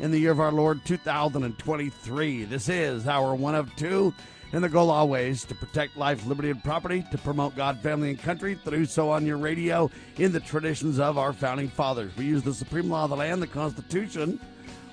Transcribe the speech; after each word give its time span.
in 0.00 0.10
the 0.10 0.18
year 0.18 0.32
of 0.32 0.40
our 0.40 0.50
Lord 0.50 0.84
2023. 0.86 2.44
This 2.44 2.68
is 2.68 3.06
our 3.06 3.34
one 3.34 3.54
of 3.54 3.74
two, 3.76 4.14
and 4.52 4.64
the 4.64 4.68
goal 4.68 4.90
always 4.90 5.44
to 5.44 5.54
protect 5.54 5.96
life, 5.96 6.26
liberty, 6.26 6.50
and 6.50 6.64
property, 6.64 7.04
to 7.10 7.18
promote 7.18 7.54
God, 7.54 7.78
family, 7.80 8.10
and 8.10 8.18
country, 8.18 8.58
do 8.68 8.86
so 8.86 9.10
on 9.10 9.26
your 9.26 9.36
radio 9.36 9.90
in 10.16 10.32
the 10.32 10.40
traditions 10.40 10.98
of 10.98 11.18
our 11.18 11.34
founding 11.34 11.68
fathers. 11.68 12.16
We 12.16 12.24
use 12.24 12.42
the 12.42 12.54
supreme 12.54 12.90
law 12.90 13.04
of 13.04 13.10
the 13.10 13.16
land, 13.16 13.42
the 13.42 13.46
Constitution. 13.46 14.40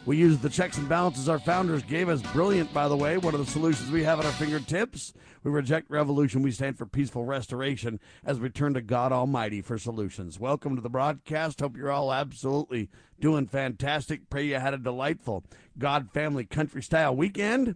We 0.08 0.16
use 0.16 0.38
the 0.38 0.50
checks 0.50 0.78
and 0.78 0.88
balances 0.88 1.28
our 1.28 1.38
founders 1.38 1.84
gave 1.84 2.08
us. 2.08 2.22
Brilliant, 2.22 2.74
by 2.74 2.88
the 2.88 2.96
way. 2.96 3.18
One 3.18 3.34
of 3.34 3.46
the 3.46 3.52
solutions 3.52 3.92
we 3.92 4.06
have 4.06 4.22
at 4.22 4.26
our 4.26 4.32
fingertips. 4.32 5.12
We 5.44 5.52
reject 5.52 5.92
revolution. 5.92 6.42
We 6.42 6.52
stand 6.52 6.78
for 6.78 6.86
peaceful 6.86 7.26
restoration 7.26 8.00
as 8.24 8.40
we 8.40 8.50
turn 8.50 8.74
to 8.76 8.82
God 8.82 9.12
Almighty 9.12 9.62
for 9.62 9.78
solutions. 9.78 10.40
Welcome 10.40 10.78
to 10.78 10.82
the 10.82 10.90
broadcast. 10.90 11.60
Hope 11.60 11.76
you're 11.76 11.92
all 11.92 12.14
absolutely 12.14 12.90
doing 13.20 13.48
fantastic. 13.48 14.30
Pray 14.30 14.46
you 14.46 14.56
had 14.56 14.74
a 14.74 14.78
delightful 14.78 15.44
God 15.78 16.10
family 16.14 16.46
country 16.46 16.82
style 16.82 17.14
weekend. 17.14 17.76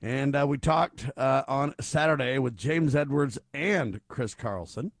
And 0.00 0.36
uh, 0.36 0.46
we 0.46 0.58
talked 0.58 1.10
uh, 1.16 1.42
on 1.48 1.74
Saturday 1.80 2.38
with 2.38 2.56
James 2.56 2.94
Edwards 2.94 3.36
and 3.52 4.00
Chris 4.06 4.36
Carlson. 4.36 4.92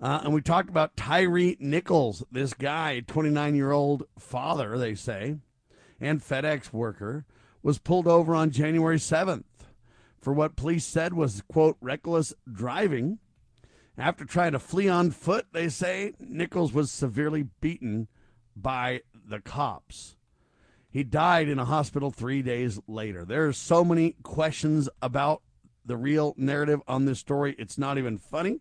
Uh, 0.00 0.20
and 0.24 0.32
we 0.32 0.40
talked 0.40 0.70
about 0.70 0.96
Tyre 0.96 1.54
Nichols, 1.58 2.24
this 2.32 2.54
guy, 2.54 3.00
29 3.00 3.54
year 3.54 3.70
old 3.70 4.04
father, 4.18 4.78
they 4.78 4.94
say, 4.94 5.36
and 6.00 6.22
FedEx 6.22 6.72
worker, 6.72 7.26
was 7.62 7.78
pulled 7.78 8.06
over 8.06 8.34
on 8.34 8.50
January 8.50 8.96
7th 8.96 9.44
for 10.20 10.32
what 10.32 10.56
police 10.56 10.86
said 10.86 11.12
was, 11.12 11.42
quote, 11.52 11.76
reckless 11.82 12.32
driving. 12.50 13.18
After 13.98 14.24
trying 14.24 14.52
to 14.52 14.58
flee 14.58 14.88
on 14.88 15.10
foot, 15.10 15.48
they 15.52 15.68
say 15.68 16.14
Nichols 16.18 16.72
was 16.72 16.90
severely 16.90 17.48
beaten 17.60 18.08
by 18.56 19.02
the 19.12 19.40
cops. 19.40 20.16
He 20.90 21.04
died 21.04 21.48
in 21.48 21.58
a 21.58 21.66
hospital 21.66 22.10
three 22.10 22.40
days 22.40 22.80
later. 22.88 23.26
There 23.26 23.46
are 23.46 23.52
so 23.52 23.84
many 23.84 24.16
questions 24.22 24.88
about 25.02 25.42
the 25.84 25.96
real 25.96 26.34
narrative 26.38 26.80
on 26.88 27.04
this 27.04 27.18
story. 27.18 27.54
It's 27.58 27.76
not 27.76 27.98
even 27.98 28.16
funny. 28.16 28.60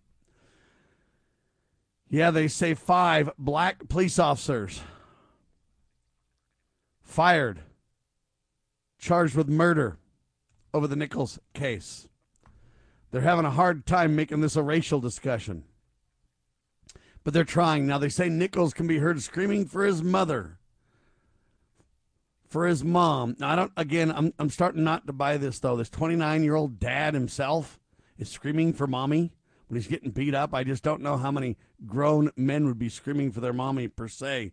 Yeah, 2.09 2.31
they 2.31 2.47
say 2.47 2.73
five 2.73 3.29
black 3.37 3.87
police 3.87 4.17
officers 4.17 4.81
fired, 7.03 7.61
charged 8.97 9.35
with 9.35 9.47
murder 9.47 9.99
over 10.73 10.87
the 10.87 10.95
Nichols 10.95 11.39
case. 11.53 12.07
They're 13.11 13.21
having 13.21 13.45
a 13.45 13.51
hard 13.51 13.85
time 13.85 14.15
making 14.15 14.41
this 14.41 14.55
a 14.55 14.63
racial 14.63 14.99
discussion. 14.99 15.63
But 17.23 17.33
they're 17.33 17.43
trying. 17.43 17.85
Now 17.85 17.99
they 17.99 18.09
say 18.09 18.27
Nichols 18.27 18.73
can 18.73 18.87
be 18.87 18.97
heard 18.97 19.21
screaming 19.21 19.65
for 19.65 19.85
his 19.85 20.01
mother. 20.01 20.57
For 22.47 22.65
his 22.65 22.83
mom. 22.83 23.35
Now 23.37 23.51
I 23.51 23.55
don't 23.55 23.71
again 23.77 24.11
I'm 24.11 24.33
I'm 24.39 24.49
starting 24.49 24.83
not 24.83 25.05
to 25.05 25.13
buy 25.13 25.37
this 25.37 25.59
though. 25.59 25.75
This 25.75 25.89
29-year-old 25.89 26.79
dad 26.79 27.13
himself 27.13 27.79
is 28.17 28.29
screaming 28.29 28.73
for 28.73 28.87
mommy 28.87 29.31
when 29.69 29.79
he's 29.79 29.87
getting 29.87 30.11
beat 30.11 30.35
up. 30.35 30.53
I 30.53 30.63
just 30.63 30.83
don't 30.83 31.01
know 31.01 31.17
how 31.17 31.31
many 31.31 31.55
grown 31.85 32.31
men 32.35 32.65
would 32.65 32.79
be 32.79 32.89
screaming 32.89 33.31
for 33.31 33.39
their 33.39 33.53
mommy 33.53 33.87
per 33.87 34.07
se. 34.07 34.51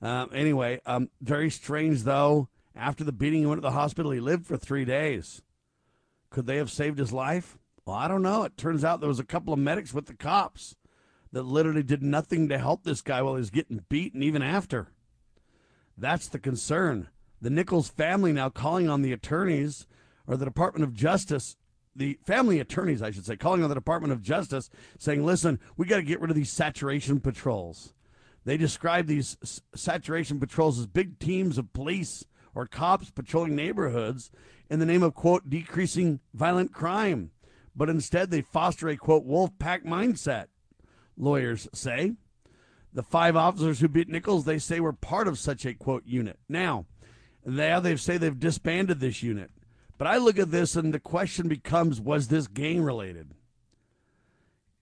Uh, 0.00 0.26
anyway, 0.32 0.80
um, 0.86 1.08
very 1.20 1.50
strange 1.50 2.02
though. 2.02 2.48
After 2.76 3.04
the 3.04 3.12
beating, 3.12 3.40
he 3.40 3.46
went 3.46 3.58
to 3.58 3.66
the 3.66 3.70
hospital. 3.72 4.10
He 4.10 4.20
lived 4.20 4.46
for 4.46 4.56
three 4.56 4.84
days. 4.84 5.42
Could 6.30 6.46
they 6.46 6.56
have 6.56 6.70
saved 6.70 6.98
his 6.98 7.12
life? 7.12 7.58
Well, 7.86 7.96
I 7.96 8.08
don't 8.08 8.22
know. 8.22 8.42
It 8.42 8.56
turns 8.56 8.84
out 8.84 9.00
there 9.00 9.08
was 9.08 9.20
a 9.20 9.24
couple 9.24 9.52
of 9.52 9.58
medics 9.58 9.94
with 9.94 10.06
the 10.06 10.14
cops 10.14 10.76
that 11.32 11.44
literally 11.44 11.82
did 11.82 12.02
nothing 12.02 12.48
to 12.48 12.58
help 12.58 12.84
this 12.84 13.02
guy 13.02 13.22
while 13.22 13.34
he 13.34 13.40
was 13.40 13.50
getting 13.50 13.84
beaten, 13.88 14.22
even 14.22 14.42
after. 14.42 14.88
That's 15.96 16.28
the 16.28 16.38
concern. 16.38 17.08
The 17.40 17.50
Nichols 17.50 17.88
family 17.88 18.32
now 18.32 18.48
calling 18.50 18.88
on 18.88 19.02
the 19.02 19.12
attorneys 19.12 19.86
or 20.26 20.36
the 20.36 20.44
Department 20.44 20.84
of 20.84 20.94
Justice, 20.94 21.56
the 21.96 22.18
family 22.24 22.60
attorneys, 22.60 23.02
I 23.02 23.10
should 23.10 23.26
say, 23.26 23.36
calling 23.36 23.62
on 23.62 23.68
the 23.68 23.74
Department 23.74 24.12
of 24.12 24.22
Justice, 24.22 24.70
saying, 24.98 25.24
listen, 25.24 25.60
we 25.76 25.86
got 25.86 25.96
to 25.96 26.02
get 26.02 26.20
rid 26.20 26.30
of 26.30 26.36
these 26.36 26.50
saturation 26.50 27.20
patrols. 27.20 27.94
They 28.44 28.56
describe 28.56 29.06
these 29.06 29.62
saturation 29.74 30.38
patrols 30.38 30.78
as 30.78 30.86
big 30.86 31.18
teams 31.18 31.56
of 31.56 31.72
police 31.72 32.24
or 32.54 32.66
cops 32.66 33.10
patrolling 33.10 33.56
neighborhoods 33.56 34.30
in 34.68 34.78
the 34.78 34.86
name 34.86 35.02
of, 35.02 35.14
quote, 35.14 35.48
decreasing 35.48 36.20
violent 36.32 36.72
crime. 36.72 37.30
But 37.74 37.88
instead, 37.88 38.30
they 38.30 38.42
foster 38.42 38.88
a, 38.88 38.96
quote, 38.96 39.24
wolf 39.24 39.50
pack 39.58 39.84
mindset, 39.84 40.46
lawyers 41.16 41.68
say. 41.72 42.14
The 42.92 43.02
five 43.02 43.34
officers 43.34 43.80
who 43.80 43.88
beat 43.88 44.08
Nichols, 44.08 44.44
they 44.44 44.58
say, 44.58 44.78
were 44.78 44.92
part 44.92 45.26
of 45.26 45.38
such 45.38 45.64
a, 45.64 45.74
quote, 45.74 46.04
unit. 46.06 46.38
Now, 46.48 46.86
now 47.44 47.80
they 47.80 47.96
say 47.96 48.16
they've 48.18 48.38
disbanded 48.38 49.00
this 49.00 49.22
unit. 49.22 49.50
But 49.96 50.06
I 50.06 50.16
look 50.16 50.38
at 50.38 50.50
this 50.50 50.76
and 50.76 50.92
the 50.92 51.00
question 51.00 51.48
becomes 51.48 52.00
was 52.00 52.28
this 52.28 52.46
gang 52.46 52.82
related? 52.82 53.30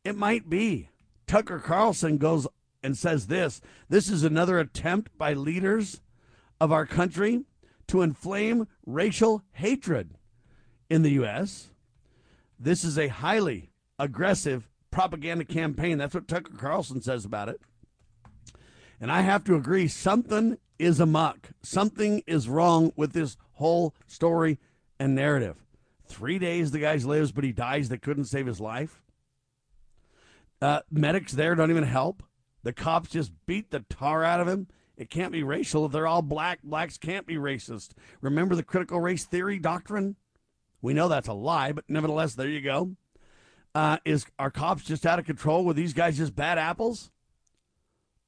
It 0.04 0.16
might 0.16 0.48
be. 0.48 0.88
Tucker 1.26 1.58
Carlson 1.58 2.18
goes 2.18 2.46
and 2.82 2.96
says 2.96 3.26
this 3.26 3.60
this 3.88 4.08
is 4.08 4.24
another 4.24 4.58
attempt 4.58 5.16
by 5.16 5.32
leaders 5.32 6.00
of 6.60 6.72
our 6.72 6.86
country 6.86 7.44
to 7.88 8.02
inflame 8.02 8.66
racial 8.86 9.42
hatred 9.52 10.14
in 10.88 11.02
the 11.02 11.10
U.S. 11.12 11.70
This 12.58 12.84
is 12.84 12.98
a 12.98 13.08
highly 13.08 13.70
aggressive 13.98 14.68
propaganda 14.90 15.44
campaign. 15.44 15.98
That's 15.98 16.14
what 16.14 16.28
Tucker 16.28 16.56
Carlson 16.56 17.02
says 17.02 17.24
about 17.24 17.48
it. 17.48 17.60
And 19.00 19.10
I 19.10 19.22
have 19.22 19.42
to 19.44 19.56
agree, 19.56 19.88
something 19.88 20.58
is 20.78 21.00
amok. 21.00 21.50
Something 21.62 22.22
is 22.26 22.48
wrong 22.48 22.92
with 22.94 23.12
this 23.12 23.36
whole 23.54 23.94
story 24.06 24.58
and 25.02 25.16
narrative. 25.16 25.56
Three 26.06 26.38
days 26.38 26.70
the 26.70 26.78
guy 26.78 26.94
lives, 26.94 27.32
but 27.32 27.42
he 27.42 27.52
dies. 27.52 27.88
They 27.88 27.98
couldn't 27.98 28.26
save 28.26 28.46
his 28.46 28.60
life. 28.60 29.02
Uh, 30.60 30.80
medics 30.92 31.32
there 31.32 31.56
don't 31.56 31.70
even 31.70 31.82
help. 31.82 32.22
The 32.62 32.72
cops 32.72 33.10
just 33.10 33.32
beat 33.46 33.72
the 33.72 33.80
tar 33.91 34.22
out 34.22 34.41
of 34.41 34.46
him. 34.46 34.68
It 34.96 35.10
can't 35.10 35.32
be 35.32 35.42
racial. 35.42 35.88
They're 35.88 36.06
all 36.06 36.22
black, 36.22 36.62
blacks 36.62 36.98
can't 36.98 37.26
be 37.26 37.34
racist. 37.34 37.91
Remember 38.20 38.54
the 38.54 38.62
critical 38.62 39.00
race 39.00 39.24
theory 39.24 39.58
doctrine? 39.58 40.14
We 40.80 40.94
know 40.94 41.08
that's 41.08 41.28
a 41.28 41.32
lie, 41.32 41.72
but 41.72 41.84
nevertheless, 41.88 42.34
there 42.34 42.48
you 42.48 42.60
go. 42.60 42.92
Uh, 43.74 43.96
is 44.04 44.26
our 44.38 44.50
cops 44.50 44.84
just 44.84 45.04
out 45.04 45.18
of 45.18 45.24
control? 45.24 45.64
Were 45.64 45.74
these 45.74 45.94
guys 45.94 46.18
just 46.18 46.36
bad 46.36 46.58
apples? 46.58 47.10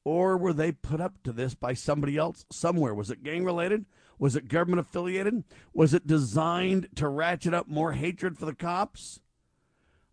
Or 0.05 0.37
were 0.37 0.53
they 0.53 0.73
put 0.73 1.01
up 1.01 1.23
to 1.23 1.33
this 1.33 1.55
by 1.55 1.75
somebody 1.75 2.17
else 2.17 2.45
somewhere? 2.51 2.95
Was 2.95 3.11
it 3.11 3.23
gang 3.23 3.45
related? 3.45 3.85
Was 4.19 4.37
it 4.37 4.49
government 4.49 4.81
affiliated? 4.81 5.45
Was 5.73 5.95
it 5.95 6.07
designed 6.07 6.89
to 6.97 7.09
ratchet 7.09 7.55
up 7.55 7.69
more 7.69 7.93
hatred 7.93 8.39
for 8.39 8.47
the 8.47 8.55
cops? 8.55 9.21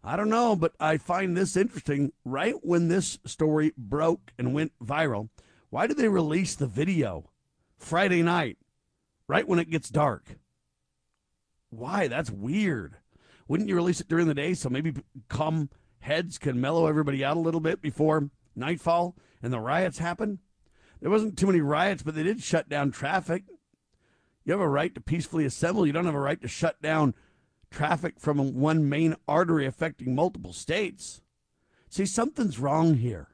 I 0.04 0.16
don't 0.16 0.30
know, 0.30 0.56
but 0.56 0.74
I 0.80 0.98
find 0.98 1.38
this 1.38 1.56
interesting. 1.56 2.12
Right 2.26 2.56
when 2.62 2.88
this 2.88 3.20
story 3.26 3.74
broke 3.78 4.32
and 4.38 4.54
went 4.54 4.74
viral, 4.84 5.30
why 5.70 5.88
did 5.88 5.98
they 5.98 6.08
release 6.08 6.56
the 6.56 6.68
video 6.68 7.30
Friday 7.78 8.24
night, 8.24 8.58
right 9.28 9.48
when 9.48 9.60
it 9.60 9.70
gets 9.70 9.90
dark? 9.90 10.38
Why? 11.70 12.08
That's 12.08 12.32
weird. 12.32 12.98
Wouldn't 13.48 13.70
you 13.70 13.76
release 13.76 14.02
it 14.02 14.08
during 14.08 14.28
the 14.28 14.34
day 14.34 14.54
so 14.54 14.70
maybe 14.70 14.94
calm 15.30 15.70
heads 16.00 16.38
can 16.38 16.60
mellow 16.60 16.88
everybody 16.88 17.24
out 17.24 17.38
a 17.38 17.42
little 17.42 17.60
bit 17.60 17.82
before 17.82 18.30
nightfall 18.56 19.16
and 19.44 19.54
the 19.54 19.60
riots 19.60 20.00
happen? 20.00 20.40
There 21.00 21.12
wasn't 21.12 21.38
too 21.38 21.48
many 21.48 21.62
riots, 21.62 22.04
but 22.04 22.16
they 22.16 22.24
did 22.24 22.42
shut 22.42 22.70
down 22.70 22.92
traffic. 22.92 23.44
You 24.44 24.54
have 24.54 24.62
a 24.62 24.68
right 24.68 24.94
to 24.96 25.02
peacefully 25.02 25.46
assemble. 25.46 25.86
You 25.86 25.94
don't 25.94 26.06
have 26.06 26.16
a 26.16 26.20
right 26.20 26.42
to 26.42 26.48
shut 26.48 26.82
down 26.82 27.14
traffic 27.70 28.20
from 28.20 28.60
one 28.60 28.90
main 28.90 29.16
artery 29.28 29.66
affecting 29.66 30.16
multiple 30.16 30.54
states. 30.54 31.22
See, 31.90 32.06
something's 32.06 32.60
wrong 32.60 32.96
here. 32.96 33.30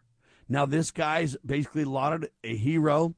Now, 0.50 0.65
this 0.65 0.92
guy's 0.92 1.36
basically 1.45 1.86
lauded 1.86 2.30
a 2.44 2.56
hero, 2.56 3.15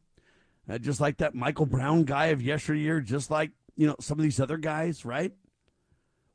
uh, 0.70 0.78
just 0.78 1.00
like 1.00 1.18
that 1.18 1.36
Michael 1.36 1.66
Brown 1.66 2.04
guy 2.04 2.28
of 2.28 2.42
yesteryear, 2.42 3.02
just 3.02 3.30
like, 3.30 3.52
you 3.76 3.88
know, 3.88 3.96
some 4.00 4.18
of 4.18 4.24
these 4.24 4.40
other 4.40 4.58
guys, 4.58 5.06
right? 5.06 5.34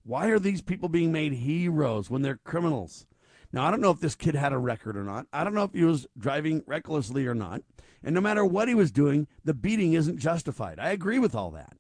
Why 0.05 0.29
are 0.29 0.39
these 0.39 0.63
people 0.63 0.89
being 0.89 1.13
made 1.13 1.33
heroes 1.33 2.11
when 2.11 2.23
they're 2.23 2.41
criminals? 2.45 3.07
Now, 3.55 3.67
I 3.67 3.71
don't 3.71 3.81
know 3.81 3.93
if 3.93 4.01
this 4.01 4.17
kid 4.17 4.35
had 4.35 4.53
a 4.53 4.59
record 4.59 4.97
or 4.97 5.05
not. 5.05 5.29
I 5.33 5.45
don't 5.45 5.55
know 5.55 5.63
if 5.63 5.73
he 5.73 5.85
was 5.85 6.09
driving 6.19 6.65
recklessly 6.67 7.25
or 7.29 7.37
not. 7.37 7.63
And 8.03 8.13
no 8.13 8.21
matter 8.21 8.45
what 8.45 8.67
he 8.67 8.75
was 8.75 8.91
doing, 8.91 9.29
the 9.45 9.55
beating 9.55 9.93
isn't 9.93 10.19
justified. 10.19 10.81
I 10.81 10.91
agree 10.91 11.21
with 11.21 11.37
all 11.37 11.53
that. 11.53 11.77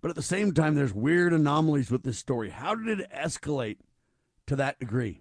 But 0.00 0.08
at 0.08 0.16
the 0.16 0.22
same 0.22 0.52
time, 0.52 0.74
there's 0.74 0.92
weird 0.92 1.32
anomalies 1.32 1.88
with 1.88 2.02
this 2.02 2.18
story. 2.18 2.50
How 2.50 2.74
did 2.74 2.98
it 2.98 3.12
escalate 3.12 3.76
to 4.48 4.56
that 4.56 4.80
degree? 4.80 5.20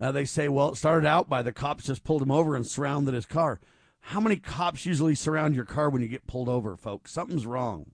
Uh, 0.00 0.10
they 0.10 0.24
say, 0.24 0.48
well, 0.48 0.70
it 0.70 0.76
started 0.76 1.06
out 1.06 1.28
by 1.28 1.40
the 1.40 1.52
cops 1.52 1.84
just 1.84 2.02
pulled 2.02 2.22
him 2.22 2.32
over 2.32 2.56
and 2.56 2.66
surrounded 2.66 3.14
his 3.14 3.26
car. 3.26 3.60
How 4.00 4.18
many 4.18 4.34
cops 4.34 4.86
usually 4.86 5.14
surround 5.14 5.54
your 5.54 5.66
car 5.66 5.88
when 5.88 6.02
you 6.02 6.08
get 6.08 6.26
pulled 6.26 6.48
over, 6.48 6.76
folks? 6.76 7.12
Something's 7.12 7.46
wrong. 7.46 7.92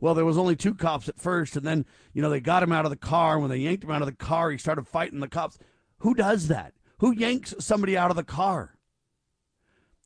Well, 0.00 0.14
there 0.14 0.24
was 0.24 0.38
only 0.38 0.56
two 0.56 0.74
cops 0.74 1.08
at 1.08 1.20
first, 1.20 1.56
and 1.56 1.66
then, 1.66 1.84
you 2.14 2.22
know, 2.22 2.30
they 2.30 2.40
got 2.40 2.62
him 2.62 2.72
out 2.72 2.86
of 2.86 2.90
the 2.90 2.96
car. 2.96 3.34
And 3.34 3.42
When 3.42 3.50
they 3.50 3.58
yanked 3.58 3.84
him 3.84 3.90
out 3.90 4.02
of 4.02 4.06
the 4.06 4.12
car, 4.12 4.50
he 4.50 4.58
started 4.58 4.88
fighting 4.88 5.20
the 5.20 5.28
cops. 5.28 5.58
Who 5.98 6.14
does 6.14 6.48
that? 6.48 6.72
Who 6.98 7.12
yanks 7.12 7.54
somebody 7.58 7.96
out 7.96 8.10
of 8.10 8.16
the 8.16 8.24
car? 8.24 8.78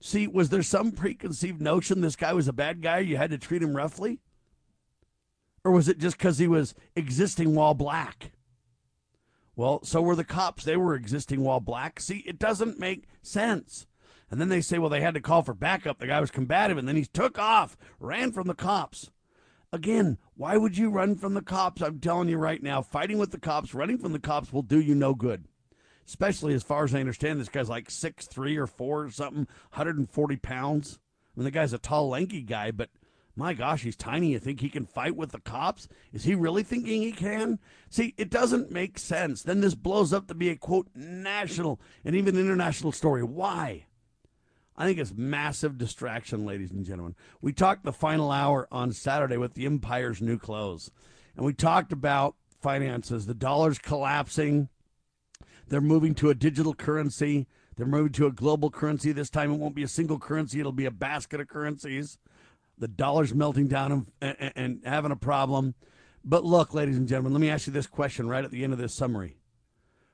See, 0.00 0.26
was 0.26 0.50
there 0.50 0.62
some 0.62 0.92
preconceived 0.92 1.62
notion 1.62 2.00
this 2.00 2.16
guy 2.16 2.32
was 2.32 2.48
a 2.48 2.52
bad 2.52 2.82
guy? 2.82 2.98
You 2.98 3.16
had 3.16 3.30
to 3.30 3.38
treat 3.38 3.62
him 3.62 3.76
roughly? 3.76 4.20
Or 5.64 5.70
was 5.70 5.88
it 5.88 5.98
just 5.98 6.18
because 6.18 6.38
he 6.38 6.46
was 6.46 6.74
existing 6.94 7.54
while 7.54 7.74
black? 7.74 8.32
Well, 9.56 9.82
so 9.84 10.02
were 10.02 10.16
the 10.16 10.24
cops. 10.24 10.64
They 10.64 10.76
were 10.76 10.94
existing 10.94 11.40
while 11.40 11.60
black. 11.60 12.00
See, 12.00 12.18
it 12.26 12.38
doesn't 12.38 12.78
make 12.78 13.06
sense. 13.22 13.86
And 14.30 14.40
then 14.40 14.48
they 14.48 14.60
say, 14.60 14.78
well, 14.78 14.90
they 14.90 15.00
had 15.00 15.14
to 15.14 15.20
call 15.20 15.42
for 15.42 15.54
backup. 15.54 15.98
The 15.98 16.08
guy 16.08 16.20
was 16.20 16.30
combative, 16.30 16.76
and 16.76 16.88
then 16.88 16.96
he 16.96 17.04
took 17.04 17.38
off, 17.38 17.76
ran 18.00 18.32
from 18.32 18.46
the 18.46 18.54
cops. 18.54 19.10
Again, 19.74 20.18
why 20.36 20.56
would 20.56 20.78
you 20.78 20.88
run 20.88 21.16
from 21.16 21.34
the 21.34 21.42
cops? 21.42 21.82
I'm 21.82 21.98
telling 21.98 22.28
you 22.28 22.38
right 22.38 22.62
now, 22.62 22.80
fighting 22.80 23.18
with 23.18 23.32
the 23.32 23.40
cops, 23.40 23.74
running 23.74 23.98
from 23.98 24.12
the 24.12 24.20
cops 24.20 24.52
will 24.52 24.62
do 24.62 24.80
you 24.80 24.94
no 24.94 25.14
good. 25.14 25.48
Especially 26.06 26.54
as 26.54 26.62
far 26.62 26.84
as 26.84 26.94
I 26.94 27.00
understand, 27.00 27.40
this 27.40 27.48
guy's 27.48 27.68
like 27.68 27.90
six 27.90 28.28
three 28.28 28.56
or 28.56 28.68
four 28.68 29.02
or 29.02 29.10
something, 29.10 29.48
140 29.72 30.36
pounds. 30.36 31.00
I 31.34 31.40
mean, 31.40 31.44
the 31.44 31.50
guy's 31.50 31.72
a 31.72 31.78
tall, 31.78 32.08
lanky 32.08 32.42
guy, 32.42 32.70
but 32.70 32.90
my 33.34 33.52
gosh, 33.52 33.82
he's 33.82 33.96
tiny. 33.96 34.28
You 34.28 34.38
think 34.38 34.60
he 34.60 34.68
can 34.68 34.86
fight 34.86 35.16
with 35.16 35.32
the 35.32 35.40
cops? 35.40 35.88
Is 36.12 36.22
he 36.22 36.36
really 36.36 36.62
thinking 36.62 37.02
he 37.02 37.10
can? 37.10 37.58
See, 37.90 38.14
it 38.16 38.30
doesn't 38.30 38.70
make 38.70 38.96
sense. 38.96 39.42
Then 39.42 39.60
this 39.60 39.74
blows 39.74 40.12
up 40.12 40.28
to 40.28 40.34
be 40.34 40.50
a 40.50 40.56
quote 40.56 40.86
national 40.94 41.80
and 42.04 42.14
even 42.14 42.38
international 42.38 42.92
story. 42.92 43.24
Why? 43.24 43.86
I 44.76 44.86
think 44.86 44.98
it's 44.98 45.14
massive 45.14 45.78
distraction, 45.78 46.44
ladies 46.44 46.72
and 46.72 46.84
gentlemen. 46.84 47.14
We 47.40 47.52
talked 47.52 47.84
the 47.84 47.92
final 47.92 48.30
hour 48.30 48.66
on 48.72 48.92
Saturday 48.92 49.36
with 49.36 49.54
the 49.54 49.66
Empire's 49.66 50.20
new 50.20 50.38
clothes, 50.38 50.90
and 51.36 51.46
we 51.46 51.52
talked 51.52 51.92
about 51.92 52.34
finances. 52.60 53.26
The 53.26 53.34
dollar's 53.34 53.78
collapsing. 53.78 54.68
They're 55.68 55.80
moving 55.80 56.14
to 56.16 56.30
a 56.30 56.34
digital 56.34 56.74
currency. 56.74 57.46
They're 57.76 57.86
moving 57.86 58.12
to 58.12 58.26
a 58.26 58.32
global 58.32 58.70
currency. 58.70 59.12
This 59.12 59.30
time 59.30 59.52
it 59.52 59.58
won't 59.58 59.74
be 59.74 59.82
a 59.82 59.88
single 59.88 60.18
currency, 60.18 60.60
it'll 60.60 60.72
be 60.72 60.86
a 60.86 60.90
basket 60.90 61.40
of 61.40 61.48
currencies. 61.48 62.18
The 62.76 62.88
dollar's 62.88 63.32
melting 63.32 63.68
down 63.68 64.06
and, 64.20 64.36
and, 64.40 64.52
and 64.56 64.80
having 64.84 65.12
a 65.12 65.16
problem. 65.16 65.74
But 66.24 66.44
look, 66.44 66.74
ladies 66.74 66.96
and 66.96 67.06
gentlemen, 67.06 67.32
let 67.32 67.40
me 67.40 67.50
ask 67.50 67.68
you 67.68 67.72
this 67.72 67.86
question 67.86 68.28
right 68.28 68.44
at 68.44 68.50
the 68.50 68.64
end 68.64 68.72
of 68.72 68.78
this 68.80 68.94
summary 68.94 69.36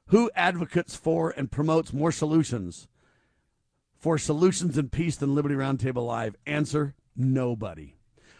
Who 0.07 0.31
advocates 0.35 0.97
for 0.97 1.31
and 1.31 1.51
promotes 1.51 1.95
more 1.95 2.13
solutions? 2.13 2.89
For 4.01 4.17
solutions 4.17 4.79
and 4.79 4.91
peace 4.91 5.17
than 5.17 5.35
Liberty 5.35 5.55
Roundtable 5.55 6.07
Live? 6.07 6.35
Answer 6.47 6.95
nobody. 7.15 7.95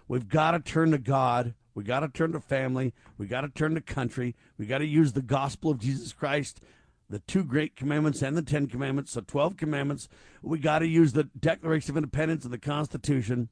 We've 0.09 0.29
got 0.29 0.53
to 0.53 0.61
turn 0.61 0.91
to 0.91 0.99
God. 0.99 1.55
We 1.75 1.85
got 1.85 2.01
to 2.01 2.09
turn 2.09 2.33
to 2.33 2.41
family. 2.41 2.95
We 3.19 3.27
got 3.27 3.43
to 3.43 3.49
turn 3.49 3.75
to 3.75 3.81
country. 3.81 4.35
We 4.59 4.67
got 4.67 4.79
to 4.79 4.87
use 4.87 5.13
the 5.13 5.23
gospel 5.23 5.71
of 5.71 5.79
Jesus 5.79 6.13
Christ, 6.13 6.61
the 7.09 7.21
two 7.21 7.45
great 7.45 7.77
commandments 7.77 8.23
and 8.23 8.37
the 8.37 8.43
Ten 8.43 8.67
Commandments, 8.67 9.15
the 9.15 9.23
12 9.23 9.57
commandments. 9.57 10.09
We 10.43 10.59
got 10.59 10.81
to 10.81 10.89
use 10.89 11.13
the 11.13 11.25
Declaration 11.39 11.93
of 11.93 11.97
Independence 11.99 12.45
and 12.45 12.53
the 12.53 12.59
Constitution. 12.59 13.51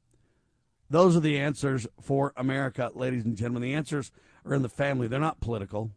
Those 0.89 1.15
are 1.15 1.21
the 1.21 1.39
answers 1.39 1.87
for 2.01 2.33
America, 2.35 2.91
ladies 2.95 3.23
and 3.23 3.37
gentlemen. 3.37 3.61
The 3.61 3.75
answers 3.75 4.11
are 4.43 4.55
in 4.55 4.63
the 4.63 4.69
family, 4.69 5.07
they're 5.07 5.19
not 5.19 5.39
political. 5.39 5.91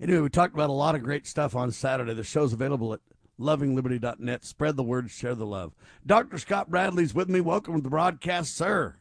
Anyway, 0.00 0.20
we 0.20 0.28
talked 0.28 0.54
about 0.54 0.70
a 0.70 0.72
lot 0.72 0.94
of 0.94 1.02
great 1.02 1.26
stuff 1.26 1.56
on 1.56 1.72
Saturday. 1.72 2.14
The 2.14 2.22
show's 2.22 2.52
available 2.52 2.94
at 2.94 3.00
lovingliberty.net. 3.38 4.44
Spread 4.44 4.76
the 4.76 4.82
word, 4.82 5.10
share 5.10 5.34
the 5.34 5.46
love. 5.46 5.74
Dr. 6.04 6.38
Scott 6.38 6.70
Bradley's 6.70 7.14
with 7.14 7.28
me. 7.28 7.40
Welcome 7.40 7.76
to 7.76 7.80
the 7.80 7.90
broadcast, 7.90 8.56
sir. 8.56 8.96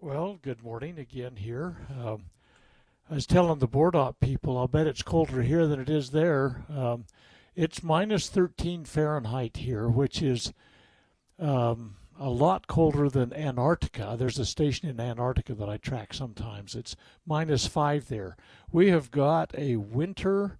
Well, 0.00 0.38
good 0.42 0.62
morning 0.62 0.98
again 0.98 1.36
here. 1.36 1.78
Um, 1.90 2.26
I 3.10 3.14
was 3.14 3.26
telling 3.26 3.58
the 3.58 3.66
board 3.66 3.94
op 3.94 4.20
people, 4.20 4.56
I'll 4.56 4.68
bet 4.68 4.86
it's 4.86 5.02
colder 5.02 5.42
here 5.42 5.66
than 5.66 5.80
it 5.80 5.90
is 5.90 6.10
there. 6.10 6.64
Um, 6.68 7.06
it's 7.54 7.82
minus 7.82 8.28
13 8.28 8.84
Fahrenheit 8.84 9.58
here, 9.58 9.88
which 9.88 10.22
is 10.22 10.52
um, 11.38 11.96
a 12.18 12.30
lot 12.30 12.66
colder 12.66 13.08
than 13.08 13.32
Antarctica. 13.32 14.16
There's 14.18 14.38
a 14.38 14.44
station 14.44 14.88
in 14.88 15.00
Antarctica 15.00 15.54
that 15.54 15.68
I 15.68 15.76
track 15.76 16.14
sometimes. 16.14 16.74
It's 16.74 16.96
minus 17.26 17.66
five 17.66 18.08
there. 18.08 18.36
We 18.70 18.90
have 18.90 19.10
got 19.10 19.54
a 19.56 19.76
winter 19.76 20.58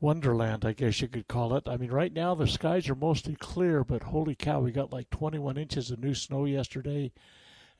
wonderland, 0.00 0.64
I 0.64 0.72
guess 0.72 1.00
you 1.00 1.08
could 1.08 1.28
call 1.28 1.54
it. 1.54 1.68
I 1.68 1.76
mean, 1.76 1.90
right 1.90 2.12
now 2.12 2.34
the 2.34 2.46
skies 2.46 2.88
are 2.88 2.94
mostly 2.94 3.34
clear, 3.34 3.84
but 3.84 4.04
holy 4.04 4.34
cow, 4.34 4.60
we 4.60 4.70
got 4.70 4.92
like 4.92 5.10
21 5.10 5.56
inches 5.56 5.90
of 5.90 6.00
new 6.00 6.14
snow 6.14 6.44
yesterday, 6.44 7.12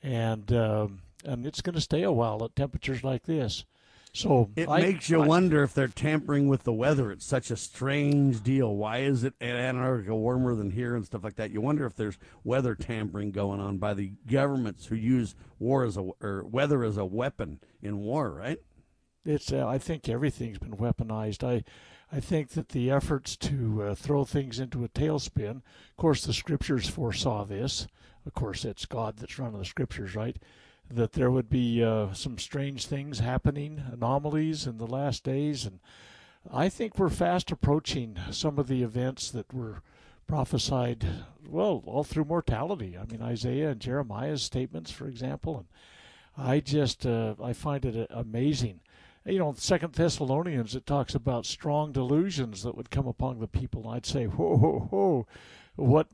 and 0.01 0.51
um, 0.51 1.01
and 1.25 1.45
it's 1.45 1.61
going 1.61 1.75
to 1.75 1.81
stay 1.81 2.03
a 2.03 2.11
while 2.11 2.43
at 2.43 2.55
temperatures 2.55 3.03
like 3.03 3.23
this. 3.23 3.65
So 4.13 4.49
it 4.55 4.67
I, 4.67 4.81
makes 4.81 5.09
you 5.09 5.21
I, 5.21 5.27
wonder 5.27 5.61
if 5.61 5.73
they're 5.73 5.87
tampering 5.87 6.47
with 6.47 6.63
the 6.63 6.73
weather. 6.73 7.11
It's 7.11 7.25
such 7.25 7.51
a 7.51 7.55
strange 7.55 8.41
deal. 8.41 8.75
Why 8.75 8.99
is 8.99 9.23
it 9.23 9.35
in 9.39 9.55
Antarctica 9.55 10.15
warmer 10.15 10.55
than 10.55 10.71
here 10.71 10.95
and 10.95 11.05
stuff 11.05 11.23
like 11.23 11.35
that? 11.35 11.51
You 11.51 11.61
wonder 11.61 11.85
if 11.85 11.95
there's 11.95 12.17
weather 12.43 12.73
tampering 12.73 13.31
going 13.31 13.59
on 13.59 13.77
by 13.77 13.93
the 13.93 14.13
governments 14.25 14.87
who 14.87 14.95
use 14.95 15.35
war 15.59 15.83
as 15.83 15.95
a 15.95 16.09
or 16.21 16.43
weather 16.43 16.83
as 16.83 16.97
a 16.97 17.05
weapon 17.05 17.59
in 17.81 17.99
war, 17.99 18.31
right? 18.31 18.59
It's. 19.25 19.51
Uh, 19.53 19.67
I 19.67 19.77
think 19.77 20.09
everything's 20.09 20.59
been 20.59 20.77
weaponized. 20.77 21.43
I 21.43 21.63
I 22.11 22.19
think 22.19 22.49
that 22.51 22.69
the 22.69 22.89
efforts 22.89 23.35
to 23.37 23.83
uh, 23.83 23.95
throw 23.95 24.23
things 24.23 24.59
into 24.59 24.83
a 24.83 24.89
tailspin, 24.89 25.57
of 25.57 25.97
course, 25.97 26.25
the 26.25 26.33
scriptures 26.33 26.89
foresaw 26.89 27.45
this. 27.45 27.87
Of 28.25 28.33
course, 28.33 28.65
it's 28.65 28.85
God 28.85 29.17
that's 29.17 29.37
running 29.37 29.59
the 29.59 29.65
scriptures, 29.65 30.15
right? 30.15 30.37
That 30.89 31.13
there 31.13 31.29
would 31.29 31.49
be 31.49 31.83
uh, 31.83 32.13
some 32.13 32.39
strange 32.39 32.87
things 32.87 33.19
happening, 33.19 33.83
anomalies 33.91 34.65
in 34.65 34.79
the 34.79 34.87
last 34.87 35.23
days. 35.23 35.65
And 35.65 35.79
I 36.51 36.67
think 36.67 36.97
we're 36.97 37.09
fast 37.09 37.51
approaching 37.51 38.17
some 38.31 38.57
of 38.57 38.67
the 38.67 38.81
events 38.81 39.29
that 39.31 39.53
were 39.53 39.83
prophesied, 40.25 41.05
well, 41.47 41.83
all 41.85 42.03
through 42.03 42.25
mortality. 42.25 42.97
I 42.97 43.05
mean, 43.05 43.21
Isaiah 43.21 43.69
and 43.69 43.79
Jeremiah's 43.79 44.41
statements, 44.41 44.89
for 44.89 45.07
example. 45.07 45.57
And 45.57 45.67
I 46.47 46.59
just, 46.59 47.05
uh, 47.05 47.35
I 47.43 47.53
find 47.53 47.85
it 47.85 48.07
amazing 48.09 48.79
you 49.25 49.39
know, 49.39 49.53
Second 49.57 49.93
Thessalonians, 49.93 50.75
it 50.75 50.85
talks 50.85 51.13
about 51.15 51.45
strong 51.45 51.91
delusions 51.91 52.63
that 52.63 52.75
would 52.75 52.89
come 52.89 53.07
upon 53.07 53.39
the 53.39 53.47
people. 53.47 53.87
I'd 53.87 54.05
say, 54.05 54.25
whoa, 54.25 54.57
whoa, 54.57 54.79
whoa, 54.89 55.27
what? 55.75 56.07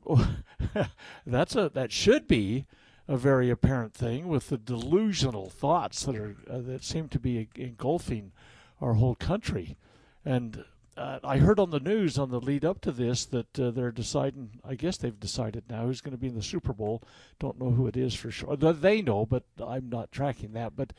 that's 1.26 1.56
a 1.56 1.68
that 1.70 1.92
should 1.92 2.26
be 2.26 2.66
a 3.08 3.16
very 3.16 3.50
apparent 3.50 3.94
thing 3.94 4.28
with 4.28 4.48
the 4.48 4.58
delusional 4.58 5.48
thoughts 5.48 6.04
that 6.04 6.16
are 6.16 6.36
uh, 6.50 6.58
that 6.58 6.84
seem 6.84 7.08
to 7.08 7.18
be 7.18 7.48
engulfing 7.56 8.32
our 8.80 8.94
whole 8.94 9.14
country. 9.14 9.76
And 10.24 10.64
uh, 10.96 11.18
I 11.22 11.38
heard 11.38 11.60
on 11.60 11.70
the 11.70 11.80
news 11.80 12.18
on 12.18 12.30
the 12.30 12.40
lead 12.40 12.64
up 12.64 12.80
to 12.82 12.90
this 12.90 13.26
that 13.26 13.58
uh, 13.58 13.70
they're 13.70 13.92
deciding. 13.92 14.60
I 14.64 14.74
guess 14.74 14.96
they've 14.96 15.18
decided 15.18 15.64
now 15.68 15.86
who's 15.86 16.00
going 16.00 16.16
to 16.16 16.20
be 16.20 16.28
in 16.28 16.34
the 16.34 16.42
Super 16.42 16.72
Bowl. 16.72 17.02
Don't 17.38 17.60
know 17.60 17.70
who 17.70 17.86
it 17.86 17.96
is 17.96 18.14
for 18.14 18.30
sure. 18.30 18.56
They 18.56 19.02
know, 19.02 19.26
but 19.26 19.44
I'm 19.64 19.88
not 19.88 20.10
tracking 20.10 20.52
that. 20.52 20.74
But 20.74 20.92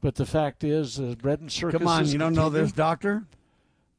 but 0.00 0.14
the 0.14 0.26
fact 0.26 0.64
is, 0.64 0.98
uh, 1.00 1.14
bread 1.20 1.40
and 1.40 1.50
circuses. 1.50 1.78
Come 1.80 1.88
on, 1.88 2.06
you 2.08 2.18
don't 2.18 2.34
know 2.34 2.50
this, 2.50 2.72
doctor? 2.72 3.24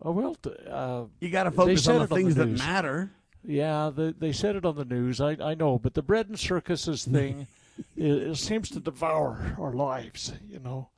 Oh 0.01 0.11
well, 0.11 0.37
uh, 0.69 1.05
you 1.19 1.29
got 1.29 1.43
to 1.43 1.51
focus 1.51 1.87
on 1.87 1.99
the 1.99 2.07
things 2.07 2.37
on 2.39 2.51
the 2.51 2.57
that 2.57 2.63
matter. 2.63 3.11
Yeah, 3.43 3.91
the, 3.93 4.15
they 4.17 4.31
said 4.31 4.55
it 4.55 4.65
on 4.65 4.75
the 4.75 4.85
news. 4.85 5.19
I 5.19 5.37
I 5.41 5.55
know, 5.55 5.77
but 5.77 5.93
the 5.93 6.01
bread 6.01 6.27
and 6.27 6.39
circuses 6.39 7.03
thing, 7.05 7.47
it, 7.97 8.11
it 8.11 8.37
seems 8.37 8.69
to 8.71 8.79
devour 8.79 9.55
our 9.59 9.73
lives. 9.73 10.31
You 10.49 10.59
know. 10.59 10.89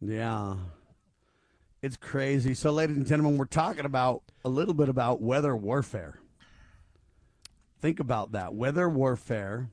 Yeah, 0.00 0.56
it's 1.82 1.96
crazy. 1.96 2.52
So, 2.52 2.70
ladies 2.72 2.96
and 2.96 3.06
gentlemen, 3.06 3.38
we're 3.38 3.46
talking 3.46 3.86
about 3.86 4.22
a 4.44 4.50
little 4.50 4.74
bit 4.74 4.90
about 4.90 5.22
weather 5.22 5.56
warfare. 5.56 6.20
Think 7.80 8.00
about 8.00 8.32
that 8.32 8.54
weather 8.54 8.88
warfare. 8.88 9.70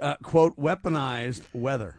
Uh, 0.00 0.16
quote 0.22 0.56
weaponized 0.58 1.42
weather. 1.52 1.96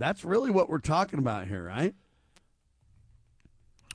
That's 0.00 0.24
really 0.24 0.50
what 0.50 0.70
we're 0.70 0.78
talking 0.78 1.18
about 1.18 1.46
here, 1.46 1.62
right? 1.62 1.94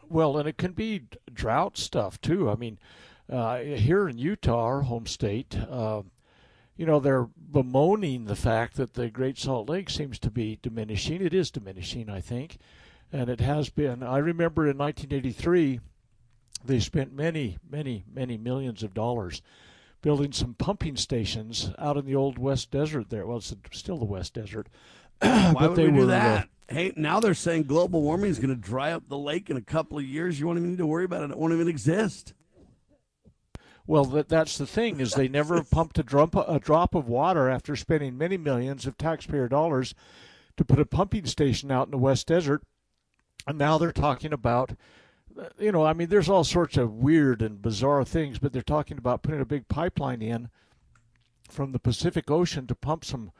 Well, 0.07 0.37
and 0.37 0.47
it 0.47 0.55
can 0.55 0.73
be 0.73 1.07
drought 1.33 1.79
stuff 1.79 2.21
too. 2.21 2.47
I 2.47 2.55
mean, 2.55 2.77
uh, 3.27 3.57
here 3.57 4.07
in 4.07 4.19
Utah, 4.19 4.65
our 4.65 4.81
home 4.83 5.07
state, 5.07 5.57
uh, 5.67 6.03
you 6.77 6.85
know, 6.85 6.99
they're 6.99 7.27
bemoaning 7.51 8.25
the 8.25 8.35
fact 8.35 8.77
that 8.77 8.93
the 8.93 9.09
Great 9.09 9.39
Salt 9.39 9.67
Lake 9.67 9.89
seems 9.89 10.19
to 10.19 10.29
be 10.29 10.59
diminishing. 10.61 11.25
It 11.25 11.33
is 11.33 11.49
diminishing, 11.49 12.07
I 12.07 12.21
think, 12.21 12.59
and 13.11 13.27
it 13.27 13.39
has 13.39 13.71
been. 13.71 14.03
I 14.03 14.19
remember 14.19 14.69
in 14.69 14.77
1983, 14.77 15.79
they 16.63 16.79
spent 16.79 17.13
many, 17.13 17.57
many, 17.67 18.05
many 18.13 18.37
millions 18.37 18.83
of 18.83 18.93
dollars 18.93 19.41
building 20.03 20.31
some 20.31 20.53
pumping 20.53 20.97
stations 20.97 21.71
out 21.79 21.97
in 21.97 22.05
the 22.05 22.13
old 22.13 22.37
West 22.37 22.69
Desert 22.69 23.09
there. 23.09 23.25
Well, 23.25 23.37
it's 23.37 23.55
still 23.71 23.97
the 23.97 24.05
West 24.05 24.35
Desert. 24.35 24.67
Why 25.19 25.53
but 25.53 25.69
would 25.69 25.77
they 25.77 25.85
we 25.85 25.91
do 25.91 25.97
were, 25.97 26.03
uh, 26.03 26.07
that? 26.07 26.49
hey, 26.67 26.93
now 26.95 27.19
they're 27.19 27.33
saying 27.33 27.63
global 27.63 28.01
warming 28.01 28.29
is 28.29 28.39
going 28.39 28.49
to 28.49 28.55
dry 28.55 28.91
up 28.91 29.07
the 29.07 29.17
lake 29.17 29.49
in 29.49 29.57
a 29.57 29.61
couple 29.61 29.97
of 29.97 30.03
years. 30.03 30.39
You 30.39 30.47
won't 30.47 30.59
even 30.59 30.71
need 30.71 30.77
to 30.79 30.85
worry 30.85 31.05
about 31.05 31.23
it. 31.23 31.31
It 31.31 31.37
won't 31.37 31.53
even 31.53 31.67
exist. 31.67 32.33
Well, 33.87 34.05
that, 34.05 34.29
that's 34.29 34.57
the 34.57 34.65
thing 34.65 34.99
is 34.99 35.13
they 35.13 35.27
never 35.27 35.63
pumped 35.71 35.99
a 35.99 36.03
drop, 36.03 36.35
a 36.35 36.59
drop 36.59 36.95
of 36.95 37.07
water 37.07 37.49
after 37.49 37.75
spending 37.75 38.17
many 38.17 38.37
millions 38.37 38.85
of 38.85 38.97
taxpayer 38.97 39.47
dollars 39.47 39.93
to 40.57 40.65
put 40.65 40.79
a 40.79 40.85
pumping 40.85 41.25
station 41.25 41.71
out 41.71 41.87
in 41.87 41.91
the 41.91 41.97
West 41.97 42.27
Desert, 42.27 42.63
and 43.45 43.57
now 43.57 43.77
they're 43.77 43.91
talking 43.91 44.33
about, 44.33 44.71
you 45.59 45.71
know, 45.71 45.85
I 45.85 45.93
mean, 45.93 46.07
there's 46.07 46.29
all 46.29 46.43
sorts 46.43 46.77
of 46.77 46.93
weird 46.93 47.41
and 47.41 47.61
bizarre 47.61 48.05
things, 48.05 48.39
but 48.39 48.53
they're 48.53 48.61
talking 48.61 48.97
about 48.97 49.21
putting 49.21 49.41
a 49.41 49.45
big 49.45 49.67
pipeline 49.67 50.21
in 50.21 50.49
from 51.49 51.73
the 51.73 51.79
Pacific 51.79 52.31
Ocean 52.31 52.65
to 52.67 52.75
pump 52.75 53.05
some 53.05 53.31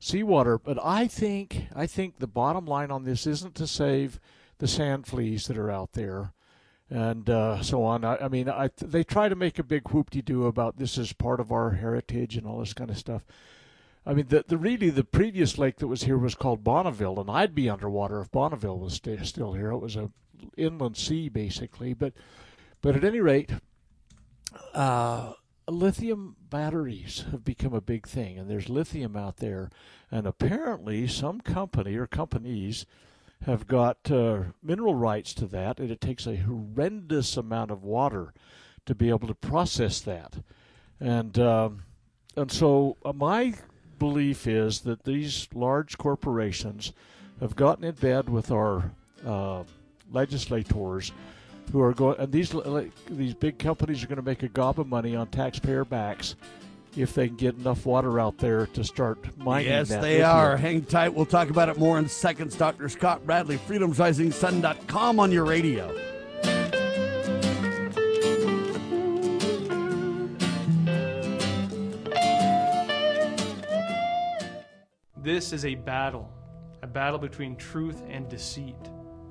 seawater. 0.00 0.58
But 0.62 0.78
I 0.82 1.06
think, 1.06 1.66
I 1.74 1.86
think 1.86 2.18
the 2.18 2.26
bottom 2.26 2.66
line 2.66 2.90
on 2.90 3.04
this 3.04 3.26
isn't 3.26 3.54
to 3.56 3.66
save 3.66 4.18
the 4.58 4.68
sand 4.68 5.06
fleas 5.06 5.46
that 5.46 5.58
are 5.58 5.70
out 5.70 5.92
there 5.92 6.32
and 6.90 7.30
uh, 7.30 7.62
so 7.62 7.84
on. 7.84 8.04
I, 8.04 8.16
I 8.16 8.28
mean, 8.28 8.48
I, 8.48 8.70
they 8.76 9.04
try 9.04 9.28
to 9.28 9.36
make 9.36 9.58
a 9.58 9.64
big 9.64 9.88
whoop-de-doo 9.90 10.46
about 10.46 10.76
this 10.76 10.98
is 10.98 11.12
part 11.12 11.40
of 11.40 11.52
our 11.52 11.70
heritage 11.70 12.36
and 12.36 12.46
all 12.46 12.58
this 12.58 12.74
kind 12.74 12.90
of 12.90 12.98
stuff. 12.98 13.24
I 14.04 14.14
mean, 14.14 14.26
the, 14.28 14.44
the 14.46 14.56
really 14.56 14.90
the 14.90 15.04
previous 15.04 15.58
lake 15.58 15.76
that 15.76 15.86
was 15.86 16.04
here 16.04 16.18
was 16.18 16.34
called 16.34 16.64
Bonneville, 16.64 17.20
and 17.20 17.30
I'd 17.30 17.54
be 17.54 17.70
underwater 17.70 18.20
if 18.20 18.30
Bonneville 18.30 18.78
was 18.78 18.94
st- 18.94 19.26
still 19.26 19.52
here. 19.52 19.70
It 19.70 19.78
was 19.78 19.94
a 19.94 20.10
inland 20.56 20.96
sea 20.96 21.28
basically, 21.28 21.92
but 21.92 22.14
but 22.80 22.96
at 22.96 23.04
any 23.04 23.20
rate, 23.20 23.50
uh, 24.72 25.34
lithium 25.70 26.36
batteries 26.48 27.24
have 27.30 27.44
become 27.44 27.74
a 27.74 27.80
big 27.80 28.06
thing, 28.06 28.38
and 28.38 28.50
there's 28.50 28.68
lithium 28.68 29.16
out 29.16 29.38
there, 29.38 29.70
and 30.10 30.26
apparently 30.26 31.06
some 31.06 31.40
company 31.40 31.96
or 31.96 32.06
companies 32.06 32.86
have 33.46 33.66
got 33.66 34.10
uh, 34.10 34.42
mineral 34.62 34.94
rights 34.94 35.32
to 35.34 35.46
that, 35.46 35.78
and 35.78 35.90
it 35.90 36.00
takes 36.00 36.26
a 36.26 36.36
horrendous 36.36 37.36
amount 37.36 37.70
of 37.70 37.82
water 37.82 38.34
to 38.86 38.94
be 38.94 39.08
able 39.08 39.28
to 39.28 39.34
process 39.34 40.00
that, 40.00 40.36
and 40.98 41.38
um, 41.38 41.82
and 42.36 42.50
so 42.50 42.96
uh, 43.04 43.12
my 43.12 43.54
belief 43.98 44.46
is 44.46 44.80
that 44.80 45.04
these 45.04 45.48
large 45.54 45.98
corporations 45.98 46.92
have 47.40 47.56
gotten 47.56 47.84
in 47.84 47.94
bed 47.94 48.28
with 48.28 48.50
our 48.50 48.92
uh, 49.26 49.62
legislators 50.10 51.12
who 51.72 51.80
are 51.80 51.92
going 51.94 52.18
and 52.18 52.32
these 52.32 52.54
these 53.08 53.34
big 53.34 53.58
companies 53.58 54.02
are 54.02 54.06
going 54.06 54.16
to 54.16 54.22
make 54.22 54.42
a 54.42 54.48
gob 54.48 54.80
of 54.80 54.86
money 54.88 55.14
on 55.14 55.26
taxpayer 55.28 55.84
backs 55.84 56.34
if 56.96 57.14
they 57.14 57.28
can 57.28 57.36
get 57.36 57.54
enough 57.56 57.86
water 57.86 58.18
out 58.18 58.36
there 58.38 58.66
to 58.66 58.82
start 58.82 59.18
mining 59.38 59.68
Yes, 59.68 59.88
that 59.90 60.02
they 60.02 60.14
lithium. 60.18 60.30
are. 60.30 60.56
Hang 60.56 60.82
tight. 60.82 61.14
We'll 61.14 61.24
talk 61.26 61.48
about 61.48 61.68
it 61.68 61.78
more 61.78 61.98
in 62.00 62.08
seconds. 62.08 62.56
Dr. 62.56 62.88
Scott 62.88 63.24
Bradley, 63.24 63.58
freedomsrisingsun.com 63.58 65.20
on 65.20 65.30
your 65.30 65.44
radio. 65.44 65.94
This 75.16 75.52
is 75.52 75.64
a 75.64 75.74
battle, 75.74 76.30
a 76.82 76.86
battle 76.86 77.18
between 77.18 77.56
truth 77.56 78.02
and 78.08 78.28
deceit, 78.28 78.76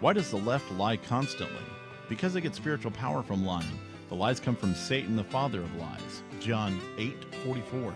Why 0.00 0.12
does 0.12 0.30
the 0.32 0.36
left 0.36 0.68
lie 0.72 0.96
constantly? 0.96 1.62
Because 2.08 2.34
they 2.34 2.40
get 2.40 2.56
spiritual 2.56 2.90
power 2.90 3.22
from 3.22 3.46
lying. 3.46 3.78
The 4.08 4.16
lies 4.16 4.40
come 4.40 4.56
from 4.56 4.74
Satan, 4.74 5.14
the 5.14 5.22
father 5.22 5.60
of 5.60 5.72
lies. 5.76 6.24
John 6.40 6.80
8:44. 6.98 7.94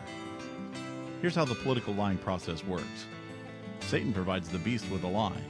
Here's 1.20 1.34
how 1.34 1.44
the 1.44 1.56
political 1.56 1.94
lying 1.94 2.18
process 2.18 2.62
works. 2.62 3.06
Satan 3.80 4.12
provides 4.12 4.48
the 4.48 4.60
beast 4.60 4.88
with 4.88 5.02
a 5.02 5.08
lie. 5.08 5.42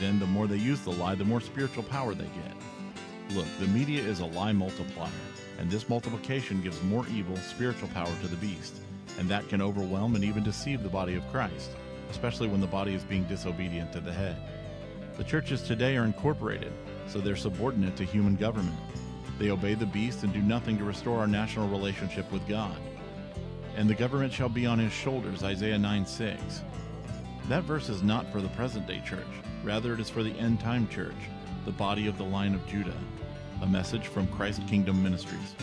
Then 0.00 0.18
the 0.18 0.26
more 0.26 0.48
they 0.48 0.56
use 0.56 0.80
the 0.80 0.90
lie, 0.90 1.14
the 1.14 1.24
more 1.24 1.40
spiritual 1.40 1.84
power 1.84 2.12
they 2.12 2.24
get. 2.24 3.36
Look, 3.36 3.46
the 3.60 3.68
media 3.68 4.02
is 4.02 4.18
a 4.18 4.26
lie 4.26 4.50
multiplier, 4.50 5.12
and 5.60 5.70
this 5.70 5.88
multiplication 5.88 6.60
gives 6.60 6.82
more 6.82 7.06
evil 7.06 7.36
spiritual 7.36 7.88
power 7.90 8.12
to 8.22 8.26
the 8.26 8.34
beast, 8.38 8.80
and 9.18 9.28
that 9.28 9.48
can 9.48 9.60
overwhelm 9.60 10.14
and 10.14 10.24
even 10.24 10.42
deceive 10.42 10.82
the 10.82 10.88
body 10.88 11.14
of 11.14 11.28
Christ, 11.30 11.70
especially 12.10 12.48
when 12.48 12.60
the 12.60 12.66
body 12.66 12.94
is 12.94 13.04
being 13.04 13.24
disobedient 13.24 13.92
to 13.92 14.00
the 14.00 14.12
head. 14.12 14.36
The 15.16 15.24
churches 15.24 15.62
today 15.62 15.96
are 15.96 16.04
incorporated, 16.04 16.72
so 17.06 17.20
they're 17.20 17.36
subordinate 17.36 17.96
to 17.96 18.04
human 18.04 18.36
government. 18.36 18.78
They 19.38 19.50
obey 19.50 19.74
the 19.74 19.86
beast 19.86 20.22
and 20.22 20.32
do 20.32 20.40
nothing 20.40 20.78
to 20.78 20.84
restore 20.84 21.18
our 21.18 21.26
national 21.26 21.68
relationship 21.68 22.30
with 22.30 22.46
God. 22.48 22.76
And 23.76 23.88
the 23.88 23.94
government 23.94 24.32
shall 24.32 24.48
be 24.48 24.66
on 24.66 24.78
his 24.78 24.92
shoulders, 24.92 25.42
Isaiah 25.42 25.78
9 25.78 26.06
6. 26.06 26.62
That 27.48 27.64
verse 27.64 27.88
is 27.88 28.02
not 28.02 28.30
for 28.30 28.40
the 28.40 28.48
present 28.48 28.86
day 28.86 29.02
church, 29.04 29.26
rather, 29.64 29.94
it 29.94 30.00
is 30.00 30.10
for 30.10 30.22
the 30.22 30.38
end 30.38 30.60
time 30.60 30.88
church, 30.88 31.16
the 31.64 31.72
body 31.72 32.06
of 32.06 32.16
the 32.16 32.24
line 32.24 32.54
of 32.54 32.66
Judah. 32.66 32.96
A 33.62 33.66
message 33.66 34.06
from 34.06 34.26
Christ 34.28 34.66
Kingdom 34.66 35.02
Ministries. 35.02 35.54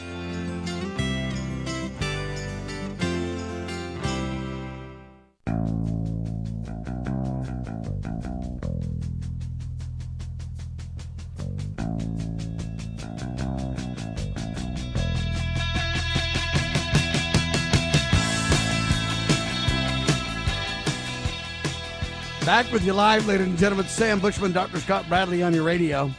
Back 22.57 22.71
with 22.71 22.87
you 22.87 22.93
live, 22.93 23.27
ladies 23.27 23.45
and 23.45 23.55
gentlemen. 23.55 23.85
Sam 23.85 24.19
Bushman, 24.19 24.51
Dr. 24.51 24.79
Scott 24.79 25.07
Bradley 25.07 25.43
on 25.43 25.53
your 25.53 25.61
radio. 25.61 26.09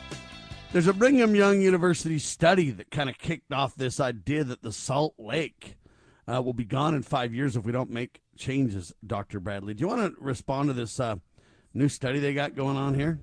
There's 0.72 0.86
a 0.86 0.92
Brigham 0.92 1.34
Young 1.34 1.60
University 1.60 2.20
study 2.20 2.70
that 2.70 2.92
kind 2.92 3.10
of 3.10 3.18
kicked 3.18 3.52
off 3.52 3.74
this 3.74 3.98
idea 3.98 4.44
that 4.44 4.62
the 4.62 4.70
Salt 4.70 5.14
Lake 5.18 5.78
uh, 6.28 6.40
will 6.40 6.52
be 6.52 6.64
gone 6.64 6.94
in 6.94 7.02
five 7.02 7.34
years 7.34 7.56
if 7.56 7.64
we 7.64 7.72
don't 7.72 7.90
make 7.90 8.20
changes, 8.36 8.94
Dr. 9.04 9.40
Bradley. 9.40 9.74
Do 9.74 9.80
you 9.80 9.88
want 9.88 10.14
to 10.14 10.22
respond 10.22 10.68
to 10.68 10.74
this 10.74 11.00
uh, 11.00 11.16
new 11.74 11.88
study 11.88 12.20
they 12.20 12.34
got 12.34 12.54
going 12.54 12.76
on 12.76 12.94
here? 12.94 13.18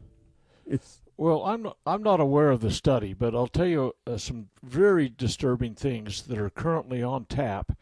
It's 0.65 0.99
Well, 1.15 1.45
I'm 1.45 1.63
not, 1.63 1.77
I'm 1.85 2.03
not 2.03 2.19
aware 2.19 2.51
of 2.51 2.59
the 2.59 2.69
study, 2.69 3.13
but 3.13 3.33
I'll 3.33 3.47
tell 3.47 3.65
you 3.65 3.93
uh, 4.05 4.17
some 4.17 4.49
very 4.61 5.07
disturbing 5.07 5.75
things 5.75 6.23
that 6.23 6.37
are 6.37 6.49
currently 6.49 7.01
on 7.01 7.23
tap 7.23 7.77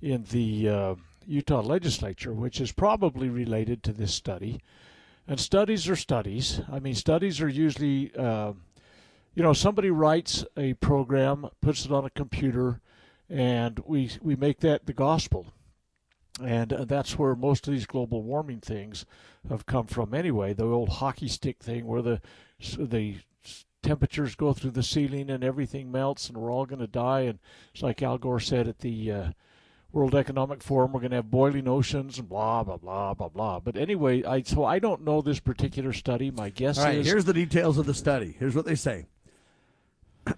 in 0.00 0.22
the 0.30 0.68
uh, 0.68 0.94
Utah 1.28 1.60
legislature, 1.60 2.32
which 2.32 2.58
is 2.58 2.72
probably 2.72 3.28
related 3.28 3.82
to 3.82 3.92
this 3.92 4.14
study. 4.14 4.60
And 5.26 5.38
studies 5.38 5.86
are 5.88 5.96
studies. 5.96 6.62
I 6.72 6.80
mean, 6.80 6.94
studies 6.94 7.42
are 7.42 7.48
usually, 7.48 8.10
uh, 8.16 8.54
you 9.34 9.42
know, 9.42 9.52
somebody 9.52 9.90
writes 9.90 10.44
a 10.56 10.72
program, 10.74 11.50
puts 11.60 11.84
it 11.84 11.92
on 11.92 12.06
a 12.06 12.10
computer, 12.10 12.80
and 13.28 13.78
we 13.80 14.10
we 14.22 14.36
make 14.36 14.60
that 14.60 14.86
the 14.86 14.94
gospel. 14.94 15.52
And 16.42 16.72
uh, 16.72 16.84
that's 16.86 17.18
where 17.18 17.34
most 17.34 17.68
of 17.68 17.74
these 17.74 17.84
global 17.84 18.22
warming 18.22 18.60
things 18.60 19.04
have 19.50 19.66
come 19.66 19.86
from 19.86 20.14
anyway. 20.14 20.54
The 20.54 20.64
old 20.64 20.88
hockey 20.88 21.28
stick 21.28 21.58
thing 21.58 21.86
where 21.86 22.02
the 22.02 22.22
the 22.78 23.16
temperatures 23.82 24.34
go 24.34 24.54
through 24.54 24.70
the 24.70 24.82
ceiling 24.82 25.30
and 25.30 25.44
everything 25.44 25.92
melts 25.92 26.28
and 26.28 26.38
we're 26.38 26.50
all 26.50 26.64
going 26.64 26.80
to 26.80 26.86
die. 26.86 27.20
And 27.20 27.38
it's 27.74 27.82
like 27.82 28.02
Al 28.02 28.16
Gore 28.16 28.40
said 28.40 28.66
at 28.66 28.78
the 28.78 29.12
uh, 29.12 29.30
World 29.90 30.14
Economic 30.14 30.62
Forum, 30.62 30.92
we're 30.92 31.00
going 31.00 31.12
to 31.12 31.16
have 31.16 31.30
boiling 31.30 31.66
oceans 31.66 32.18
and 32.18 32.28
blah 32.28 32.62
blah 32.62 32.76
blah 32.76 33.14
blah 33.14 33.28
blah. 33.28 33.58
But 33.58 33.76
anyway, 33.78 34.22
I 34.22 34.42
so 34.42 34.64
I 34.64 34.78
don't 34.78 35.02
know 35.02 35.22
this 35.22 35.40
particular 35.40 35.94
study. 35.94 36.30
My 36.30 36.50
guess 36.50 36.78
All 36.78 36.84
right, 36.84 36.96
is 36.96 37.06
here's 37.06 37.24
the 37.24 37.32
details 37.32 37.78
of 37.78 37.86
the 37.86 37.94
study. 37.94 38.36
Here's 38.38 38.54
what 38.54 38.66
they 38.66 38.74
say. 38.74 39.06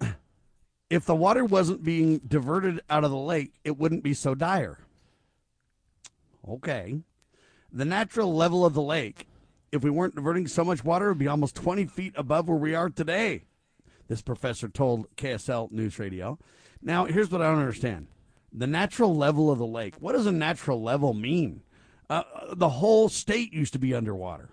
if 0.90 1.04
the 1.04 1.16
water 1.16 1.44
wasn't 1.44 1.82
being 1.82 2.18
diverted 2.18 2.80
out 2.88 3.02
of 3.02 3.10
the 3.10 3.16
lake, 3.16 3.54
it 3.64 3.76
wouldn't 3.76 4.04
be 4.04 4.14
so 4.14 4.36
dire. 4.36 4.78
Okay. 6.48 7.00
The 7.72 7.84
natural 7.84 8.32
level 8.32 8.64
of 8.64 8.74
the 8.74 8.82
lake, 8.82 9.26
if 9.72 9.82
we 9.82 9.90
weren't 9.90 10.14
diverting 10.14 10.46
so 10.46 10.64
much 10.64 10.84
water, 10.84 11.08
would 11.08 11.18
be 11.18 11.28
almost 11.28 11.56
20 11.56 11.86
feet 11.86 12.12
above 12.16 12.48
where 12.48 12.56
we 12.56 12.74
are 12.74 12.88
today, 12.88 13.44
this 14.06 14.22
professor 14.22 14.68
told 14.68 15.14
KSL 15.16 15.72
News 15.72 15.98
Radio. 15.98 16.38
Now, 16.82 17.04
here's 17.04 17.30
what 17.30 17.42
I 17.42 17.50
don't 17.50 17.58
understand 17.58 18.06
the 18.52 18.66
natural 18.66 19.14
level 19.14 19.50
of 19.50 19.58
the 19.58 19.66
lake. 19.66 19.94
What 19.98 20.12
does 20.12 20.26
a 20.26 20.32
natural 20.32 20.82
level 20.82 21.14
mean? 21.14 21.62
Uh, 22.08 22.22
the 22.52 22.68
whole 22.68 23.08
state 23.08 23.52
used 23.52 23.72
to 23.72 23.78
be 23.78 23.94
underwater. 23.94 24.50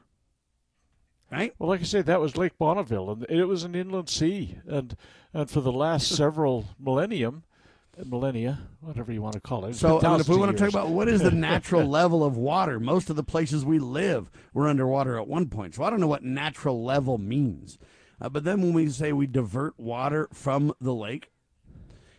Right? 1.31 1.53
Well, 1.59 1.69
like 1.69 1.81
I 1.81 1.83
said, 1.83 2.05
that 2.05 2.21
was 2.21 2.37
Lake 2.37 2.57
Bonneville, 2.57 3.11
and 3.11 3.25
it 3.29 3.45
was 3.45 3.63
an 3.63 3.75
inland 3.75 4.07
sea, 4.07 4.59
and 4.65 4.95
and 5.33 5.49
for 5.49 5.59
the 5.59 5.73
last 5.73 6.07
several 6.07 6.65
millennium, 6.79 7.43
millennia, 8.05 8.59
whatever 8.79 9.11
you 9.11 9.21
want 9.21 9.33
to 9.33 9.41
call 9.41 9.65
it. 9.65 9.75
So, 9.75 9.99
I 9.99 10.11
mean, 10.11 10.21
if 10.21 10.29
we 10.29 10.37
want 10.37 10.55
to 10.55 10.57
talk 10.57 10.69
about 10.69 10.89
what 10.89 11.07
is 11.07 11.21
the 11.21 11.31
natural 11.31 11.85
level 11.85 12.23
of 12.23 12.37
water, 12.37 12.79
most 12.79 13.09
of 13.09 13.15
the 13.15 13.23
places 13.23 13.65
we 13.65 13.79
live 13.79 14.29
were 14.53 14.67
underwater 14.67 15.17
at 15.17 15.27
one 15.27 15.47
point. 15.47 15.75
So 15.75 15.83
I 15.83 15.89
don't 15.89 15.99
know 15.99 16.07
what 16.07 16.23
natural 16.23 16.83
level 16.83 17.17
means. 17.17 17.77
Uh, 18.21 18.29
but 18.29 18.43
then 18.43 18.61
when 18.61 18.73
we 18.73 18.89
say 18.89 19.11
we 19.11 19.27
divert 19.27 19.77
water 19.79 20.27
from 20.31 20.73
the 20.79 20.93
lake, 20.93 21.31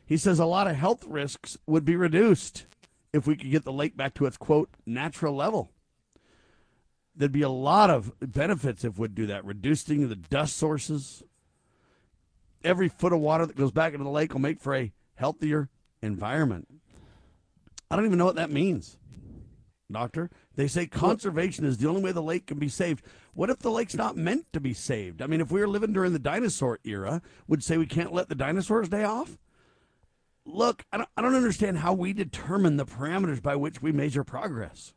he 0.09 0.17
says 0.17 0.39
a 0.39 0.47
lot 0.47 0.67
of 0.67 0.75
health 0.75 1.05
risks 1.07 1.59
would 1.67 1.85
be 1.85 1.95
reduced 1.95 2.65
if 3.13 3.27
we 3.27 3.37
could 3.37 3.51
get 3.51 3.65
the 3.65 3.73
lake 3.73 3.95
back 3.95 4.15
to 4.15 4.25
its 4.25 4.39
quote 4.39 4.71
natural 4.87 5.35
level. 5.35 5.71
There'd 7.15 7.31
be 7.31 7.43
a 7.43 7.51
lot 7.51 7.91
of 7.91 8.13
benefits 8.21 8.85
if 8.85 8.99
we'd 8.99 9.15
do 9.15 9.27
that, 9.27 9.45
reducing 9.45 10.09
the 10.09 10.17
dust 10.17 10.57
sources. 10.57 11.23
Every 12.65 12.89
foot 12.89 13.13
of 13.13 13.21
water 13.21 13.45
that 13.45 13.57
goes 13.57 13.71
back 13.71 13.93
into 13.93 14.05
the 14.05 14.11
lake 14.11 14.33
will 14.33 14.41
make 14.41 14.61
for 14.61 14.75
a 14.75 14.93
healthier 15.15 15.69
environment. 16.01 16.69
I 17.91 17.97
don't 17.97 18.07
even 18.07 18.17
know 18.17 18.25
what 18.25 18.37
that 18.37 18.51
means, 18.51 18.97
Doctor. 19.93 20.31
They 20.55 20.69
say 20.69 20.87
conservation 20.87 21.67
is 21.67 21.77
the 21.77 21.89
only 21.89 22.03
way 22.03 22.13
the 22.13 22.23
lake 22.23 22.47
can 22.47 22.59
be 22.59 22.71
saved. 22.71 23.05
What 23.35 23.51
if 23.51 23.59
the 23.59 23.71
lake's 23.71 23.95
not 23.95 24.17
meant 24.17 24.47
to 24.55 24.61
be 24.61 24.73
saved? 24.73 25.21
I 25.21 25.27
mean, 25.27 25.43
if 25.43 25.51
we 25.51 25.61
were 25.61 25.69
living 25.69 25.93
during 25.93 26.15
the 26.15 26.19
dinosaur 26.19 26.79
era, 26.83 27.21
would 27.47 27.63
say 27.63 27.77
we 27.77 27.87
can't 27.87 28.15
let 28.15 28.31
the 28.31 28.35
dinosaurs 28.35 28.89
day 28.89 29.05
off? 29.05 29.37
Look, 30.51 30.87
I 30.91 30.97
don't, 30.97 31.09
I 31.15 31.21
don't 31.21 31.35
understand 31.35 31.79
how 31.79 31.93
we 31.93 32.15
determine 32.15 32.79
the 32.79 32.87
parameters 32.87 33.43
by 33.43 33.55
which 33.55 33.83
we 33.83 33.93
measure 33.93 34.25
progress. 34.25 34.95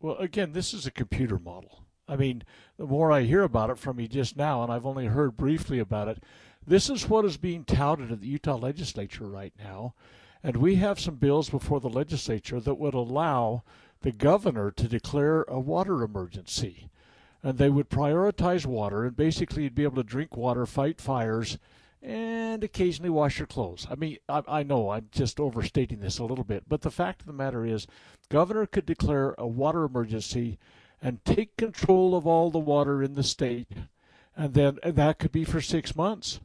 Well, 0.00 0.16
again, 0.16 0.52
this 0.52 0.74
is 0.74 0.84
a 0.84 0.90
computer 0.90 1.38
model. 1.38 1.84
I 2.08 2.16
mean, 2.16 2.42
the 2.76 2.86
more 2.86 3.12
I 3.12 3.22
hear 3.22 3.44
about 3.44 3.70
it 3.70 3.78
from 3.78 4.00
you 4.00 4.08
just 4.08 4.36
now, 4.36 4.62
and 4.62 4.72
I've 4.72 4.84
only 4.84 5.06
heard 5.06 5.36
briefly 5.36 5.78
about 5.78 6.08
it, 6.08 6.24
this 6.66 6.90
is 6.90 7.08
what 7.08 7.24
is 7.24 7.36
being 7.36 7.64
touted 7.64 8.10
at 8.10 8.20
the 8.20 8.26
Utah 8.26 8.56
legislature 8.56 9.28
right 9.28 9.52
now. 9.60 9.94
And 10.42 10.56
we 10.56 10.74
have 10.74 10.98
some 10.98 11.14
bills 11.14 11.48
before 11.48 11.78
the 11.78 11.88
legislature 11.88 12.58
that 12.58 12.74
would 12.74 12.94
allow 12.94 13.62
the 14.00 14.10
governor 14.10 14.72
to 14.72 14.88
declare 14.88 15.42
a 15.42 15.60
water 15.60 16.02
emergency. 16.02 16.88
And 17.44 17.58
they 17.58 17.70
would 17.70 17.88
prioritize 17.88 18.66
water, 18.66 19.04
and 19.04 19.16
basically 19.16 19.62
you'd 19.62 19.76
be 19.76 19.84
able 19.84 20.02
to 20.02 20.02
drink 20.02 20.36
water, 20.36 20.66
fight 20.66 21.00
fires, 21.00 21.58
and 22.02 22.64
occasionally 22.64 23.10
wash 23.10 23.38
your 23.38 23.46
clothes. 23.46 23.86
I 23.88 23.94
mean, 23.94 24.18
I, 24.28 24.42
I 24.48 24.62
know 24.64 24.90
I'm 24.90 25.08
just 25.12 25.38
overstating 25.38 26.00
this 26.00 26.18
a 26.18 26.24
little 26.24 26.44
bit, 26.44 26.64
but 26.68 26.82
the 26.82 26.90
fact 26.90 27.20
of 27.20 27.26
the 27.26 27.32
matter 27.32 27.64
is, 27.64 27.86
governor 28.28 28.66
could 28.66 28.86
declare 28.86 29.34
a 29.38 29.46
water 29.46 29.84
emergency 29.84 30.58
and 31.00 31.24
take 31.24 31.56
control 31.56 32.16
of 32.16 32.26
all 32.26 32.50
the 32.50 32.58
water 32.58 33.02
in 33.02 33.14
the 33.14 33.22
state, 33.22 33.68
and 34.36 34.54
then 34.54 34.78
and 34.82 34.96
that 34.96 35.18
could 35.18 35.32
be 35.32 35.44
for 35.44 35.60
six 35.60 35.94
months, 35.94 36.40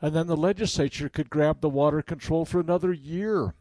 and 0.00 0.14
then 0.14 0.26
the 0.26 0.36
legislature 0.36 1.08
could 1.08 1.30
grab 1.30 1.60
the 1.60 1.68
water 1.68 2.00
control 2.02 2.44
for 2.44 2.60
another 2.60 2.92
year. 2.92 3.54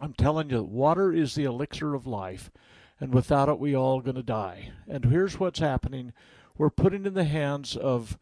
I'm 0.00 0.12
telling 0.12 0.50
you, 0.50 0.62
water 0.62 1.12
is 1.12 1.34
the 1.34 1.44
elixir 1.44 1.94
of 1.94 2.06
life, 2.06 2.50
and 2.98 3.14
without 3.14 3.48
it, 3.48 3.58
we 3.58 3.76
all 3.76 4.00
going 4.00 4.16
to 4.16 4.22
die. 4.22 4.72
And 4.88 5.04
here's 5.04 5.38
what's 5.38 5.60
happening: 5.60 6.12
we're 6.56 6.70
putting 6.70 7.06
in 7.06 7.14
the 7.14 7.24
hands 7.24 7.76
of 7.76 8.18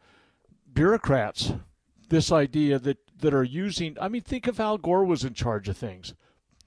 bureaucrats 0.71 1.53
this 2.09 2.31
idea 2.31 2.79
that 2.79 2.97
that 3.19 3.33
are 3.33 3.43
using. 3.43 3.97
I 3.99 4.09
mean, 4.09 4.21
think 4.21 4.47
if 4.47 4.59
Al 4.59 4.77
Gore 4.77 5.05
was 5.05 5.23
in 5.23 5.33
charge 5.33 5.69
of 5.69 5.77
things. 5.77 6.13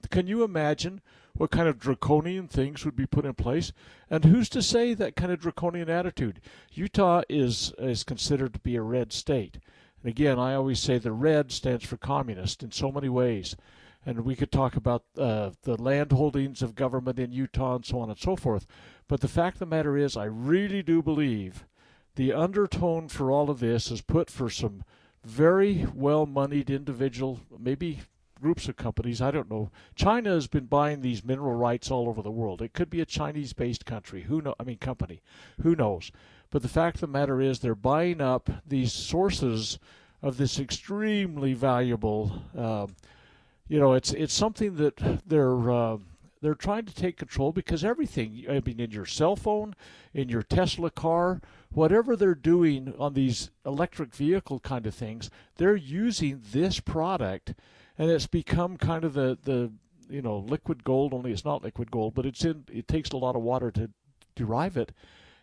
Can 0.09 0.27
you 0.27 0.43
imagine 0.43 1.01
what 1.33 1.51
kind 1.51 1.67
of 1.67 1.79
draconian 1.79 2.47
things 2.47 2.85
would 2.85 2.95
be 2.95 3.05
put 3.05 3.25
in 3.25 3.33
place? 3.33 3.71
And 4.09 4.25
who's 4.25 4.49
to 4.49 4.61
say 4.61 4.93
that 4.93 5.15
kind 5.15 5.31
of 5.31 5.39
draconian 5.39 5.89
attitude? 5.89 6.41
Utah 6.71 7.21
is 7.29 7.73
is 7.77 8.03
considered 8.03 8.53
to 8.53 8.59
be 8.59 8.75
a 8.75 8.81
red 8.81 9.11
state. 9.13 9.59
And 10.01 10.09
again, 10.09 10.39
I 10.39 10.53
always 10.53 10.79
say 10.79 10.97
the 10.97 11.11
red 11.11 11.51
stands 11.51 11.85
for 11.85 11.97
communist 11.97 12.63
in 12.63 12.71
so 12.71 12.91
many 12.91 13.09
ways. 13.09 13.55
And 14.05 14.21
we 14.21 14.35
could 14.35 14.51
talk 14.51 14.75
about 14.75 15.03
uh, 15.17 15.51
the 15.63 15.81
land 15.81 16.13
holdings 16.13 16.61
of 16.61 16.75
government 16.75 17.19
in 17.19 17.33
Utah 17.33 17.75
and 17.75 17.85
so 17.85 17.99
on 17.99 18.09
and 18.09 18.17
so 18.17 18.35
forth. 18.35 18.65
But 19.07 19.21
the 19.21 19.27
fact 19.27 19.55
of 19.55 19.59
the 19.59 19.65
matter 19.65 19.97
is, 19.97 20.15
I 20.15 20.25
really 20.25 20.81
do 20.81 21.01
believe 21.01 21.65
the 22.15 22.31
undertone 22.31 23.09
for 23.09 23.29
all 23.31 23.49
of 23.49 23.59
this 23.59 23.91
is 23.91 24.01
put 24.01 24.29
for 24.29 24.49
some 24.49 24.83
very 25.27 25.85
well 25.93 26.25
moneyed 26.25 26.69
individual, 26.69 27.39
maybe 27.59 27.99
groups 28.39 28.67
of 28.67 28.77
companies. 28.77 29.21
I 29.21 29.31
don't 29.31 29.49
know. 29.49 29.71
China 29.95 30.29
has 30.29 30.47
been 30.47 30.65
buying 30.65 31.01
these 31.01 31.23
mineral 31.23 31.55
rights 31.55 31.91
all 31.91 32.07
over 32.07 32.21
the 32.21 32.31
world. 32.31 32.61
It 32.61 32.73
could 32.73 32.89
be 32.89 33.01
a 33.01 33.05
Chinese 33.05 33.53
based 33.53 33.85
country. 33.85 34.23
Who 34.23 34.41
know 34.41 34.55
I 34.59 34.63
mean 34.63 34.77
company. 34.77 35.21
Who 35.61 35.75
knows? 35.75 36.11
But 36.49 36.61
the 36.61 36.69
fact 36.69 36.95
of 36.95 37.01
the 37.01 37.07
matter 37.07 37.41
is 37.41 37.59
they're 37.59 37.75
buying 37.75 38.21
up 38.21 38.49
these 38.65 38.93
sources 38.93 39.79
of 40.21 40.37
this 40.37 40.59
extremely 40.59 41.53
valuable 41.53 42.41
um, 42.55 42.95
you 43.67 43.79
know, 43.79 43.93
it's 43.93 44.13
it's 44.13 44.33
something 44.33 44.75
that 44.77 45.21
they're 45.27 45.71
uh, 45.71 45.97
they're 46.41 46.55
trying 46.55 46.85
to 46.85 46.93
take 46.93 47.17
control 47.17 47.51
because 47.51 47.83
everything. 47.83 48.45
I 48.49 48.61
mean, 48.65 48.79
in 48.79 48.91
your 48.91 49.05
cell 49.05 49.35
phone, 49.35 49.75
in 50.13 50.29
your 50.29 50.43
Tesla 50.43 50.89
car, 50.89 51.41
whatever 51.71 52.15
they're 52.15 52.35
doing 52.35 52.93
on 52.97 53.13
these 53.13 53.49
electric 53.65 54.13
vehicle 54.13 54.59
kind 54.59 54.85
of 54.85 54.93
things, 54.93 55.29
they're 55.55 55.75
using 55.75 56.41
this 56.51 56.79
product, 56.79 57.53
and 57.97 58.09
it's 58.09 58.27
become 58.27 58.77
kind 58.77 59.03
of 59.03 59.13
the 59.13 59.37
the 59.43 59.71
you 60.09 60.21
know 60.21 60.37
liquid 60.37 60.83
gold. 60.83 61.13
Only 61.13 61.31
it's 61.31 61.45
not 61.45 61.63
liquid 61.63 61.91
gold, 61.91 62.13
but 62.13 62.25
it's 62.25 62.45
in. 62.45 62.65
It 62.71 62.87
takes 62.87 63.11
a 63.11 63.17
lot 63.17 63.35
of 63.35 63.41
water 63.41 63.71
to 63.71 63.89
derive 64.35 64.77
it, 64.77 64.91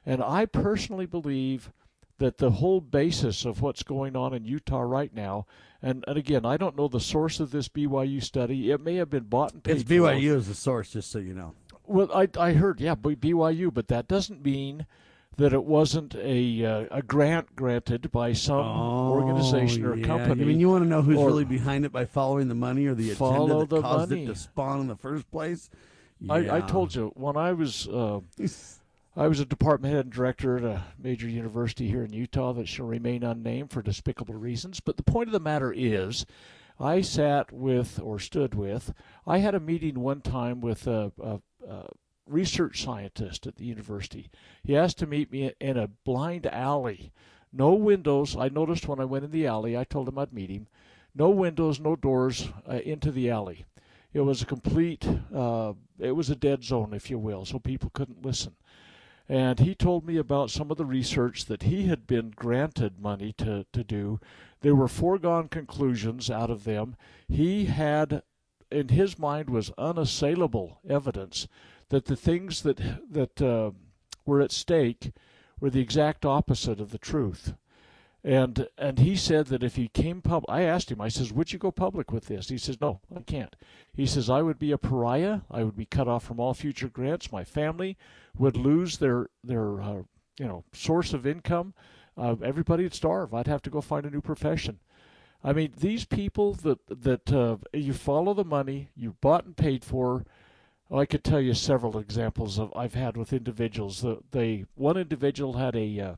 and 0.07 0.23
I 0.23 0.47
personally 0.47 1.07
believe 1.07 1.71
that 2.19 2.39
the 2.39 2.51
whole 2.53 2.81
basis 2.81 3.45
of 3.45 3.61
what's 3.61 3.83
going 3.83 4.15
on 4.17 4.33
in 4.35 4.45
Utah 4.45 4.81
right 4.83 5.13
now, 5.15 5.47
and, 5.83 6.05
and 6.07 6.17
again, 6.17 6.47
I 6.47 6.57
don't 6.57 6.77
know 6.77 6.89
the 6.89 7.01
source 7.01 7.41
of 7.41 7.51
this 7.51 7.69
BYU 7.69 8.23
study. 8.23 8.71
It 8.71 8.81
may 8.81 8.95
have 8.97 9.11
been 9.11 9.25
bought 9.25 9.53
and 9.53 9.63
paid 9.63 9.73
It's 9.73 9.83
for. 9.83 9.89
BYU 9.89 10.37
as 10.37 10.49
the 10.49 10.55
source, 10.55 10.91
just 10.93 11.11
so 11.11 11.19
you 11.19 11.35
know. 11.35 11.55
Well, 11.87 12.11
I, 12.15 12.29
I 12.39 12.53
heard, 12.55 12.81
yeah, 12.81 12.95
BYU, 12.95 13.73
but 13.75 13.89
that 13.89 14.09
doesn't 14.09 14.43
mean 14.45 14.87
that 15.37 15.53
it 15.53 15.65
wasn't 15.65 16.15
a 16.15 16.65
uh, 16.65 16.85
a 16.93 17.03
grant 17.03 17.57
granted 17.57 18.13
by 18.13 18.33
some 18.33 18.65
organization 19.11 19.85
or 19.85 19.93
Oh, 19.93 19.97
yeah. 19.97 20.07
company. 20.07 20.43
I 20.43 20.47
mean, 20.47 20.61
you 20.61 20.69
want 20.71 20.85
to 20.85 20.89
know 20.89 21.03
who's 21.03 21.17
really 21.17 21.45
behind 21.45 21.85
it 21.85 21.91
by 21.93 22.05
following 22.05 22.47
the 22.49 22.55
money 22.55 22.87
or 22.87 22.95
the 22.95 23.11
agenda 23.11 23.57
that 23.59 23.69
the 23.69 23.83
caused 23.83 24.11
money. 24.11 24.23
it 24.23 24.27
to 24.27 24.35
spawn 24.37 24.81
in 24.81 24.87
the 24.87 24.97
first 24.97 25.29
place? 25.33 25.71
I, 26.31 26.59
I 26.59 26.61
told 26.61 26.95
you 26.95 27.11
when 27.17 27.37
I 27.37 27.53
was 27.53 27.89
uh, 27.89 28.21
I 29.17 29.29
was 29.29 29.39
a 29.39 29.45
department 29.45 29.95
head 29.95 30.07
and 30.07 30.13
director 30.13 30.57
at 30.57 30.65
a 30.65 30.83
major 30.99 31.29
university 31.29 31.87
here 31.87 32.03
in 32.03 32.13
Utah 32.13 32.53
that 32.55 32.67
shall 32.67 32.87
remain 32.87 33.23
unnamed 33.23 33.71
for 33.71 33.81
despicable 33.81 34.35
reasons. 34.35 34.81
But 34.81 34.97
the 34.97 35.05
point 35.05 35.29
of 35.29 35.33
the 35.33 35.39
matter 35.39 35.73
is, 35.73 36.27
I 36.81 37.01
sat 37.01 37.53
with 37.53 38.01
or 38.03 38.19
stood 38.19 38.55
with. 38.55 38.93
I 39.25 39.39
had 39.39 39.55
a 39.55 39.61
meeting 39.61 40.01
one 40.01 40.21
time 40.21 40.61
with 40.61 40.89
a, 40.89 41.13
a, 41.23 41.41
a 41.69 41.87
research 42.27 42.83
scientist 42.83 43.47
at 43.47 43.55
the 43.55 43.65
university. 43.65 44.31
He 44.65 44.77
asked 44.77 44.99
to 44.99 45.07
meet 45.07 45.31
me 45.31 45.53
in 45.61 45.77
a 45.77 45.87
blind 45.87 46.47
alley, 46.47 47.13
no 47.53 47.73
windows. 47.73 48.37
I 48.37 48.49
noticed 48.49 48.89
when 48.89 48.99
I 48.99 49.05
went 49.05 49.25
in 49.25 49.31
the 49.31 49.47
alley. 49.47 49.77
I 49.77 49.85
told 49.85 50.09
him 50.09 50.19
I'd 50.19 50.33
meet 50.33 50.51
him. 50.51 50.67
No 51.15 51.31
windows, 51.31 51.79
no 51.79 51.95
doors 51.95 52.49
uh, 52.69 52.79
into 52.79 53.13
the 53.13 53.31
alley. 53.31 53.65
It 54.13 54.23
was 54.23 54.43
a 54.43 54.47
complete. 54.47 55.07
Uh, 55.33 55.75
it 56.01 56.13
was 56.13 56.31
a 56.31 56.37
dead 56.37 56.65
zone, 56.65 56.93
if 56.93 57.11
you 57.11 57.19
will, 57.19 57.45
so 57.45 57.61
people 57.61 57.91
couldn't 57.95 58.27
listen 58.27 58.57
and 59.29 59.59
he 59.61 59.75
told 59.75 60.07
me 60.07 60.17
about 60.17 60.51
some 60.51 60.71
of 60.71 60.77
the 60.77 60.85
research 60.85 61.47
that 61.47 61.63
he 61.63 61.87
had 61.87 62.07
been 62.07 62.31
granted 62.31 63.01
money 63.01 63.33
to, 63.39 63.65
to 63.73 63.83
do. 63.83 64.21
There 64.61 64.75
were 64.75 64.89
foregone 64.89 65.49
conclusions 65.49 66.31
out 66.31 66.51
of 66.51 66.65
them. 66.65 66.97
He 67.29 67.67
had, 67.67 68.23
in 68.71 68.89
his 68.89 69.19
mind, 69.19 69.49
was 69.49 69.73
unassailable 69.79 70.81
evidence 70.89 71.49
that 71.89 72.07
the 72.07 72.17
things 72.17 72.63
that 72.63 72.81
that 73.11 73.41
uh, 73.41 73.71
were 74.27 74.41
at 74.41 74.53
stake 74.53 75.13
were 75.61 75.71
the 75.71 75.81
exact 75.81 76.27
opposite 76.27 76.81
of 76.81 76.91
the 76.91 76.99
truth. 76.99 77.55
And 78.25 78.69
and 78.79 79.01
he 79.01 79.17
said 79.17 79.47
that 79.49 79.63
if 79.63 79.77
he 79.77 79.89
came 79.89 80.23
public, 80.23 80.49
I 80.49 80.63
asked 80.63 80.91
him. 80.91 80.99
I 80.99 81.09
says, 81.09 81.31
"Would 81.31 81.53
you 81.53 81.59
go 81.59 81.71
public 81.71 82.11
with 82.11 82.25
this?" 82.25 82.49
He 82.49 82.57
says, 82.57 82.81
"No, 82.81 83.01
I 83.15 83.21
can't." 83.21 83.55
He 83.93 84.07
says, 84.07 84.31
"I 84.31 84.41
would 84.41 84.59
be 84.59 84.73
a 84.73 84.79
pariah. 84.79 85.43
I 85.51 85.63
would 85.63 85.77
be 85.77 85.85
cut 85.85 86.09
off 86.09 86.25
from 86.25 86.41
all 86.41 86.55
future 86.55 86.89
grants. 86.89 87.31
My 87.31 87.45
family 87.45 87.99
would 88.39 88.57
lose 88.57 88.97
their 88.97 89.29
their 89.45 89.83
uh, 89.83 90.03
you 90.39 90.47
know 90.47 90.65
source 90.73 91.13
of 91.13 91.27
income. 91.27 91.75
Uh, 92.17 92.37
everybody 92.43 92.85
would 92.85 92.95
starve. 92.95 93.35
I'd 93.35 93.47
have 93.47 93.63
to 93.63 93.71
go 93.71 93.83
find 93.83 94.07
a 94.07 94.11
new 94.11 94.23
profession." 94.23 94.79
I 95.43 95.53
mean, 95.53 95.75
these 95.77 96.07
people 96.07 96.55
that 96.55 96.79
that 96.89 97.31
uh, 97.31 97.59
you 97.75 97.93
follow 97.93 98.33
the 98.33 98.45
money 98.45 98.89
you 98.97 99.17
bought 99.21 99.45
and 99.45 99.55
paid 99.55 99.85
for. 99.85 100.25
Well, 100.89 101.01
I 101.01 101.07
could 101.07 101.25
tell 101.25 101.41
you 101.41 101.53
several 101.53 101.99
examples 101.99 102.59
of 102.59 102.73
I've 102.75 102.95
had 102.95 103.17
with 103.19 103.35
individuals. 103.35 104.01
The, 104.01 104.21
they 104.31 104.65
one 104.77 104.97
individual 104.97 105.55
had 105.55 105.77
a 105.77 106.01
uh, 106.01 106.15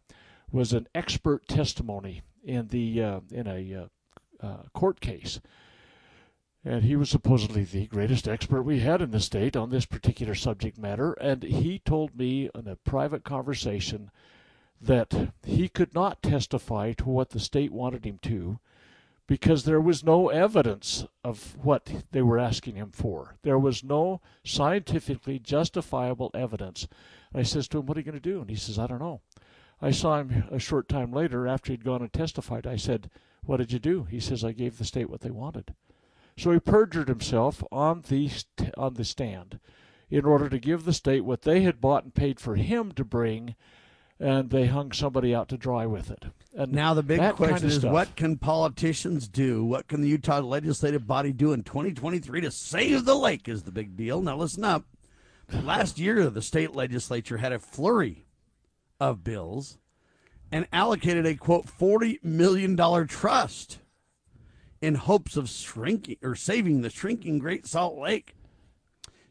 was 0.53 0.73
an 0.73 0.89
expert 0.95 1.47
testimony 1.49 2.23
in 2.45 2.69
the 2.69 3.03
uh, 3.03 3.21
in 3.31 3.47
a 3.47 3.75
uh, 3.75 4.47
uh, 4.47 4.63
court 4.73 5.01
case, 5.01 5.41
and 6.65 6.85
he 6.85 6.97
was 6.97 7.11
supposedly 7.11 7.65
the 7.65 7.87
greatest 7.87 8.29
expert 8.29 8.63
we 8.63 8.81
had 8.81 9.01
in 9.01 9.11
the 9.11 9.21
state 9.21 9.57
on 9.57 9.71
this 9.71 9.87
particular 9.87 10.35
subject 10.35 10.79
matter. 10.79 11.13
And 11.15 11.43
he 11.43 11.79
told 11.79 12.17
me 12.17 12.51
in 12.55 12.67
a 12.67 12.77
private 12.77 13.25
conversation 13.25 14.11
that 14.81 15.33
he 15.45 15.69
could 15.69 15.95
not 15.95 16.23
testify 16.23 16.93
to 16.93 17.05
what 17.09 17.31
the 17.31 17.41
state 17.41 17.73
wanted 17.73 18.05
him 18.05 18.19
to 18.23 18.59
because 19.27 19.65
there 19.65 19.81
was 19.81 20.05
no 20.05 20.29
evidence 20.29 21.05
of 21.25 21.57
what 21.57 22.05
they 22.13 22.23
were 22.23 22.39
asking 22.39 22.77
him 22.77 22.91
for. 22.91 23.37
There 23.43 23.59
was 23.59 23.83
no 23.83 24.21
scientifically 24.45 25.39
justifiable 25.39 26.31
evidence. 26.35 26.87
And 27.33 27.41
I 27.41 27.43
says 27.43 27.67
to 27.69 27.79
him, 27.79 27.87
What 27.87 27.97
are 27.97 28.01
you 28.01 28.05
going 28.05 28.21
to 28.21 28.21
do? 28.21 28.41
And 28.41 28.51
he 28.51 28.57
says, 28.57 28.79
I 28.79 28.87
don't 28.87 29.01
know. 29.01 29.21
I 29.81 29.91
saw 29.91 30.19
him 30.19 30.45
a 30.51 30.59
short 30.59 30.89
time 30.89 31.13
later 31.13 31.47
after 31.47 31.73
he'd 31.73 31.85
gone 31.85 32.03
and 32.03 32.13
testified. 32.13 32.67
I 32.67 32.77
said, 32.77 33.11
What 33.45 33.59
did 33.59 33.73
you 33.73 33.79
do? 33.79 34.05
He 34.05 34.21
says, 34.21 34.45
I 34.45 34.53
gave 34.53 34.79
the 34.79 34.85
state 34.85 35.11
what 35.11 35.21
they 35.21 35.31
wanted. 35.31 35.75
So 36.37 36.51
he 36.51 36.61
perjured 36.61 37.09
himself 37.09 37.63
on 37.73 38.05
the, 38.09 38.31
on 38.77 38.95
the 38.95 39.05
stand 39.05 39.59
in 40.11 40.25
order 40.25 40.49
to 40.49 40.59
give 40.59 40.85
the 40.85 40.93
state 40.93 41.25
what 41.25 41.43
they 41.43 41.63
had 41.63 41.81
bought 41.81 42.05
and 42.05 42.15
paid 42.15 42.39
for 42.39 42.57
him 42.57 42.93
to 42.93 43.05
bring, 43.05 43.55
and 44.21 44.51
they 44.51 44.67
hung 44.67 44.93
somebody 44.93 45.35
out 45.35 45.49
to 45.49 45.57
dry 45.57 45.87
with 45.87 46.11
it. 46.11 46.27
And 46.55 46.73
now 46.73 46.95
the 46.95 47.03
big 47.03 47.19
question 47.19 47.49
kind 47.49 47.65
of 47.65 47.65
is 47.65 47.77
stuff. 47.77 47.93
what 47.93 48.17
can 48.17 48.37
politicians 48.37 49.29
do? 49.29 49.65
What 49.65 49.89
can 49.89 50.03
the 50.03 50.09
Utah 50.09 50.41
legislative 50.41 51.07
body 51.07 51.33
do 51.33 51.53
in 51.53 51.65
2023 51.65 52.43
to 52.43 52.51
save 52.51 53.05
the 53.05 53.17
lake 53.17 53.49
is 53.49 53.65
the 53.65 53.73
big 53.73 53.97
deal. 53.97 54.23
Now 54.23 54.37
listen 54.37 54.65
up. 54.65 54.85
Last 55.51 55.99
year 55.99 56.29
the 56.31 56.43
state 56.43 56.75
legislature 56.75 57.39
had 57.39 57.53
a 57.53 57.59
flurry 57.59 58.26
of 59.01 59.25
bills 59.25 59.79
and 60.53 60.67
allocated 60.73 61.27
a 61.27 61.35
quote 61.35 61.69
40 61.69 62.21
million 62.23 62.77
dollar 62.77 63.05
trust 63.05 63.79
in 64.81 64.95
hopes 64.95 65.37
of 65.37 65.49
shrinking 65.49 66.17
or 66.23 66.35
saving 66.35 66.83
the 66.83 66.91
shrinking 66.91 67.39
Great 67.39 67.67
Salt 67.67 67.99
Lake. 67.99 68.35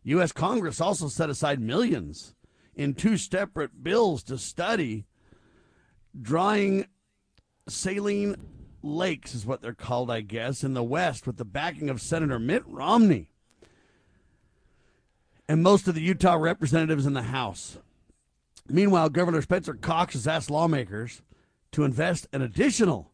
US 0.04 0.32
Congress 0.32 0.82
also 0.82 1.08
set 1.08 1.30
aside 1.30 1.60
millions 1.60 2.36
in 2.76 2.94
two 2.94 3.18
separate 3.18 3.84
bills 3.84 4.24
to 4.24 4.38
study 4.38 5.06
drying 6.20 6.86
saline 7.68 8.36
lakes 8.84 9.34
is 9.34 9.46
what 9.46 9.62
they're 9.62 9.74
called, 9.74 10.12
I 10.12 10.22
guess, 10.22 10.64
in 10.64 10.74
the 10.74 10.84
West 10.84 11.26
with 11.26 11.38
the 11.38 11.46
backing 11.46 11.90
of 11.90 12.02
Senator 12.02 12.38
Mitt 12.38 12.64
Romney 12.68 13.30
and 15.48 15.64
most 15.64 15.88
of 15.88 15.96
the 15.96 16.02
Utah 16.02 16.36
representatives 16.36 17.06
in 17.06 17.14
the 17.14 17.24
House. 17.24 17.78
Meanwhile, 18.68 19.10
Governor 19.10 19.42
Spencer 19.42 19.74
Cox 19.74 20.14
has 20.14 20.28
asked 20.28 20.50
lawmakers 20.50 21.22
to 21.72 21.84
invest 21.84 22.28
an 22.34 22.42
additional 22.42 23.12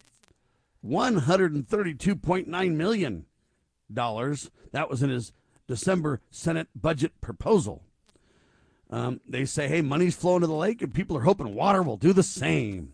$132.9 0.86 2.76
million. 2.76 3.26
That 3.90 4.90
was 4.90 5.04
in 5.04 5.10
his 5.10 5.34
December 5.68 6.22
Senate 6.30 6.68
budget 6.76 7.20
proposal. 7.22 7.84
Um, 8.90 9.22
they 9.28 9.46
say, 9.46 9.68
hey, 9.68 9.82
money's 9.82 10.16
flowing 10.16 10.42
to 10.42 10.48
the 10.48 10.54
lake, 10.54 10.82
and 10.82 10.94
people 10.94 11.18
are 11.18 11.22
hoping 11.22 11.56
water 11.56 11.82
will 11.82 11.98
do 11.98 12.12
the 12.14 12.24
same. 12.24 12.94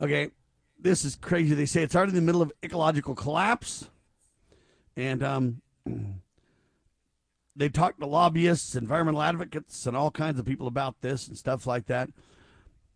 Okay, 0.00 0.30
this 0.78 1.04
is 1.04 1.16
crazy. 1.16 1.54
They 1.54 1.66
say 1.66 1.82
it's 1.82 1.96
already 1.96 2.10
in 2.10 2.16
the 2.16 2.22
middle 2.22 2.42
of 2.42 2.52
ecological 2.62 3.14
collapse. 3.14 3.88
And 4.96 5.22
um, 5.22 5.62
they 7.56 7.68
talk 7.68 7.98
to 7.98 8.06
lobbyists, 8.06 8.74
environmental 8.74 9.22
advocates, 9.22 9.86
and 9.86 9.96
all 9.96 10.10
kinds 10.10 10.38
of 10.38 10.44
people 10.46 10.66
about 10.66 11.00
this 11.00 11.28
and 11.28 11.36
stuff 11.38 11.66
like 11.66 11.86
that. 11.86 12.10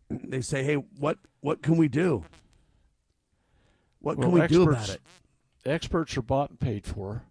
They 0.09 0.41
say, 0.41 0.63
hey, 0.63 0.75
what, 0.75 1.17
what 1.41 1.61
can 1.61 1.77
we 1.77 1.87
do? 1.87 2.25
What 3.99 4.19
can 4.19 4.31
Well, 4.31 4.41
we 4.41 4.47
do 4.47 4.63
about 4.63 4.75
experts- 4.81 4.95
it? 4.95 5.69
experts 5.69 6.17
are 6.17 6.21
bought 6.21 6.49
and 6.51 6.59
paid 6.59 6.85
for. 6.85 7.23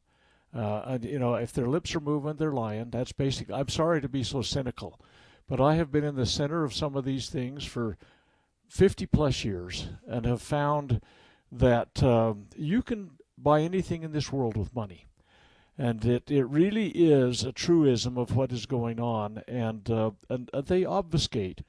Uh, 0.55 0.83
and 0.87 1.05
you 1.05 1.19
know, 1.19 1.35
if 1.35 1.53
their 1.53 1.67
lips 1.69 1.95
are 1.95 2.01
moving, 2.01 2.37
they're 2.37 2.53
lying. 2.53 2.91
That's 2.91 3.13
basic. 3.13 3.51
I'm 3.51 3.69
sorry 3.69 4.01
to 4.01 4.09
be 4.09 4.23
so 4.23 4.41
cynical, 4.43 4.99
but 5.49 5.61
I 5.61 5.75
have 5.75 5.93
been 5.93 6.05
in 6.05 6.17
the 6.17 6.25
center 6.27 6.65
of 6.65 6.73
some 6.75 6.97
of 6.97 7.05
these 7.05 7.29
things 7.29 7.65
for 7.65 7.99
50 8.69 9.07
plus 9.07 9.45
years 9.45 9.89
and 10.07 10.25
have 10.25 10.41
found 10.43 11.01
that 11.53 12.03
um, 12.03 12.47
you 12.57 12.83
can 12.83 13.11
buy 13.37 13.61
anything 13.63 14.03
in 14.03 14.13
this 14.13 14.33
world 14.33 14.57
with 14.57 14.75
money. 14.75 15.07
And 15.81 16.05
it, 16.05 16.29
it 16.29 16.45
really 16.45 16.89
is 16.89 17.45
a 17.45 17.53
truism 17.53 18.19
of 18.19 18.35
what 18.35 18.51
is 18.51 18.67
going 18.67 18.99
on, 18.99 19.45
and 19.47 19.89
uh, 19.89 20.11
and 20.29 20.51
uh, 20.53 20.61
they 20.61 20.85
obfuscate 20.85 21.63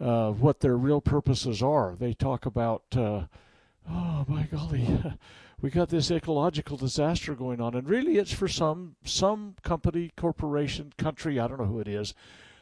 uh, 0.00 0.32
what 0.32 0.60
their 0.60 0.76
real 0.76 1.00
purposes 1.00 1.62
are. 1.62 1.96
They 1.98 2.12
talk 2.12 2.44
about, 2.44 2.84
uh, 2.94 3.22
oh 3.90 4.24
my 4.28 4.42
golly, 4.44 4.86
we 5.62 5.70
got 5.70 5.88
this 5.88 6.10
ecological 6.10 6.76
disaster 6.76 7.34
going 7.34 7.60
on, 7.60 7.74
and 7.74 7.88
really 7.88 8.18
it's 8.18 8.32
for 8.32 8.48
some 8.48 8.96
some 9.04 9.56
company, 9.62 10.12
corporation, 10.14 10.92
country, 10.98 11.40
I 11.40 11.48
don't 11.48 11.58
know 11.58 11.64
who 11.64 11.80
it 11.80 11.88
is, 11.88 12.12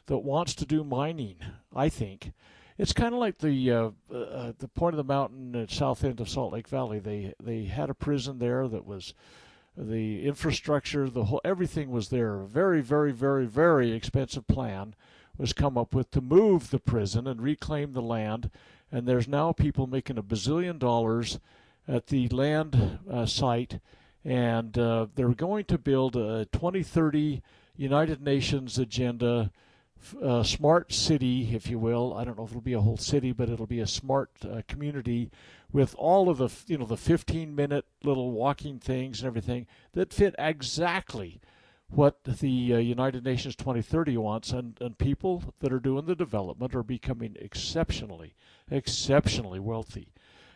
that 0.07 0.18
wants 0.18 0.55
to 0.55 0.64
do 0.64 0.85
mining. 0.85 1.37
I 1.75 1.88
think 1.88 2.33
it's 2.79 2.92
kind 2.92 3.12
of 3.12 3.20
like 3.20 3.38
the 3.38 3.70
uh, 3.70 3.90
uh, 4.14 4.53
the 4.59 4.68
point 4.68 4.94
of 4.94 4.99
the 4.99 5.05
mountain 5.05 5.57
at 5.57 5.70
south 5.70 6.05
end 6.05 6.20
of 6.20 6.29
Salt 6.29 6.53
Lake 6.53 6.68
Valley. 6.68 6.99
They 6.99 7.35
they 7.42 7.64
had 7.64 7.90
a 7.90 7.94
prison 7.94 8.38
there 8.38 8.68
that 8.68 8.87
was 8.87 9.14
the 9.77 10.25
infrastructure, 10.25 11.09
the 11.09 11.25
whole 11.25 11.41
everything 11.45 11.91
was 11.91 12.09
there. 12.09 12.41
A 12.41 12.47
very 12.47 12.81
very 12.81 13.12
very 13.12 13.47
very 13.47 13.93
expensive 13.93 14.47
plan 14.47 14.95
was 15.37 15.53
come 15.53 15.77
up 15.77 15.95
with 15.95 16.11
to 16.12 16.21
move 16.21 16.71
the 16.71 16.79
prison 16.79 17.27
and 17.27 17.43
reclaim 17.43 17.93
the 17.93 18.03
land. 18.03 18.51
And 18.91 19.07
there's 19.07 19.29
now 19.29 19.53
people 19.53 19.87
making 19.87 20.17
a 20.17 20.23
bazillion 20.23 20.79
dollars 20.79 21.39
at 21.89 22.07
the 22.07 22.29
land 22.29 22.99
uh, 23.11 23.27
site, 23.27 23.81
and 24.25 24.77
uh, 24.79 25.07
they're 25.15 25.29
going 25.29 25.65
to 25.67 25.79
build 25.79 26.17
a 26.17 26.47
2030 26.47 27.43
United 27.77 28.23
Nations 28.23 28.79
agenda 28.79 29.51
uh, 30.23 30.43
smart 30.43 30.93
city, 30.93 31.55
if 31.55 31.69
you 31.69 31.79
will. 31.79 32.15
I 32.15 32.25
don't 32.25 32.37
know 32.37 32.45
if 32.45 32.51
it'll 32.51 32.61
be 32.61 32.75
a 32.75 32.81
whole 32.81 32.97
city, 32.97 33.33
but 33.33 33.49
it'll 33.49 33.67
be 33.67 33.81
a 33.81 33.87
smart 33.87 34.31
uh, 34.45 34.62
community 34.69 35.31
with 35.77 35.95
all 35.99 36.31
of 36.31 36.39
the 36.39 36.49
you 36.67 36.79
know 36.79 36.87
the 36.87 36.97
15 36.97 37.55
minute 37.55 37.85
little 38.03 38.33
walking 38.33 38.79
things 38.79 39.21
and 39.21 39.27
everything 39.27 39.67
that 39.93 40.11
fit 40.11 40.35
exactly 40.39 41.39
what 41.91 42.25
the 42.25 42.73
uh, 42.73 42.79
United 42.79 43.23
Nations 43.25 43.55
2030 43.55 44.17
wants, 44.17 44.53
and, 44.53 44.77
and 44.81 44.97
people 44.97 45.55
that 45.61 45.73
are 45.73 45.79
doing 45.79 46.07
the 46.07 46.17
development 46.17 46.75
are 46.75 46.83
becoming 46.83 47.37
exceptionally, 47.39 48.35
exceptionally 48.71 49.61
wealthy. 49.61 50.09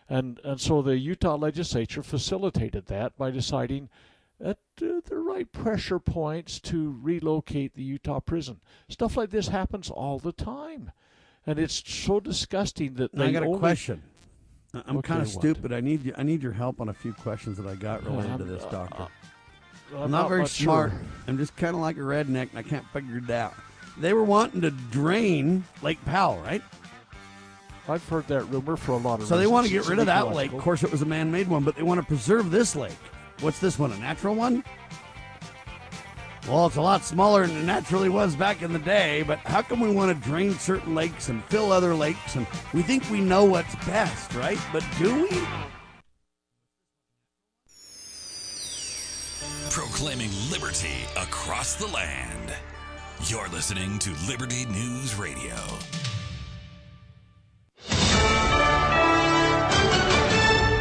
And, 0.09 0.41
and 0.43 0.61
so 0.61 0.83
the 0.83 0.99
Utah 0.99 1.37
legislature 1.37 2.03
facilitated 2.03 2.87
that 2.87 3.17
by 3.17 3.31
deciding 3.31 3.91
at 4.43 4.59
uh, 4.83 5.03
the 5.05 5.19
right 5.19 5.53
pressure 5.53 6.01
points 6.01 6.59
to 6.61 6.99
relocate 7.01 7.75
the 7.75 7.85
Utah 7.85 8.19
prison. 8.21 8.61
Stuff 8.89 9.17
like 9.17 9.31
this 9.31 9.49
happens 9.49 9.89
all 9.89 10.19
the 10.19 10.33
time. 10.33 10.91
And 11.47 11.59
it's 11.61 11.81
so 11.89 12.19
disgusting 12.21 12.95
that 12.95 13.15
Now, 13.15 13.23
I 13.23 13.27
they 13.27 13.33
got 13.35 13.43
a 13.45 13.47
only- 13.47 13.59
question. 13.61 14.03
I'm 14.75 14.99
Okay, 14.99 15.09
kind 15.09 15.23
of 15.23 15.29
what? 15.35 15.41
stupid. 15.41 15.73
I 15.73 15.81
need 15.81 16.05
you, 16.05 16.15
I 16.17 16.23
need 16.23 16.43
your 16.43 16.53
help 16.53 16.81
on 16.81 16.89
a 16.89 16.95
few 16.95 17.13
questions 17.13 17.57
that 17.57 17.67
I 17.67 17.75
got 17.75 18.05
related 18.05 18.39
to 18.39 18.45
this, 18.45 18.63
uh, 18.65 18.71
doctor. 18.71 19.03
Uh, 19.03 19.09
I'm, 19.97 20.03
I'm 20.05 20.11
not, 20.11 20.29
very 20.29 20.47
smart. 20.47 20.93
sure. 20.93 21.01
I'm 21.27 21.37
just 21.39 21.57
kind 21.57 21.75
of 21.75 21.81
like 21.81 21.97
a 21.97 22.01
redneck, 22.01 22.51
and 22.51 22.59
I 22.59 22.63
can't 22.63 22.87
figure 22.93 23.19
it 23.19 23.31
out. 23.31 23.55
They 23.99 24.13
were 24.13 24.23
wanting 24.23 24.61
to 24.61 24.71
drain 24.71 25.65
Lake 25.83 26.03
Powell, 26.05 26.41
right? 26.43 26.63
I've 27.89 28.07
heard 28.09 28.29
that 28.29 28.45
rumor 28.45 28.77
for 28.77 28.93
a 28.93 28.97
lot 28.99 29.21
of 29.21 29.27
So 29.27 29.37
they 29.37 29.49
want 29.49 29.67
to 29.67 29.73
get 29.73 29.89
rid 29.89 29.99
of 29.99 30.07
that 30.07 30.33
lake. 30.33 30.53
Of 30.53 30.61
course, 30.61 30.85
it 30.85 30.93
was 30.93 31.03
a 31.03 31.07
man-made 31.07 31.49
one, 31.49 31.65
but 31.65 31.75
they 31.75 31.83
want 31.83 32.01
to 32.01 32.07
preserve 32.07 32.53
this 32.53 32.77
lake. 32.77 32.93
What's 33.41 33.59
this 33.59 33.79
one? 33.81 33.91
A 33.91 33.99
natural 33.99 34.37
one? 34.37 34.63
Well, 36.51 36.67
it's 36.67 36.75
a 36.75 36.83
lot 36.83 37.05
smaller 37.05 37.47
than 37.47 37.59
it 37.59 37.65
naturally 37.65 38.09
was 38.09 38.35
back 38.35 38.61
in 38.61 38.73
the 38.73 38.81
day. 38.81 39.23
But 39.23 39.39
how 39.39 39.63
come 39.63 39.79
we 39.79 39.93
want 39.93 40.11
to 40.11 40.29
drain 40.29 40.53
certain 40.55 40.97
lakes 40.97 41.29
and 41.29 41.45
fill 41.45 41.71
other 41.71 41.95
lakes? 41.95 42.35
And 42.35 42.45
we 42.75 42.83
think 42.83 43.09
we 43.09 43.21
know 43.21 43.45
what's 43.45 43.77
best, 43.87 44.35
right? 44.35 44.59
But 44.73 44.85
do 44.99 45.23
we? 45.23 45.29
Proclaiming 49.71 50.31
liberty 50.51 51.05
across 51.17 51.77
the 51.77 51.87
land. 51.87 52.53
You're 53.27 53.49
listening 53.51 54.01
to 54.01 54.11
Liberty 54.27 54.65
News 54.65 55.15
Radio. 55.15 55.55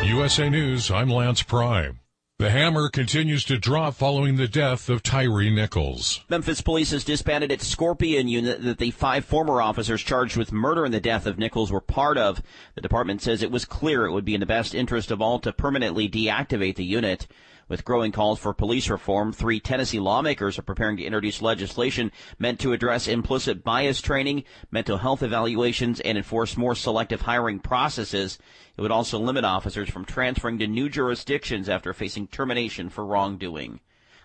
USA 0.03 0.49
News, 0.49 0.89
I'm 0.89 1.11
Lance 1.11 1.43
Pry. 1.43 1.91
The 2.39 2.51
hammer 2.51 2.87
continues 2.87 3.43
to 3.43 3.57
drop 3.57 3.95
following 3.95 4.37
the 4.37 4.47
death 4.47 4.87
of 4.87 5.03
Tyre 5.03 5.51
Nichols. 5.51 6.21
Memphis 6.29 6.61
police 6.61 6.91
has 6.91 7.03
disbanded 7.03 7.51
its 7.51 7.67
Scorpion 7.67 8.29
unit 8.29 8.63
that 8.63 8.77
the 8.77 8.91
five 8.91 9.25
former 9.25 9.61
officers 9.61 10.01
charged 10.01 10.37
with 10.37 10.53
murder 10.53 10.85
in 10.85 10.93
the 10.93 11.01
death 11.01 11.25
of 11.25 11.37
Nichols 11.37 11.69
were 11.69 11.81
part 11.81 12.17
of. 12.17 12.41
The 12.75 12.81
department 12.81 13.21
says 13.21 13.43
it 13.43 13.51
was 13.51 13.65
clear 13.65 14.05
it 14.05 14.13
would 14.13 14.23
be 14.23 14.35
in 14.35 14.39
the 14.39 14.45
best 14.45 14.73
interest 14.73 15.11
of 15.11 15.21
all 15.21 15.39
to 15.39 15.51
permanently 15.51 16.07
deactivate 16.07 16.77
the 16.77 16.85
unit. 16.85 17.27
With 17.69 17.85
growing 17.85 18.11
calls 18.11 18.39
for 18.39 18.51
police 18.51 18.89
reform, 18.89 19.31
three 19.31 19.59
Tennessee 19.59 19.99
lawmakers 19.99 20.57
are 20.57 20.63
preparing 20.63 20.97
to 20.97 21.03
introduce 21.03 21.39
legislation 21.39 22.11
meant 22.39 22.59
to 22.61 22.73
address 22.73 23.07
implicit 23.07 23.63
bias 23.63 24.01
training, 24.01 24.43
mental 24.71 24.97
health 24.97 25.21
evaluations, 25.21 25.99
and 25.99 26.17
enforce 26.17 26.57
more 26.57 26.73
selective 26.73 27.21
hiring 27.21 27.59
processes. 27.59 28.39
It 28.75 28.81
would 28.81 28.91
also 28.91 29.19
limit 29.19 29.45
officers 29.45 29.87
from 29.87 30.03
transferring 30.03 30.57
to 30.57 30.67
new 30.67 30.89
jurisdictions 30.89 31.69
after 31.69 31.93
facing 31.93 32.25
termination 32.25 32.89
for 32.89 33.05
wrongdoing. 33.05 33.81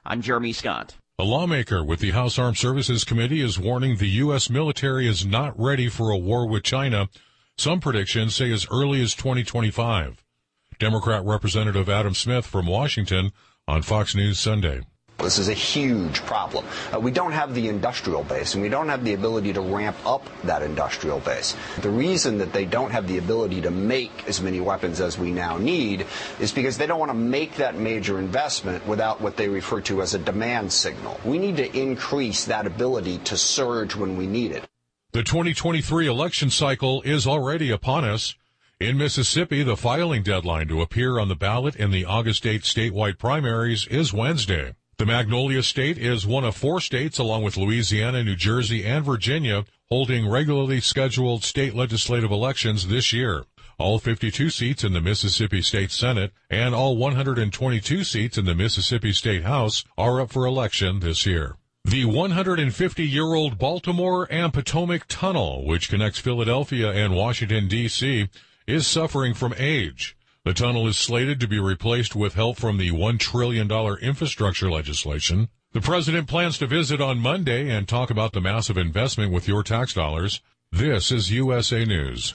I'm 0.06 0.22
Jeremy 0.22 0.54
Scott. 0.54 0.96
A 1.18 1.24
lawmaker 1.24 1.84
with 1.84 2.00
the 2.00 2.12
House 2.12 2.38
Armed 2.38 2.56
Services 2.56 3.04
Committee 3.04 3.42
is 3.42 3.58
warning 3.58 3.96
the 3.96 4.08
U.S. 4.08 4.48
military 4.48 5.06
is 5.06 5.26
not 5.26 5.52
ready 5.60 5.90
for 5.90 6.10
a 6.10 6.16
war 6.16 6.48
with 6.48 6.62
China. 6.62 7.10
Some 7.58 7.78
predictions 7.78 8.34
say 8.34 8.50
as 8.50 8.66
early 8.70 9.02
as 9.02 9.14
2025. 9.14 10.23
Democrat 10.78 11.24
Representative 11.24 11.88
Adam 11.88 12.14
Smith 12.14 12.46
from 12.46 12.66
Washington 12.66 13.32
on 13.66 13.82
Fox 13.82 14.14
News 14.14 14.38
Sunday. 14.38 14.82
This 15.18 15.38
is 15.38 15.48
a 15.48 15.54
huge 15.54 16.20
problem. 16.26 16.66
Uh, 16.92 16.98
we 16.98 17.10
don't 17.10 17.32
have 17.32 17.54
the 17.54 17.68
industrial 17.68 18.24
base, 18.24 18.54
and 18.54 18.62
we 18.62 18.68
don't 18.68 18.88
have 18.88 19.04
the 19.04 19.14
ability 19.14 19.52
to 19.52 19.60
ramp 19.60 19.96
up 20.04 20.28
that 20.42 20.62
industrial 20.62 21.20
base. 21.20 21.56
The 21.80 21.88
reason 21.88 22.36
that 22.38 22.52
they 22.52 22.64
don't 22.64 22.90
have 22.90 23.06
the 23.06 23.18
ability 23.18 23.62
to 23.62 23.70
make 23.70 24.10
as 24.26 24.42
many 24.42 24.60
weapons 24.60 25.00
as 25.00 25.16
we 25.16 25.30
now 25.30 25.56
need 25.56 26.06
is 26.40 26.52
because 26.52 26.76
they 26.76 26.86
don't 26.86 26.98
want 26.98 27.10
to 27.10 27.16
make 27.16 27.54
that 27.56 27.76
major 27.76 28.18
investment 28.18 28.86
without 28.86 29.20
what 29.20 29.36
they 29.36 29.48
refer 29.48 29.80
to 29.82 30.02
as 30.02 30.14
a 30.14 30.18
demand 30.18 30.72
signal. 30.72 31.18
We 31.24 31.38
need 31.38 31.56
to 31.58 31.74
increase 31.74 32.44
that 32.46 32.66
ability 32.66 33.18
to 33.18 33.36
surge 33.36 33.94
when 33.94 34.16
we 34.16 34.26
need 34.26 34.50
it. 34.50 34.64
The 35.12 35.22
2023 35.22 36.08
election 36.08 36.50
cycle 36.50 37.00
is 37.02 37.24
already 37.24 37.70
upon 37.70 38.04
us. 38.04 38.34
In 38.84 38.98
Mississippi, 38.98 39.62
the 39.62 39.78
filing 39.78 40.22
deadline 40.22 40.68
to 40.68 40.82
appear 40.82 41.18
on 41.18 41.28
the 41.28 41.34
ballot 41.34 41.74
in 41.74 41.90
the 41.90 42.04
August 42.04 42.46
8 42.46 42.60
statewide 42.64 43.16
primaries 43.16 43.86
is 43.86 44.12
Wednesday. 44.12 44.74
The 44.98 45.06
Magnolia 45.06 45.62
State 45.62 45.96
is 45.96 46.26
one 46.26 46.44
of 46.44 46.54
four 46.54 46.82
states, 46.82 47.18
along 47.18 47.44
with 47.44 47.56
Louisiana, 47.56 48.22
New 48.22 48.36
Jersey, 48.36 48.84
and 48.84 49.02
Virginia, 49.02 49.64
holding 49.88 50.28
regularly 50.28 50.82
scheduled 50.82 51.44
state 51.44 51.74
legislative 51.74 52.30
elections 52.30 52.88
this 52.88 53.10
year. 53.10 53.46
All 53.78 53.98
52 53.98 54.50
seats 54.50 54.84
in 54.84 54.92
the 54.92 55.00
Mississippi 55.00 55.62
State 55.62 55.90
Senate 55.90 56.34
and 56.50 56.74
all 56.74 56.98
122 56.98 58.04
seats 58.04 58.36
in 58.36 58.44
the 58.44 58.54
Mississippi 58.54 59.14
State 59.14 59.44
House 59.44 59.82
are 59.96 60.20
up 60.20 60.30
for 60.30 60.44
election 60.44 61.00
this 61.00 61.24
year. 61.24 61.56
The 61.86 62.04
150 62.04 63.02
year 63.02 63.32
old 63.32 63.56
Baltimore 63.56 64.28
and 64.30 64.52
Potomac 64.52 65.06
Tunnel, 65.08 65.64
which 65.66 65.88
connects 65.88 66.18
Philadelphia 66.18 66.92
and 66.92 67.14
Washington, 67.14 67.66
D.C., 67.66 68.28
is 68.66 68.86
suffering 68.86 69.34
from 69.34 69.54
age. 69.58 70.16
The 70.44 70.54
tunnel 70.54 70.86
is 70.86 70.96
slated 70.96 71.40
to 71.40 71.48
be 71.48 71.58
replaced 71.58 72.14
with 72.14 72.34
help 72.34 72.58
from 72.58 72.76
the 72.76 72.90
$1 72.90 73.18
trillion 73.18 73.70
infrastructure 74.02 74.70
legislation. 74.70 75.48
The 75.72 75.80
president 75.80 76.28
plans 76.28 76.58
to 76.58 76.66
visit 76.66 77.00
on 77.00 77.18
Monday 77.18 77.68
and 77.70 77.88
talk 77.88 78.10
about 78.10 78.32
the 78.32 78.40
massive 78.40 78.76
investment 78.76 79.32
with 79.32 79.48
your 79.48 79.62
tax 79.62 79.94
dollars. 79.94 80.40
This 80.70 81.10
is 81.10 81.30
USA 81.30 81.84
News. 81.84 82.34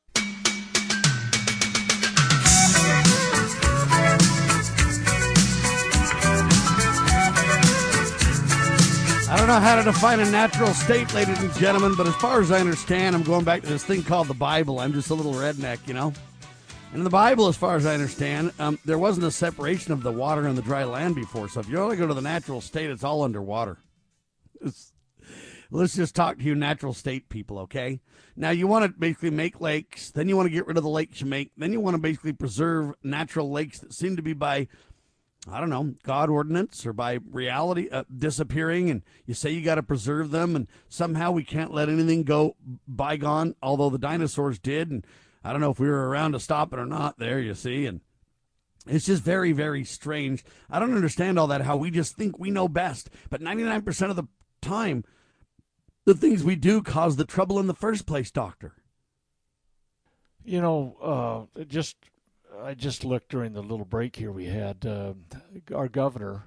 I 9.31 9.37
don't 9.37 9.47
know 9.47 9.61
how 9.61 9.77
to 9.77 9.83
define 9.83 10.19
a 10.19 10.29
natural 10.29 10.73
state, 10.73 11.13
ladies 11.13 11.41
and 11.41 11.53
gentlemen, 11.53 11.95
but 11.95 12.05
as 12.05 12.13
far 12.15 12.41
as 12.41 12.51
I 12.51 12.59
understand, 12.59 13.15
I'm 13.15 13.23
going 13.23 13.45
back 13.45 13.61
to 13.61 13.67
this 13.69 13.85
thing 13.85 14.03
called 14.03 14.27
the 14.27 14.33
Bible. 14.33 14.81
I'm 14.81 14.91
just 14.91 15.09
a 15.09 15.13
little 15.13 15.31
redneck, 15.31 15.87
you 15.87 15.93
know? 15.93 16.11
And 16.91 16.97
in 16.97 17.03
the 17.05 17.09
Bible, 17.09 17.47
as 17.47 17.55
far 17.55 17.77
as 17.77 17.85
I 17.85 17.93
understand, 17.93 18.51
um, 18.59 18.77
there 18.83 18.99
wasn't 18.99 19.25
a 19.25 19.31
separation 19.31 19.93
of 19.93 20.03
the 20.03 20.11
water 20.11 20.47
and 20.47 20.57
the 20.57 20.61
dry 20.61 20.83
land 20.83 21.15
before. 21.15 21.47
So 21.47 21.61
if 21.61 21.69
you 21.69 21.79
only 21.79 21.95
go 21.95 22.07
to 22.07 22.13
the 22.13 22.21
natural 22.21 22.59
state, 22.59 22.89
it's 22.89 23.05
all 23.05 23.23
underwater. 23.23 23.77
It's, 24.59 24.91
let's 25.71 25.95
just 25.95 26.13
talk 26.13 26.37
to 26.39 26.43
you 26.43 26.53
natural 26.53 26.93
state 26.93 27.29
people, 27.29 27.59
okay? 27.59 28.01
Now, 28.35 28.49
you 28.49 28.67
want 28.67 28.83
to 28.83 28.99
basically 28.99 29.29
make 29.29 29.61
lakes, 29.61 30.11
then 30.11 30.27
you 30.27 30.35
want 30.35 30.47
to 30.47 30.53
get 30.53 30.67
rid 30.67 30.75
of 30.75 30.83
the 30.83 30.89
lakes 30.89 31.21
you 31.21 31.27
make, 31.27 31.51
then 31.55 31.71
you 31.71 31.79
want 31.79 31.95
to 31.95 32.01
basically 32.01 32.33
preserve 32.33 32.95
natural 33.01 33.49
lakes 33.49 33.79
that 33.79 33.93
seem 33.93 34.17
to 34.17 34.21
be 34.21 34.33
by 34.33 34.67
I 35.49 35.59
don't 35.59 35.71
know, 35.71 35.95
God 36.03 36.29
ordinance 36.29 36.85
or 36.85 36.93
by 36.93 37.19
reality 37.31 37.89
uh, 37.89 38.03
disappearing, 38.15 38.91
and 38.91 39.01
you 39.25 39.33
say 39.33 39.49
you 39.49 39.63
got 39.63 39.75
to 39.75 39.83
preserve 39.83 40.29
them, 40.29 40.55
and 40.55 40.67
somehow 40.87 41.31
we 41.31 41.43
can't 41.43 41.73
let 41.73 41.89
anything 41.89 42.23
go 42.23 42.55
bygone, 42.87 43.55
although 43.61 43.89
the 43.89 43.97
dinosaurs 43.97 44.59
did, 44.59 44.91
and 44.91 45.05
I 45.43 45.51
don't 45.51 45.61
know 45.61 45.71
if 45.71 45.79
we 45.79 45.87
were 45.87 46.09
around 46.09 46.33
to 46.33 46.39
stop 46.39 46.73
it 46.73 46.79
or 46.79 46.85
not. 46.85 47.17
There, 47.17 47.39
you 47.39 47.55
see, 47.55 47.87
and 47.87 48.01
it's 48.85 49.07
just 49.07 49.23
very, 49.23 49.51
very 49.51 49.83
strange. 49.83 50.43
I 50.69 50.79
don't 50.79 50.93
understand 50.93 51.39
all 51.39 51.47
that. 51.47 51.61
How 51.61 51.75
we 51.75 51.89
just 51.89 52.15
think 52.15 52.37
we 52.37 52.51
know 52.51 52.67
best, 52.67 53.09
but 53.31 53.41
ninety 53.41 53.63
nine 53.63 53.81
percent 53.81 54.11
of 54.11 54.17
the 54.17 54.27
time, 54.61 55.03
the 56.05 56.13
things 56.13 56.43
we 56.43 56.55
do 56.55 56.83
cause 56.83 57.15
the 57.15 57.25
trouble 57.25 57.59
in 57.59 57.65
the 57.65 57.73
first 57.73 58.05
place, 58.05 58.29
Doctor. 58.29 58.75
You 60.43 60.61
know, 60.61 61.47
uh, 61.57 61.63
just 61.65 61.97
I 62.59 62.73
just 62.73 63.05
looked 63.05 63.29
during 63.29 63.53
the 63.53 63.61
little 63.61 63.85
break 63.85 64.15
here 64.15 64.31
we 64.31 64.45
had. 64.45 64.85
Uh, 64.85 65.13
our 65.73 65.87
governor 65.87 66.43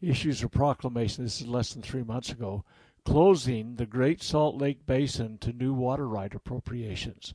issues 0.00 0.42
a 0.42 0.48
proclamation. 0.48 1.24
This 1.24 1.40
is 1.40 1.46
less 1.46 1.72
than 1.72 1.82
three 1.82 2.02
months 2.02 2.30
ago, 2.30 2.64
closing 3.04 3.76
the 3.76 3.86
Great 3.86 4.22
Salt 4.22 4.56
Lake 4.56 4.86
Basin 4.86 5.38
to 5.38 5.52
new 5.52 5.72
water 5.72 6.08
right 6.08 6.34
appropriations. 6.34 7.34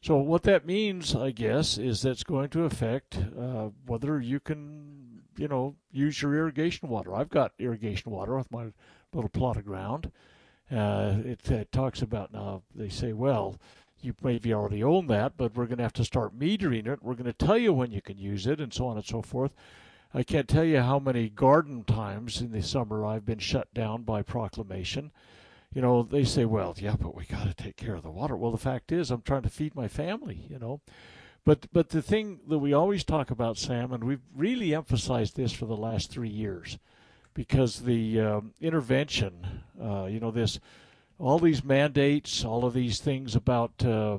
So 0.00 0.16
what 0.16 0.44
that 0.44 0.66
means, 0.66 1.14
I 1.14 1.32
guess, 1.32 1.76
is 1.76 2.02
that's 2.02 2.22
going 2.22 2.50
to 2.50 2.64
affect 2.64 3.18
uh, 3.38 3.70
whether 3.86 4.20
you 4.20 4.38
can, 4.38 5.22
you 5.36 5.48
know, 5.48 5.74
use 5.90 6.22
your 6.22 6.36
irrigation 6.36 6.88
water. 6.88 7.14
I've 7.14 7.30
got 7.30 7.52
irrigation 7.58 8.12
water 8.12 8.36
with 8.36 8.50
my 8.52 8.66
little 9.12 9.30
plot 9.30 9.56
of 9.56 9.64
ground. 9.64 10.12
Uh, 10.70 11.16
it, 11.24 11.50
it 11.50 11.72
talks 11.72 12.02
about 12.02 12.32
now. 12.32 12.62
They 12.74 12.90
say, 12.90 13.12
well, 13.12 13.58
you 14.00 14.14
maybe 14.22 14.54
already 14.54 14.82
own 14.82 15.06
that, 15.08 15.36
but 15.36 15.54
we're 15.54 15.66
going 15.66 15.78
to 15.78 15.84
have 15.84 15.92
to 15.94 16.04
start 16.04 16.38
metering 16.38 16.86
it. 16.86 17.02
We're 17.02 17.14
going 17.14 17.32
to 17.32 17.32
tell 17.32 17.58
you 17.58 17.72
when 17.72 17.90
you 17.90 18.00
can 18.00 18.18
use 18.18 18.46
it, 18.46 18.60
and 18.60 18.72
so 18.72 18.86
on 18.86 18.96
and 18.96 19.06
so 19.06 19.22
forth. 19.22 19.54
I 20.14 20.22
can't 20.22 20.48
tell 20.48 20.64
you 20.64 20.80
how 20.80 20.98
many 20.98 21.28
garden 21.28 21.84
times 21.84 22.40
in 22.40 22.52
the 22.52 22.62
summer 22.62 23.04
I've 23.04 23.26
been 23.26 23.38
shut 23.38 23.72
down 23.74 24.02
by 24.02 24.22
proclamation. 24.22 25.10
You 25.74 25.82
know, 25.82 26.02
they 26.02 26.24
say, 26.24 26.46
well, 26.46 26.74
yeah, 26.78 26.96
but 26.98 27.14
we 27.14 27.26
got 27.26 27.46
to 27.46 27.54
take 27.54 27.76
care 27.76 27.94
of 27.94 28.02
the 28.02 28.10
water. 28.10 28.34
Well, 28.34 28.50
the 28.50 28.56
fact 28.56 28.90
is, 28.90 29.10
I'm 29.10 29.20
trying 29.20 29.42
to 29.42 29.50
feed 29.50 29.74
my 29.74 29.86
family, 29.86 30.46
you 30.48 30.58
know. 30.58 30.80
But 31.44 31.66
but 31.72 31.90
the 31.90 32.02
thing 32.02 32.40
that 32.48 32.58
we 32.58 32.72
always 32.72 33.04
talk 33.04 33.30
about, 33.30 33.58
Sam, 33.58 33.92
and 33.92 34.04
we've 34.04 34.24
really 34.34 34.74
emphasized 34.74 35.36
this 35.36 35.52
for 35.52 35.66
the 35.66 35.76
last 35.76 36.10
three 36.10 36.28
years, 36.28 36.78
because 37.34 37.80
the 37.80 38.20
um, 38.20 38.54
intervention, 38.60 39.46
uh, 39.82 40.06
you 40.06 40.20
know, 40.20 40.30
this 40.30 40.58
all 41.18 41.38
these 41.38 41.64
mandates, 41.64 42.44
all 42.44 42.64
of 42.64 42.74
these 42.74 43.00
things 43.00 43.34
about 43.34 43.84
uh, 43.84 44.18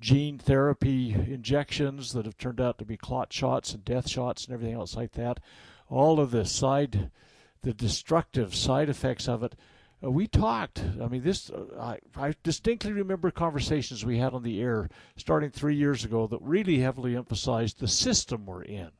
gene 0.00 0.38
therapy 0.38 1.12
injections 1.12 2.12
that 2.12 2.24
have 2.24 2.36
turned 2.36 2.60
out 2.60 2.78
to 2.78 2.84
be 2.84 2.96
clot 2.96 3.32
shots 3.32 3.72
and 3.72 3.84
death 3.84 4.08
shots 4.08 4.44
and 4.44 4.54
everything 4.54 4.74
else 4.74 4.96
like 4.96 5.12
that. 5.12 5.38
All 5.88 6.18
of 6.18 6.32
the 6.32 6.44
side, 6.44 7.10
the 7.62 7.72
destructive 7.72 8.54
side 8.54 8.88
effects 8.88 9.28
of 9.28 9.42
it. 9.42 9.54
Uh, 10.04 10.10
we 10.10 10.26
talked. 10.26 10.82
I 11.00 11.06
mean, 11.06 11.22
this. 11.22 11.48
Uh, 11.50 11.64
I, 11.80 11.98
I 12.16 12.34
distinctly 12.42 12.92
remember 12.92 13.30
conversations 13.30 14.04
we 14.04 14.18
had 14.18 14.34
on 14.34 14.42
the 14.42 14.60
air 14.60 14.88
starting 15.16 15.50
three 15.50 15.76
years 15.76 16.04
ago 16.04 16.26
that 16.26 16.42
really 16.42 16.80
heavily 16.80 17.16
emphasized 17.16 17.78
the 17.78 17.86
system 17.88 18.46
we're 18.46 18.62
in. 18.62 18.90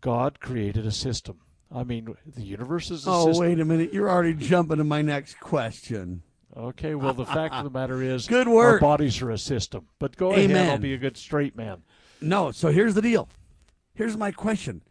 God 0.00 0.40
created 0.40 0.86
a 0.86 0.92
system. 0.92 1.40
I 1.74 1.84
mean, 1.84 2.16
the 2.24 2.44
universe 2.44 2.90
is 2.90 3.06
a 3.06 3.10
oh, 3.10 3.26
system. 3.26 3.46
wait 3.46 3.60
a 3.60 3.64
minute. 3.64 3.92
You're 3.92 4.08
already 4.08 4.32
jumping 4.32 4.78
to 4.78 4.84
my 4.84 5.02
next 5.02 5.38
question. 5.38 6.22
Okay, 6.58 6.96
well, 6.96 7.14
the 7.14 7.24
fact 7.24 7.54
of 7.54 7.64
the 7.64 7.70
matter 7.70 8.02
is, 8.02 8.26
Good 8.28 8.48
work. 8.48 8.82
Our 8.82 8.88
bodies 8.88 9.22
are 9.22 9.30
a 9.30 9.38
system. 9.38 9.86
But 10.00 10.16
go 10.16 10.32
Amen. 10.32 10.56
ahead, 10.56 10.70
I'll 10.70 10.78
be 10.78 10.92
a 10.94 10.98
good 10.98 11.16
straight 11.16 11.54
man. 11.56 11.82
No, 12.20 12.50
so 12.50 12.72
here's 12.72 12.94
the 12.94 13.02
deal. 13.02 13.28
Here's 13.94 14.16
my 14.16 14.32
question. 14.32 14.82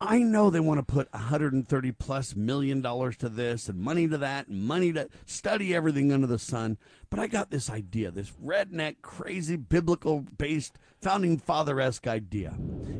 I 0.00 0.18
know 0.18 0.50
they 0.50 0.60
want 0.60 0.78
to 0.78 0.84
put 0.94 1.10
130 1.12 1.92
plus 1.92 2.36
million 2.36 2.82
dollars 2.82 3.16
to 3.18 3.30
this 3.30 3.68
and 3.68 3.78
money 3.78 4.06
to 4.08 4.18
that 4.18 4.48
and 4.48 4.62
money 4.62 4.92
to 4.92 5.08
study 5.24 5.74
everything 5.74 6.12
under 6.12 6.26
the 6.26 6.38
sun, 6.38 6.76
but 7.08 7.18
I 7.18 7.26
got 7.26 7.50
this 7.50 7.70
idea, 7.70 8.10
this 8.10 8.32
redneck, 8.32 8.96
crazy, 9.00 9.56
biblical 9.56 10.26
based, 10.36 10.78
founding 11.00 11.38
father 11.38 11.80
esque 11.80 12.06
idea. 12.06 12.54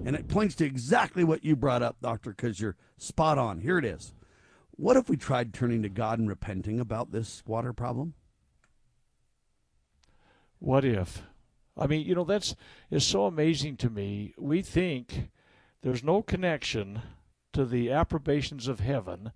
And 0.06 0.16
it 0.16 0.28
points 0.28 0.54
to 0.56 0.64
exactly 0.64 1.22
what 1.22 1.44
you 1.44 1.54
brought 1.54 1.82
up, 1.82 1.96
Doctor, 2.00 2.30
because 2.30 2.61
you're 2.61 2.76
spot 2.96 3.37
on. 3.37 3.61
Here 3.61 3.76
it 3.78 3.85
is. 3.85 4.14
What 4.76 4.96
if 4.96 5.08
we 5.08 5.16
tried 5.16 5.54
turning 5.54 5.82
to 5.82 5.88
God 5.88 6.18
and 6.18 6.28
repenting 6.28 6.78
about 6.78 7.10
this 7.10 7.42
water 7.46 7.72
problem? 7.72 8.14
What 10.58 10.84
if? 10.84 11.22
I 11.78 11.86
mean, 11.86 12.06
you 12.06 12.14
know, 12.14 12.24
that's 12.24 12.54
is 12.90 13.04
so 13.04 13.26
amazing 13.26 13.76
to 13.78 13.90
me. 13.90 14.34
We 14.38 14.62
think 14.62 15.30
there's 15.82 16.04
no 16.04 16.22
connection 16.22 17.02
to 17.52 17.64
the 17.64 17.90
approbations 17.90 18.68
of 18.68 18.80
heaven 18.80 19.32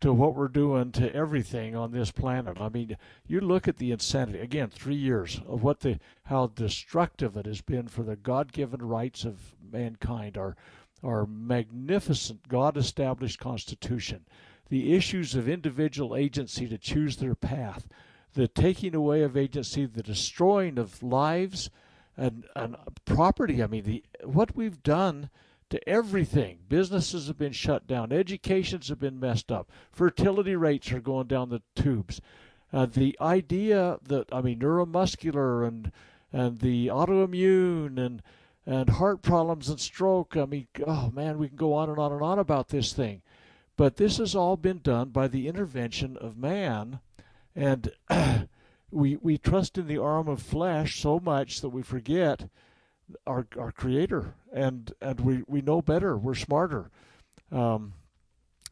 to 0.00 0.12
what 0.12 0.34
we're 0.34 0.48
doing 0.48 0.92
to 0.92 1.14
everything 1.14 1.74
on 1.74 1.92
this 1.92 2.10
planet. 2.10 2.60
I 2.60 2.68
mean, 2.68 2.96
you 3.26 3.40
look 3.40 3.66
at 3.66 3.78
the 3.78 3.90
insanity 3.90 4.40
again, 4.40 4.68
three 4.68 4.96
years 4.96 5.40
of 5.48 5.62
what 5.62 5.80
the 5.80 5.98
how 6.24 6.48
destructive 6.48 7.36
it 7.36 7.46
has 7.46 7.60
been 7.60 7.88
for 7.88 8.02
the 8.02 8.16
God-given 8.16 8.82
rights 8.82 9.24
of 9.24 9.54
mankind, 9.72 10.36
our 10.36 10.56
our 11.04 11.26
magnificent 11.26 12.48
God-established 12.48 13.38
Constitution, 13.38 14.24
the 14.68 14.94
issues 14.94 15.34
of 15.34 15.48
individual 15.48 16.16
agency 16.16 16.66
to 16.68 16.78
choose 16.78 17.16
their 17.16 17.34
path, 17.34 17.86
the 18.32 18.48
taking 18.48 18.94
away 18.94 19.22
of 19.22 19.36
agency, 19.36 19.86
the 19.86 20.02
destroying 20.02 20.78
of 20.78 21.02
lives 21.02 21.70
and, 22.16 22.44
and 22.56 22.76
property. 23.04 23.62
I 23.62 23.66
mean, 23.66 23.84
the 23.84 24.04
what 24.22 24.56
we've 24.56 24.82
done 24.82 25.30
to 25.70 25.88
everything. 25.88 26.58
Businesses 26.68 27.26
have 27.26 27.38
been 27.38 27.52
shut 27.52 27.86
down. 27.86 28.12
Educations 28.12 28.88
have 28.88 29.00
been 29.00 29.18
messed 29.18 29.50
up. 29.50 29.70
Fertility 29.90 30.56
rates 30.56 30.92
are 30.92 31.00
going 31.00 31.26
down 31.26 31.48
the 31.48 31.62
tubes. 31.74 32.20
Uh, 32.72 32.86
the 32.86 33.16
idea 33.20 33.98
that 34.02 34.26
I 34.32 34.40
mean, 34.40 34.60
neuromuscular 34.60 35.66
and 35.66 35.92
and 36.32 36.58
the 36.58 36.88
autoimmune 36.88 37.98
and 37.98 38.22
and 38.66 38.88
heart 38.88 39.22
problems 39.22 39.68
and 39.68 39.80
stroke. 39.80 40.36
I 40.36 40.46
mean, 40.46 40.68
oh 40.86 41.10
man, 41.10 41.38
we 41.38 41.48
can 41.48 41.56
go 41.56 41.74
on 41.74 41.90
and 41.90 41.98
on 41.98 42.12
and 42.12 42.22
on 42.22 42.38
about 42.38 42.68
this 42.68 42.92
thing. 42.92 43.22
But 43.76 43.96
this 43.96 44.18
has 44.18 44.34
all 44.34 44.56
been 44.56 44.78
done 44.78 45.10
by 45.10 45.28
the 45.28 45.48
intervention 45.48 46.16
of 46.16 46.36
man, 46.36 47.00
and 47.56 47.90
we 48.90 49.16
we 49.16 49.36
trust 49.38 49.76
in 49.78 49.88
the 49.88 49.98
arm 49.98 50.28
of 50.28 50.40
flesh 50.40 51.00
so 51.00 51.18
much 51.18 51.60
that 51.60 51.70
we 51.70 51.82
forget 51.82 52.48
our 53.26 53.46
our 53.58 53.72
Creator, 53.72 54.34
and 54.52 54.92
and 55.00 55.20
we 55.20 55.42
we 55.46 55.60
know 55.60 55.82
better. 55.82 56.16
We're 56.16 56.34
smarter. 56.34 56.90
Um, 57.50 57.94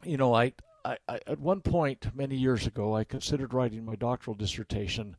you 0.03 0.17
know, 0.17 0.33
I, 0.33 0.53
I, 0.83 0.97
I 1.07 1.19
at 1.27 1.39
one 1.39 1.61
point 1.61 2.15
many 2.15 2.35
years 2.35 2.65
ago, 2.65 2.95
I 2.95 3.03
considered 3.03 3.53
writing 3.53 3.85
my 3.85 3.95
doctoral 3.95 4.35
dissertation 4.35 5.15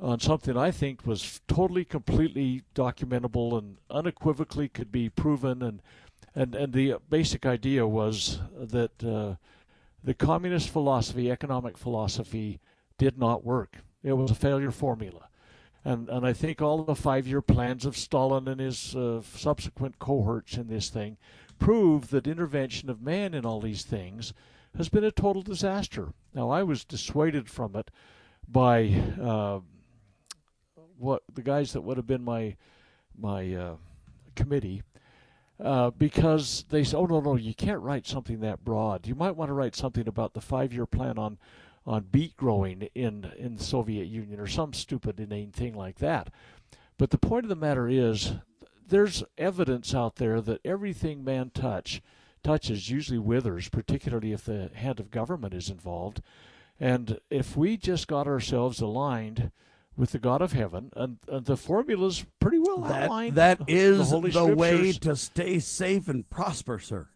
on 0.00 0.20
something 0.20 0.56
I 0.56 0.70
think 0.70 1.06
was 1.06 1.40
totally, 1.46 1.84
completely 1.84 2.62
documentable 2.74 3.58
and 3.58 3.76
unequivocally 3.90 4.68
could 4.68 4.90
be 4.90 5.08
proven. 5.08 5.62
And 5.62 5.82
and 6.34 6.54
and 6.54 6.72
the 6.72 6.96
basic 7.08 7.46
idea 7.46 7.86
was 7.86 8.40
that 8.56 9.04
uh, 9.04 9.36
the 10.02 10.14
communist 10.14 10.68
philosophy, 10.68 11.30
economic 11.30 11.78
philosophy, 11.78 12.60
did 12.98 13.18
not 13.18 13.44
work. 13.44 13.78
It 14.02 14.12
was 14.12 14.30
a 14.30 14.34
failure 14.34 14.70
formula. 14.70 15.28
And, 15.84 16.08
and 16.08 16.26
I 16.26 16.32
think 16.32 16.62
all 16.62 16.82
the 16.82 16.94
five 16.94 17.26
year 17.26 17.42
plans 17.42 17.84
of 17.84 17.96
Stalin 17.96 18.48
and 18.48 18.60
his 18.60 18.96
uh, 18.96 19.20
subsequent 19.22 19.98
cohorts 19.98 20.56
in 20.56 20.68
this 20.68 20.88
thing 20.88 21.18
prove 21.58 22.08
that 22.08 22.26
intervention 22.26 22.88
of 22.88 23.02
man 23.02 23.34
in 23.34 23.44
all 23.44 23.60
these 23.60 23.82
things 23.82 24.32
has 24.76 24.88
been 24.88 25.04
a 25.04 25.10
total 25.10 25.42
disaster. 25.42 26.12
Now, 26.32 26.50
I 26.50 26.62
was 26.62 26.84
dissuaded 26.84 27.48
from 27.48 27.76
it 27.76 27.90
by 28.48 28.94
uh, 29.20 29.60
what 31.04 31.22
the 31.32 31.42
guys 31.42 31.72
that 31.72 31.82
would 31.82 31.96
have 31.96 32.06
been 32.06 32.24
my 32.24 32.56
my 33.16 33.54
uh, 33.54 33.76
committee 34.34 34.82
uh, 35.62 35.90
because 35.90 36.64
they 36.70 36.82
said, 36.82 36.96
"Oh 36.96 37.06
no, 37.06 37.20
no, 37.20 37.36
you 37.36 37.54
can't 37.54 37.80
write 37.80 38.06
something 38.06 38.40
that 38.40 38.64
broad. 38.64 39.06
You 39.06 39.14
might 39.14 39.36
want 39.36 39.50
to 39.50 39.54
write 39.54 39.76
something 39.76 40.08
about 40.08 40.34
the 40.34 40.40
five-year 40.40 40.86
plan 40.86 41.18
on 41.18 41.38
on 41.86 42.04
beet 42.10 42.36
growing 42.36 42.88
in 42.94 43.30
in 43.36 43.56
the 43.56 43.64
Soviet 43.64 44.06
Union 44.06 44.40
or 44.40 44.46
some 44.46 44.72
stupid 44.72 45.20
inane 45.20 45.52
thing 45.52 45.74
like 45.74 45.98
that." 45.98 46.30
But 46.98 47.10
the 47.10 47.18
point 47.18 47.44
of 47.44 47.48
the 47.48 47.56
matter 47.56 47.88
is, 47.88 48.34
there's 48.86 49.24
evidence 49.38 49.94
out 49.94 50.16
there 50.16 50.40
that 50.40 50.60
everything 50.64 51.24
man 51.24 51.50
touch 51.50 52.02
touches 52.42 52.90
usually 52.90 53.18
withers, 53.18 53.68
particularly 53.68 54.32
if 54.32 54.44
the 54.44 54.70
hand 54.74 55.00
of 55.00 55.10
government 55.10 55.54
is 55.54 55.70
involved. 55.70 56.20
And 56.78 57.18
if 57.30 57.56
we 57.56 57.76
just 57.76 58.06
got 58.06 58.26
ourselves 58.26 58.80
aligned 58.80 59.50
with 59.96 60.10
the 60.12 60.18
God 60.18 60.42
of 60.42 60.52
heaven, 60.52 60.90
and, 60.96 61.18
and 61.28 61.46
the 61.46 61.56
formula's 61.56 62.24
pretty 62.40 62.58
well 62.58 62.78
That, 62.78 63.02
outlined. 63.04 63.34
that 63.36 63.66
the 63.66 64.04
Holy 64.04 64.30
the 64.30 64.46
way 64.46 64.92
to 64.92 65.14
stay 65.16 65.58
safe 65.58 66.08
and 66.08 66.28
prosper, 66.28 66.78
sir. 66.78 67.08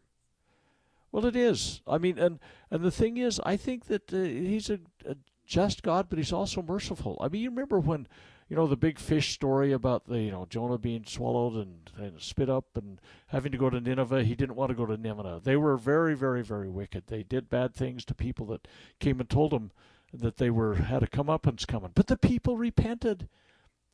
Well, 1.11 1.25
it 1.25 1.37
is. 1.37 1.81
I 1.87 1.99
mean, 1.99 2.19
and 2.19 2.39
and 2.71 2.83
the 2.85 2.91
thing 2.91 3.17
is, 3.17 3.41
I 3.45 3.57
think 3.57 3.87
that 3.87 4.13
uh, 4.13 4.19
he's 4.19 4.71
a, 4.71 4.79
a 5.07 5.17
just 5.47 5.83
God, 5.83 6.07
but 6.09 6.19
he's 6.19 6.33
also 6.33 6.63
merciful. 6.63 7.17
I 7.21 7.29
mean, 7.29 7.41
you 7.43 7.49
remember 7.51 7.81
when, 7.81 8.07
you 8.51 8.57
know, 8.57 8.67
the 8.67 8.77
big 8.77 8.99
fish 8.99 9.33
story 9.33 9.73
about 9.73 10.07
the 10.07 10.21
you 10.21 10.31
know 10.31 10.47
Jonah 10.49 10.77
being 10.79 11.05
swallowed 11.07 11.55
and, 11.55 11.91
and 11.97 12.21
spit 12.21 12.51
up 12.51 12.67
and 12.77 13.01
having 13.29 13.51
to 13.53 13.59
go 13.59 13.71
to 13.71 13.81
Nineveh. 13.81 14.25
He 14.25 14.35
didn't 14.35 14.57
want 14.57 14.69
to 14.69 14.75
go 14.75 14.85
to 14.87 14.97
Nineveh. 14.97 15.41
They 15.43 15.57
were 15.57 15.77
very, 15.79 16.15
very, 16.15 16.43
very 16.45 16.69
wicked. 16.69 17.05
They 17.07 17.23
did 17.23 17.49
bad 17.49 17.75
things 17.75 18.05
to 18.05 18.15
people 18.15 18.47
that 18.47 18.69
came 19.01 19.19
and 19.19 19.29
told 19.29 19.53
them 19.53 19.71
that 20.13 20.37
they 20.37 20.51
were 20.51 20.75
had 20.75 21.03
a 21.03 21.07
comeuppance 21.07 21.67
coming. 21.67 21.91
But 21.95 22.07
the 22.07 22.17
people 22.17 22.57
repented. 22.57 23.29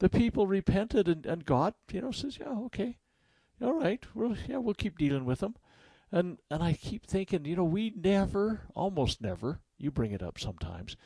The 0.01 0.09
people 0.09 0.47
repented, 0.47 1.09
and, 1.09 1.25
and 1.25 1.45
God, 1.45 1.75
you 1.93 2.01
know, 2.01 2.11
says, 2.11 2.39
yeah, 2.39 2.49
okay, 2.67 2.99
all 3.63 3.75
right, 3.75 4.05
well, 4.13 4.37
yeah, 4.49 4.57
we'll 4.57 4.75
keep 4.75 4.99
dealing 4.99 5.25
with 5.25 5.39
them. 5.39 5.55
And 6.11 6.39
and 6.51 6.63
I 6.63 6.73
keep 6.73 7.07
thinking, 7.07 7.45
you 7.45 7.57
know, 7.57 7.65
we 7.65 7.93
never, 7.97 8.63
almost 8.75 9.23
never, 9.23 9.61
you 9.79 9.93
bring 9.93 10.11
it 10.11 10.23
up 10.23 10.39
sometimes, 10.39 10.97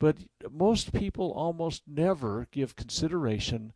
but 0.00 0.16
most 0.50 0.92
people 0.92 1.30
almost 1.32 1.82
never 1.86 2.48
give 2.50 2.74
consideration. 2.74 3.72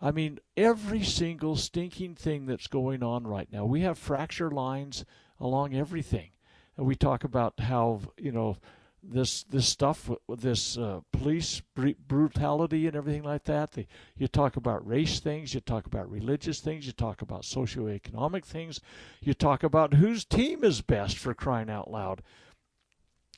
I 0.00 0.10
mean, 0.10 0.38
every 0.56 1.02
single 1.02 1.56
stinking 1.56 2.14
thing 2.14 2.46
that's 2.46 2.66
going 2.66 3.02
on 3.02 3.26
right 3.26 3.48
now, 3.52 3.66
we 3.66 3.82
have 3.82 3.98
fracture 3.98 4.50
lines 4.50 5.04
along 5.38 5.74
everything. 5.74 6.30
And 6.76 6.86
we 6.86 6.94
talk 6.94 7.24
about 7.24 7.60
how, 7.60 8.00
you 8.18 8.32
know, 8.32 8.56
this 9.02 9.44
this 9.44 9.68
stuff 9.68 10.10
this 10.28 10.76
uh, 10.76 11.00
police 11.12 11.60
br- 11.74 11.90
brutality 12.08 12.86
and 12.86 12.96
everything 12.96 13.22
like 13.22 13.44
that. 13.44 13.72
The, 13.72 13.86
you 14.16 14.28
talk 14.28 14.56
about 14.56 14.86
race 14.86 15.20
things, 15.20 15.54
you 15.54 15.60
talk 15.60 15.86
about 15.86 16.10
religious 16.10 16.60
things, 16.60 16.86
you 16.86 16.92
talk 16.92 17.22
about 17.22 17.42
socioeconomic 17.42 18.44
things, 18.44 18.80
you 19.20 19.34
talk 19.34 19.62
about 19.62 19.94
whose 19.94 20.24
team 20.24 20.64
is 20.64 20.80
best 20.80 21.18
for 21.18 21.34
crying 21.34 21.70
out 21.70 21.90
loud. 21.90 22.22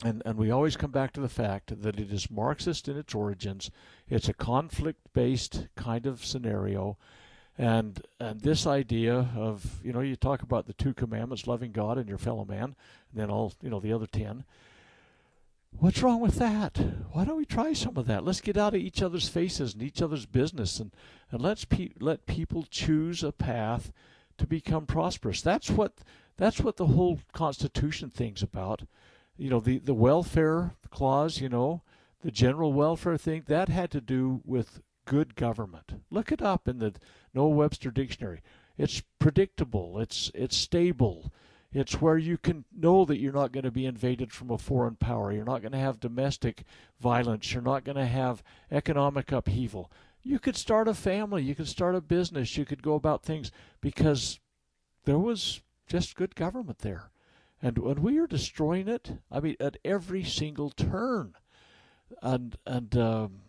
And 0.03 0.23
and 0.25 0.37
we 0.37 0.49
always 0.49 0.77
come 0.77 0.91
back 0.91 1.11
to 1.13 1.21
the 1.21 1.29
fact 1.29 1.81
that 1.81 1.99
it 1.99 2.11
is 2.11 2.31
Marxist 2.31 2.87
in 2.87 2.97
its 2.97 3.13
origins. 3.13 3.69
It's 4.07 4.29
a 4.29 4.33
conflict-based 4.33 5.67
kind 5.75 6.05
of 6.05 6.25
scenario. 6.25 6.97
And 7.57 8.01
and 8.21 8.39
this 8.39 8.65
idea 8.65 9.29
of 9.35 9.81
you 9.83 9.91
know 9.91 9.99
you 9.99 10.15
talk 10.15 10.41
about 10.41 10.65
the 10.65 10.73
two 10.73 10.93
commandments, 10.93 11.47
loving 11.47 11.73
God 11.73 11.97
and 11.97 12.07
your 12.07 12.17
fellow 12.17 12.45
man, 12.45 12.75
and 13.11 13.21
then 13.21 13.29
all 13.29 13.53
you 13.61 13.69
know 13.69 13.81
the 13.81 13.91
other 13.91 14.07
ten. 14.07 14.45
What's 15.71 16.01
wrong 16.03 16.19
with 16.19 16.35
that? 16.35 16.77
Why 17.11 17.23
don't 17.23 17.37
we 17.37 17.45
try 17.45 17.73
some 17.73 17.95
of 17.97 18.05
that? 18.07 18.25
Let's 18.25 18.41
get 18.41 18.57
out 18.57 18.73
of 18.73 18.81
each 18.81 19.01
other's 19.01 19.29
faces 19.29 19.73
and 19.73 19.83
each 19.83 20.01
other's 20.01 20.25
business, 20.25 20.79
and 20.79 20.91
and 21.31 21.41
let's 21.41 21.63
pe- 21.65 21.93
let 21.99 22.25
people 22.25 22.65
choose 22.69 23.23
a 23.23 23.31
path 23.31 23.91
to 24.37 24.47
become 24.47 24.85
prosperous. 24.85 25.41
That's 25.41 25.69
what 25.69 25.99
that's 26.37 26.59
what 26.61 26.77
the 26.77 26.87
whole 26.87 27.19
Constitution 27.33 28.09
thing's 28.09 28.43
about. 28.43 28.83
You 29.37 29.49
know, 29.49 29.59
the 29.59 29.79
the 29.79 29.93
welfare 29.93 30.75
clause. 30.89 31.39
You 31.39 31.49
know, 31.49 31.83
the 32.21 32.31
general 32.31 32.73
welfare 32.73 33.17
thing 33.17 33.43
that 33.47 33.69
had 33.69 33.91
to 33.91 34.01
do 34.01 34.41
with 34.45 34.81
good 35.05 35.35
government? 35.35 36.01
Look 36.11 36.31
it 36.31 36.41
up 36.41 36.67
in 36.67 36.79
the 36.79 36.93
Noah 37.33 37.49
Webster 37.49 37.89
Dictionary. 37.89 38.41
It's 38.77 39.01
predictable. 39.17 39.99
It's 39.99 40.31
it's 40.33 40.57
stable. 40.57 41.31
It's 41.71 42.01
where 42.01 42.17
you 42.17 42.37
can 42.37 42.65
know 42.75 43.05
that 43.05 43.19
you're 43.19 43.31
not 43.31 43.51
going 43.51 43.63
to 43.63 43.71
be 43.71 43.85
invaded 43.85 44.31
from 44.31 44.49
a 44.49 44.57
foreign 44.57 44.95
power. 44.95 45.31
You're 45.31 45.45
not 45.45 45.61
going 45.61 45.71
to 45.73 45.77
have 45.77 45.99
domestic 45.99 46.63
violence. 46.99 47.53
You're 47.53 47.61
not 47.61 47.83
going 47.83 47.97
to 47.97 48.07
have 48.07 48.43
economic 48.71 49.31
upheaval. 49.31 49.91
You 50.23 50.39
could 50.39 50.55
start 50.55 50.87
a 50.87 50.95
family. 50.95 51.43
You 51.43 51.53
could 51.53 51.67
start 51.67 51.95
a 51.95 52.01
business. 52.01 52.57
You 52.57 52.65
could 52.65 52.81
go 52.81 52.95
about 52.95 53.23
things 53.23 53.51
because 53.81 54.39
there 55.05 55.19
was 55.19 55.61
just 55.87 56.15
good 56.15 56.35
government 56.35 56.79
there. 56.79 57.11
And 57.61 57.77
when 57.77 58.01
we 58.01 58.17
are 58.17 58.27
destroying 58.27 58.87
it, 58.87 59.19
I 59.31 59.39
mean, 59.39 59.55
at 59.59 59.77
every 59.83 60.23
single 60.23 60.69
turn, 60.69 61.35
and 62.21 62.55
and 62.65 62.95
um, 62.97 63.41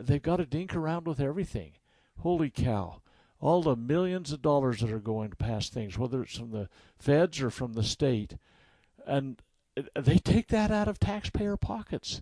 they've 0.00 0.22
got 0.22 0.36
to 0.36 0.46
dink 0.46 0.74
around 0.74 1.06
with 1.06 1.20
everything. 1.20 1.72
Holy 2.18 2.50
cow! 2.50 3.00
All 3.40 3.62
the 3.62 3.76
millions 3.76 4.32
of 4.32 4.42
dollars 4.42 4.80
that 4.80 4.92
are 4.92 4.98
going 4.98 5.30
past 5.30 5.72
things, 5.72 5.96
whether 5.96 6.22
it's 6.22 6.36
from 6.36 6.50
the 6.50 6.68
feds 6.98 7.40
or 7.40 7.50
from 7.50 7.72
the 7.72 7.82
state, 7.82 8.36
and 9.06 9.40
they 9.94 10.18
take 10.18 10.48
that 10.48 10.70
out 10.70 10.88
of 10.88 10.98
taxpayer 10.98 11.56
pockets. 11.56 12.20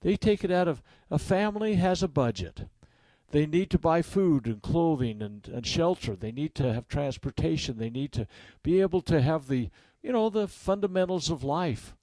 They 0.00 0.16
take 0.16 0.44
it 0.44 0.50
out 0.50 0.68
of 0.68 0.82
a 1.10 1.18
family 1.18 1.74
has 1.74 2.02
a 2.02 2.08
budget. 2.08 2.68
They 3.30 3.46
need 3.46 3.70
to 3.70 3.78
buy 3.78 4.02
food 4.02 4.46
and 4.46 4.62
clothing 4.62 5.22
and, 5.22 5.46
and 5.48 5.66
shelter. 5.66 6.16
They 6.16 6.32
need 6.32 6.54
to 6.56 6.72
have 6.72 6.88
transportation. 6.88 7.78
They 7.78 7.90
need 7.90 8.12
to 8.12 8.26
be 8.62 8.80
able 8.80 9.02
to 9.02 9.20
have 9.20 9.48
the 9.48 9.70
you 10.02 10.12
know, 10.12 10.30
the 10.30 10.48
fundamentals 10.48 11.30
of 11.30 11.44
life. 11.44 11.94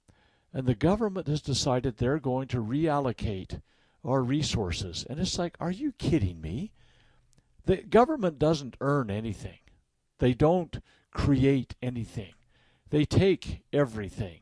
And 0.52 0.66
the 0.66 0.74
government 0.74 1.28
has 1.28 1.40
decided 1.40 1.96
they're 1.96 2.18
going 2.18 2.48
to 2.48 2.62
reallocate 2.62 3.60
our 4.04 4.22
resources. 4.22 5.04
And 5.08 5.18
it's 5.18 5.38
like, 5.38 5.56
are 5.60 5.70
you 5.70 5.92
kidding 5.92 6.40
me? 6.40 6.72
The 7.66 7.76
government 7.78 8.38
doesn't 8.38 8.76
earn 8.80 9.10
anything, 9.10 9.58
they 10.18 10.32
don't 10.34 10.80
create 11.10 11.74
anything. 11.82 12.32
They 12.90 13.04
take 13.04 13.62
everything 13.72 14.40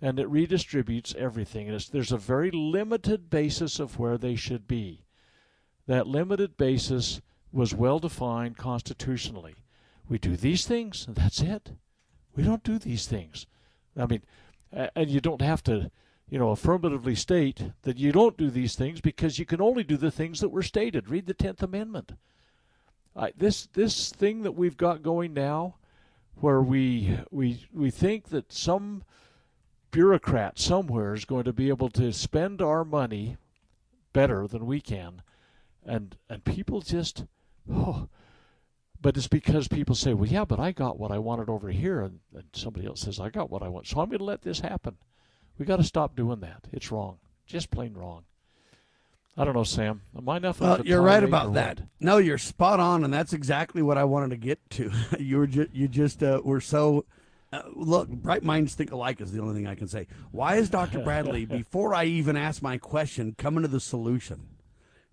and 0.00 0.18
it 0.18 0.30
redistributes 0.30 1.14
everything. 1.16 1.68
And 1.68 1.80
there's 1.80 2.12
a 2.12 2.18
very 2.18 2.50
limited 2.50 3.30
basis 3.30 3.80
of 3.80 3.98
where 3.98 4.18
they 4.18 4.36
should 4.36 4.68
be. 4.68 5.04
That 5.86 6.06
limited 6.06 6.56
basis 6.56 7.20
was 7.52 7.74
well 7.74 7.98
defined 7.98 8.56
constitutionally. 8.56 9.54
We 10.08 10.18
do 10.18 10.36
these 10.36 10.66
things, 10.66 11.06
and 11.06 11.16
that's 11.16 11.40
it. 11.40 11.72
We 12.34 12.42
don't 12.42 12.62
do 12.62 12.78
these 12.78 13.06
things. 13.06 13.46
I 13.96 14.06
mean, 14.06 14.22
and 14.72 15.08
you 15.08 15.20
don't 15.20 15.40
have 15.40 15.62
to, 15.64 15.90
you 16.28 16.38
know, 16.38 16.50
affirmatively 16.50 17.14
state 17.14 17.72
that 17.82 17.98
you 17.98 18.12
don't 18.12 18.36
do 18.36 18.50
these 18.50 18.74
things 18.74 19.00
because 19.00 19.38
you 19.38 19.46
can 19.46 19.60
only 19.60 19.84
do 19.84 19.96
the 19.96 20.10
things 20.10 20.40
that 20.40 20.50
were 20.50 20.62
stated. 20.62 21.08
Read 21.08 21.26
the 21.26 21.34
Tenth 21.34 21.62
Amendment. 21.62 22.12
This 23.36 23.66
this 23.66 24.10
thing 24.10 24.42
that 24.42 24.52
we've 24.52 24.76
got 24.76 25.02
going 25.02 25.34
now, 25.34 25.76
where 26.34 26.60
we 26.60 27.18
we 27.30 27.66
we 27.72 27.90
think 27.90 28.28
that 28.28 28.52
some 28.52 29.04
bureaucrat 29.90 30.58
somewhere 30.58 31.14
is 31.14 31.24
going 31.24 31.44
to 31.44 31.52
be 31.52 31.68
able 31.68 31.88
to 31.90 32.12
spend 32.12 32.60
our 32.60 32.84
money 32.84 33.36
better 34.12 34.46
than 34.46 34.66
we 34.66 34.80
can, 34.80 35.22
and 35.84 36.16
and 36.28 36.44
people 36.44 36.80
just 36.80 37.24
oh 37.70 38.08
but 39.00 39.16
it's 39.16 39.28
because 39.28 39.68
people 39.68 39.94
say, 39.94 40.14
well, 40.14 40.28
yeah, 40.28 40.44
but 40.44 40.58
I 40.58 40.72
got 40.72 40.98
what 40.98 41.12
I 41.12 41.18
wanted 41.18 41.48
over 41.48 41.68
here. 41.70 42.00
And, 42.00 42.20
and 42.34 42.44
somebody 42.52 42.86
else 42.86 43.02
says, 43.02 43.20
I 43.20 43.28
got 43.28 43.50
what 43.50 43.62
I 43.62 43.68
want. 43.68 43.86
So 43.86 44.00
I'm 44.00 44.08
going 44.08 44.18
to 44.18 44.24
let 44.24 44.42
this 44.42 44.60
happen. 44.60 44.96
we 45.58 45.66
got 45.66 45.76
to 45.76 45.84
stop 45.84 46.16
doing 46.16 46.40
that. 46.40 46.64
It's 46.72 46.90
wrong. 46.90 47.18
Just 47.46 47.70
plain 47.70 47.94
wrong. 47.94 48.24
I 49.36 49.44
don't 49.44 49.54
know, 49.54 49.64
Sam. 49.64 50.00
Am 50.16 50.28
I 50.28 50.38
enough? 50.38 50.60
Well, 50.60 50.84
you're 50.84 51.02
right 51.02 51.22
about 51.22 51.54
that. 51.54 51.82
No, 52.00 52.16
you're 52.16 52.38
spot 52.38 52.80
on, 52.80 53.04
and 53.04 53.12
that's 53.12 53.32
exactly 53.32 53.82
what 53.82 53.98
I 53.98 54.04
wanted 54.04 54.30
to 54.30 54.36
get 54.36 54.58
to. 54.70 54.90
you 55.18 55.38
were 55.38 55.46
just, 55.46 55.74
you 55.74 55.88
just 55.88 56.22
uh, 56.22 56.40
were 56.44 56.60
so. 56.60 57.04
Uh, 57.52 57.62
look, 57.74 58.08
bright 58.08 58.42
minds 58.42 58.74
think 58.74 58.90
alike 58.90 59.20
is 59.20 59.30
the 59.32 59.40
only 59.40 59.54
thing 59.54 59.66
I 59.66 59.74
can 59.74 59.86
say. 59.86 60.08
Why 60.32 60.56
is 60.56 60.68
Dr. 60.68 60.98
Bradley, 61.00 61.44
before 61.46 61.94
I 61.94 62.04
even 62.04 62.36
ask 62.36 62.60
my 62.60 62.76
question, 62.76 63.34
coming 63.38 63.62
to 63.62 63.68
the 63.68 63.78
solution? 63.78 64.48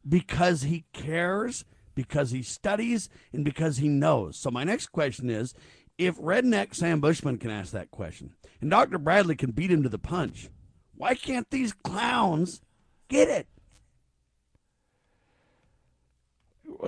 Because 0.08 0.64
he 0.64 0.86
cares 0.94 1.64
because 1.96 2.32
he 2.32 2.42
studies 2.42 3.10
and 3.32 3.46
because 3.46 3.78
he 3.78 3.88
knows. 3.88 4.38
So 4.38 4.50
my 4.52 4.64
next 4.64 4.88
question 4.88 5.30
is 5.30 5.54
if 5.98 6.18
redneck 6.18 6.74
Sam 6.74 7.00
Bushman 7.00 7.38
can 7.38 7.52
ask 7.52 7.72
that 7.72 7.92
question 7.92 8.34
and 8.62 8.70
Dr. 8.70 8.98
Bradley 8.98 9.36
can 9.36 9.52
beat 9.52 9.72
him 9.72 9.84
to 9.84 9.90
the 9.90 10.00
punch, 10.00 10.50
why 10.96 11.16
can't 11.16 11.50
these 11.50 11.74
clowns 11.74 12.62
get 13.10 13.28
it? 13.28 13.48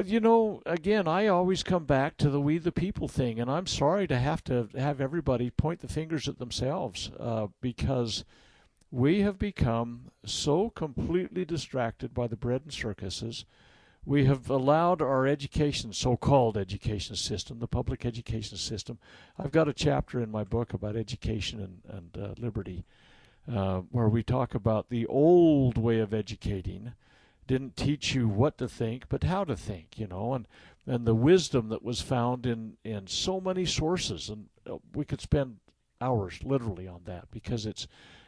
You 0.04 0.20
know, 0.20 0.62
again, 0.66 1.08
I 1.08 1.28
always 1.28 1.64
come 1.64 1.86
back 1.86 2.18
to 2.18 2.30
the 2.30 2.42
we 2.42 2.58
the 2.58 2.72
people 2.72 3.08
thing, 3.08 3.40
and 3.40 3.50
I'm 3.50 3.68
sorry 3.68 4.08
to 4.08 4.18
have 4.18 4.44
to 4.46 4.68
have 4.76 5.00
everybody 5.00 5.50
point 5.50 5.80
the 5.80 5.88
fingers 5.88 6.28
at 6.28 6.38
themselves 6.38 7.12
uh, 7.20 7.48
because 7.62 8.26
we 8.92 9.22
have 9.22 9.40
become 9.40 10.12
so 10.26 10.70
completely 10.70 11.46
distracted 11.46 12.14
by 12.14 12.28
the 12.28 12.36
bread 12.36 12.64
and 12.64 12.74
circuses 12.74 13.46
we 14.06 14.26
have 14.26 14.50
allowed 14.50 15.02
our 15.02 15.26
education, 15.26 15.92
so-called 15.92 16.58
education 16.58 17.16
system, 17.16 17.60
the 17.60 17.68
public 17.68 18.06
education 18.06 18.58
system. 18.58 19.00
I've 19.38 19.52
got 19.52 19.68
a 19.68 19.74
chapter 19.74 20.22
in 20.22 20.30
my 20.30 20.44
book 20.44 20.74
about 20.74 20.96
education 20.96 21.60
and, 21.60 22.14
and 22.16 22.24
uh, 22.24 22.34
liberty, 22.38 22.86
uh, 23.52 23.80
where 23.90 24.08
we 24.08 24.22
talk 24.22 24.54
about 24.54 24.90
the 24.90 25.08
old 25.08 25.78
way 25.78 26.00
of 26.00 26.14
educating 26.14 26.94
didn't 27.48 27.76
teach 27.76 28.16
you 28.16 28.28
what 28.28 28.58
to 28.58 28.68
think, 28.68 29.08
but 29.10 29.24
how 29.24 29.44
to 29.44 29.56
think, 29.56 30.00
you 30.00 30.08
know, 30.08 30.34
and 30.34 30.48
and 30.88 31.06
the 31.06 31.16
wisdom 31.16 31.70
that 31.70 31.84
was 31.84 32.02
found 32.02 32.46
in 32.46 32.78
in 32.84 33.08
so 33.08 33.40
many 33.40 33.66
sources, 33.66 34.30
and 34.30 34.48
uh, 34.70 34.78
we 34.94 35.06
could 35.06 35.22
spend 35.22 35.58
hours 36.02 36.40
literally 36.44 36.88
on 36.88 37.02
that 37.06 37.32
because 37.32 37.66
it's 37.66 37.88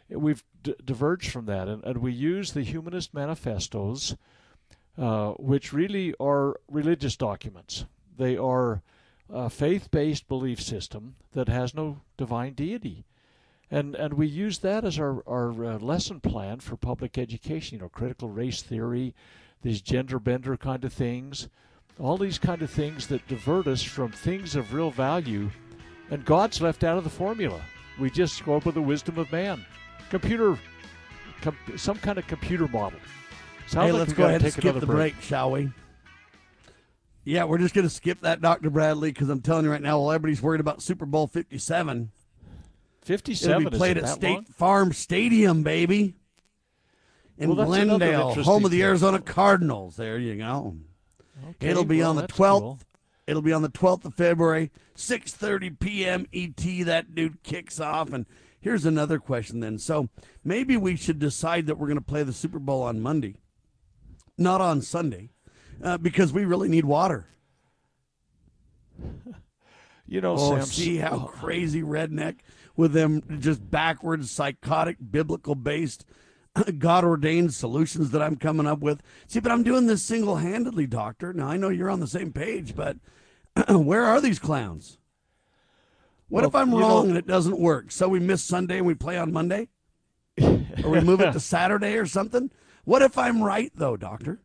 we've 0.10 0.44
d- 0.64 0.76
diverged 0.84 1.32
from 1.32 1.46
that, 1.46 1.68
and, 1.68 1.84
and 1.84 1.98
we 1.98 2.12
use 2.12 2.54
the 2.54 2.64
humanist 2.64 3.14
manifestos 3.14 4.16
uh, 4.98 5.32
which 5.34 5.74
really 5.74 6.14
are 6.20 6.60
religious 6.72 7.16
documents. 7.16 7.86
They 8.18 8.36
are 8.36 8.82
a 9.30 9.50
faith-based 9.50 10.28
belief 10.28 10.60
system 10.62 11.16
that 11.34 11.50
has 11.50 11.76
no 11.76 12.02
divine 12.18 12.54
deity. 12.54 13.06
And, 13.70 13.96
and 13.96 14.14
we 14.14 14.28
use 14.28 14.60
that 14.60 14.86
as 14.86 14.98
our, 14.98 15.22
our 15.28 15.52
uh, 15.66 15.80
lesson 15.80 16.22
plan 16.22 16.60
for 16.60 16.78
public 16.78 17.18
education, 17.18 17.78
you 17.78 17.82
know, 17.82 17.90
critical 17.90 18.30
race 18.30 18.62
theory, 18.62 19.14
these 19.62 19.82
gender 19.82 20.20
bender 20.20 20.56
kind 20.56 20.86
of 20.86 20.94
things, 20.94 21.50
all 22.00 22.18
these 22.18 22.38
kind 22.38 22.62
of 22.62 22.70
things 22.70 23.08
that 23.08 23.28
divert 23.28 23.68
us 23.68 23.84
from 23.84 24.12
things 24.12 24.56
of 24.56 24.74
real 24.74 24.92
value. 24.92 25.50
And 26.10 26.24
God's 26.24 26.62
left 26.62 26.86
out 26.86 26.98
of 26.98 27.04
the 27.04 27.10
formula. 27.10 27.62
We 28.00 28.10
just 28.10 28.46
go 28.46 28.56
up 28.56 28.66
with 28.66 28.76
the 28.76 28.82
wisdom 28.82 29.18
of 29.18 29.30
man. 29.32 29.66
Computer, 30.10 30.58
com- 31.42 31.58
some 31.76 31.98
kind 31.98 32.18
of 32.18 32.28
computer 32.28 32.68
model. 32.70 33.00
Sounds 33.68 33.88
hey, 33.88 33.92
like 33.92 34.00
let's 34.00 34.14
go 34.14 34.26
ahead 34.26 34.44
and 34.44 34.54
skip 34.54 34.80
the 34.80 34.86
break. 34.86 35.14
break, 35.16 35.22
shall 35.22 35.52
we? 35.52 35.72
Yeah, 37.26 37.44
we're 37.44 37.58
just 37.58 37.74
going 37.74 37.86
to 37.86 37.94
skip 37.94 38.22
that, 38.22 38.42
Dr. 38.42 38.70
Bradley, 38.70 39.12
because 39.12 39.28
I'm 39.28 39.42
telling 39.42 39.66
you 39.66 39.72
right 39.72 39.82
now, 39.82 40.00
while 40.00 40.14
everybody's 40.14 40.42
worried 40.42 40.62
about 40.62 40.82
Super 40.82 41.06
Bowl 41.06 41.28
57, 41.28 42.10
57 43.08 43.58
it'll 43.58 43.72
be 43.72 43.78
played 43.78 43.98
at 43.98 44.10
State 44.10 44.34
long? 44.34 44.44
Farm 44.46 44.94
Stadium, 44.94 45.64
baby. 45.64 46.16
In 47.38 47.56
well, 47.56 47.66
Glendale, 47.66 48.34
home 48.44 48.66
of 48.66 48.72
the 48.72 48.84
Arizona 48.84 49.20
Cardinals. 49.20 49.96
There 49.96 50.18
you 50.18 50.36
go. 50.36 50.76
Okay, 51.50 51.70
It'll 51.70 51.86
be 51.86 52.00
well, 52.00 52.12
on 52.12 52.16
the 52.16 52.28
12th. 52.28 52.60
Cool. 52.60 52.80
It'll 53.28 53.42
be 53.42 53.54
on 53.54 53.62
the 53.62 53.70
12th 53.70 54.06
of 54.06 54.16
February, 54.16 54.72
6:30 54.96 55.80
p.m. 55.80 56.26
ET. 56.34 56.86
That 56.86 57.14
dude 57.14 57.44
kicks 57.44 57.80
off 57.80 58.12
and 58.12 58.26
here's 58.60 58.86
another 58.86 59.20
question 59.20 59.60
then. 59.60 59.78
So, 59.78 60.10
maybe 60.44 60.78
we 60.78 60.96
should 60.96 61.20
decide 61.20 61.68
that 61.68 61.78
we're 61.78 61.88
going 61.88 62.00
to 62.00 62.04
play 62.04 62.24
the 62.24 62.34
Super 62.34 62.60
Bowl 62.60 62.82
on 62.84 63.00
Monday 63.00 63.36
not 64.38 64.62
on 64.62 64.82
Sunday, 64.82 65.30
uh, 65.84 65.98
because 65.98 66.32
we 66.32 66.46
really 66.46 66.70
need 66.70 66.86
water. 66.86 67.28
You 70.06 70.22
know, 70.22 70.36
oh, 70.38 70.56
Sam, 70.56 70.66
see 70.66 70.98
how 70.98 71.26
crazy 71.26 71.82
redneck 71.82 72.38
with 72.78 72.94
them 72.94 73.22
just 73.40 73.70
backwards, 73.70 74.32
psychotic, 74.32 74.98
biblical 75.12 75.56
based, 75.56 76.06
God 76.78 77.04
ordained 77.04 77.54
solutions 77.54 78.12
that 78.12 78.22
I'm 78.22 78.38
coming 78.38 78.68
up 78.68 78.80
with. 78.80 79.02
See, 79.28 79.40
but 79.40 79.52
I'm 79.52 79.64
doing 79.64 79.88
this 79.88 80.04
single 80.04 80.38
handedly, 80.38 80.88
Doctor. 80.88 81.34
Now, 81.34 81.50
I 81.50 81.58
know 81.58 81.70
you're 81.70 81.90
on 81.90 82.00
the 82.00 82.08
same 82.08 82.32
page, 82.32 82.76
but 82.76 82.98
where 83.70 84.06
are 84.06 84.22
these 84.22 84.40
clowns? 84.40 85.00
What 86.30 86.42
well, 86.42 86.50
if 86.50 86.56
I'm 86.56 86.74
wrong 86.74 87.06
know, 87.06 87.10
and 87.10 87.18
it 87.18 87.28
doesn't 87.28 87.60
work? 87.60 87.92
So 87.92 88.08
we 88.08 88.20
miss 88.20 88.44
Sunday 88.44 88.78
and 88.78 88.86
we 88.86 88.94
play 88.94 89.18
on 89.18 89.34
Monday? 89.34 89.70
or 90.40 90.90
we 90.92 91.02
move 91.02 91.22
it 91.22 91.32
to 91.32 91.40
Saturday 91.40 91.96
or 91.96 92.06
something? 92.06 92.52
What 92.84 93.02
if 93.02 93.18
I'm 93.18 93.42
right, 93.42 93.72
though, 93.76 93.98
Doctor? 93.98 94.42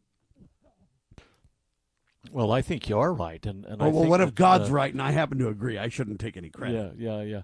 Well, 2.30 2.50
I 2.50 2.62
think 2.62 2.88
you're 2.88 3.12
right, 3.12 3.44
and, 3.44 3.66
and 3.66 3.80
well, 3.80 3.90
well 3.90 4.06
what 4.06 4.20
if 4.20 4.34
God's 4.34 4.70
uh, 4.70 4.72
right 4.72 4.92
and 4.92 5.02
I 5.02 5.10
happen 5.10 5.38
to 5.38 5.48
agree? 5.48 5.76
I 5.76 5.88
shouldn't 5.88 6.18
take 6.18 6.36
any 6.36 6.48
credit. 6.48 6.94
Yeah, 6.96 7.18
yeah, 7.18 7.22
yeah. 7.22 7.42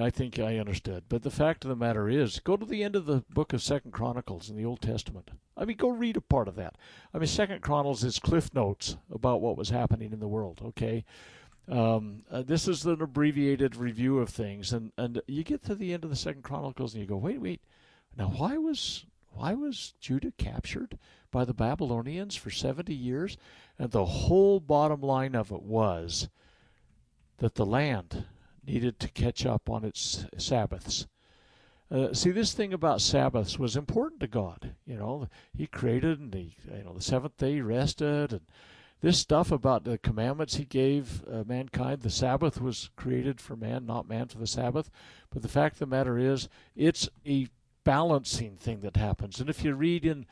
I 0.00 0.10
think 0.10 0.38
I 0.38 0.58
understood. 0.58 1.04
But 1.08 1.22
the 1.22 1.30
fact 1.30 1.64
of 1.64 1.68
the 1.68 1.76
matter 1.76 2.08
is, 2.08 2.40
go 2.40 2.56
to 2.56 2.64
the 2.64 2.82
end 2.82 2.96
of 2.96 3.04
the 3.04 3.24
book 3.28 3.52
of 3.52 3.62
Second 3.62 3.92
Chronicles 3.92 4.48
in 4.48 4.56
the 4.56 4.64
Old 4.64 4.80
Testament. 4.80 5.30
I 5.56 5.66
mean, 5.66 5.76
go 5.76 5.90
read 5.90 6.16
a 6.16 6.22
part 6.22 6.48
of 6.48 6.56
that. 6.56 6.76
I 7.12 7.18
mean, 7.18 7.26
Second 7.26 7.60
Chronicles 7.60 8.02
is 8.02 8.18
cliff 8.18 8.54
notes 8.54 8.96
about 9.10 9.42
what 9.42 9.56
was 9.56 9.68
happening 9.68 10.12
in 10.12 10.20
the 10.20 10.28
world. 10.28 10.62
Okay, 10.64 11.04
um, 11.68 12.22
uh, 12.30 12.42
this 12.42 12.66
is 12.66 12.86
an 12.86 13.02
abbreviated 13.02 13.76
review 13.76 14.18
of 14.18 14.30
things, 14.30 14.72
and 14.72 14.92
and 14.96 15.20
you 15.26 15.44
get 15.44 15.62
to 15.64 15.74
the 15.74 15.92
end 15.92 16.04
of 16.04 16.10
the 16.10 16.16
Second 16.16 16.42
Chronicles 16.42 16.94
and 16.94 17.02
you 17.02 17.08
go, 17.08 17.16
wait, 17.16 17.40
wait, 17.40 17.60
now 18.16 18.28
why 18.28 18.56
was 18.56 19.04
why 19.34 19.52
was 19.52 19.92
Judah 20.00 20.32
captured 20.38 20.98
by 21.30 21.44
the 21.44 21.54
Babylonians 21.54 22.34
for 22.34 22.50
seventy 22.50 22.94
years? 22.94 23.36
And 23.78 23.90
the 23.90 24.06
whole 24.06 24.58
bottom 24.58 25.02
line 25.02 25.34
of 25.34 25.52
it 25.52 25.62
was 25.62 26.28
that 27.38 27.56
the 27.56 27.66
land 27.66 28.24
needed 28.66 28.98
to 29.00 29.08
catch 29.08 29.44
up 29.46 29.68
on 29.68 29.84
its 29.84 30.26
Sabbaths. 30.36 31.06
Uh, 31.90 32.14
see, 32.14 32.30
this 32.30 32.54
thing 32.54 32.72
about 32.72 33.02
Sabbaths 33.02 33.58
was 33.58 33.76
important 33.76 34.20
to 34.20 34.26
God. 34.26 34.74
You 34.86 34.96
know, 34.96 35.28
He 35.54 35.66
created, 35.66 36.18
and 36.18 36.32
He, 36.32 36.56
you 36.74 36.84
know, 36.84 36.94
the 36.94 37.02
seventh 37.02 37.36
day 37.36 37.54
He 37.54 37.60
rested, 37.60 38.32
and 38.32 38.40
this 39.02 39.18
stuff 39.18 39.52
about 39.52 39.84
the 39.84 39.98
commandments 39.98 40.56
He 40.56 40.64
gave 40.64 41.22
uh, 41.30 41.44
mankind. 41.46 42.00
The 42.00 42.10
Sabbath 42.10 42.60
was 42.60 42.88
created 42.96 43.40
for 43.40 43.56
man, 43.56 43.84
not 43.84 44.08
man 44.08 44.28
for 44.28 44.38
the 44.38 44.46
Sabbath. 44.46 44.90
But 45.30 45.42
the 45.42 45.48
fact 45.48 45.74
of 45.74 45.80
the 45.80 45.86
matter 45.86 46.16
is, 46.18 46.48
it's 46.74 47.08
a 47.26 47.48
balancing 47.84 48.56
thing 48.56 48.80
that 48.80 48.96
happens. 48.96 49.40
And 49.40 49.50
if 49.50 49.64
you 49.64 49.74
read 49.74 50.06
in 50.06 50.24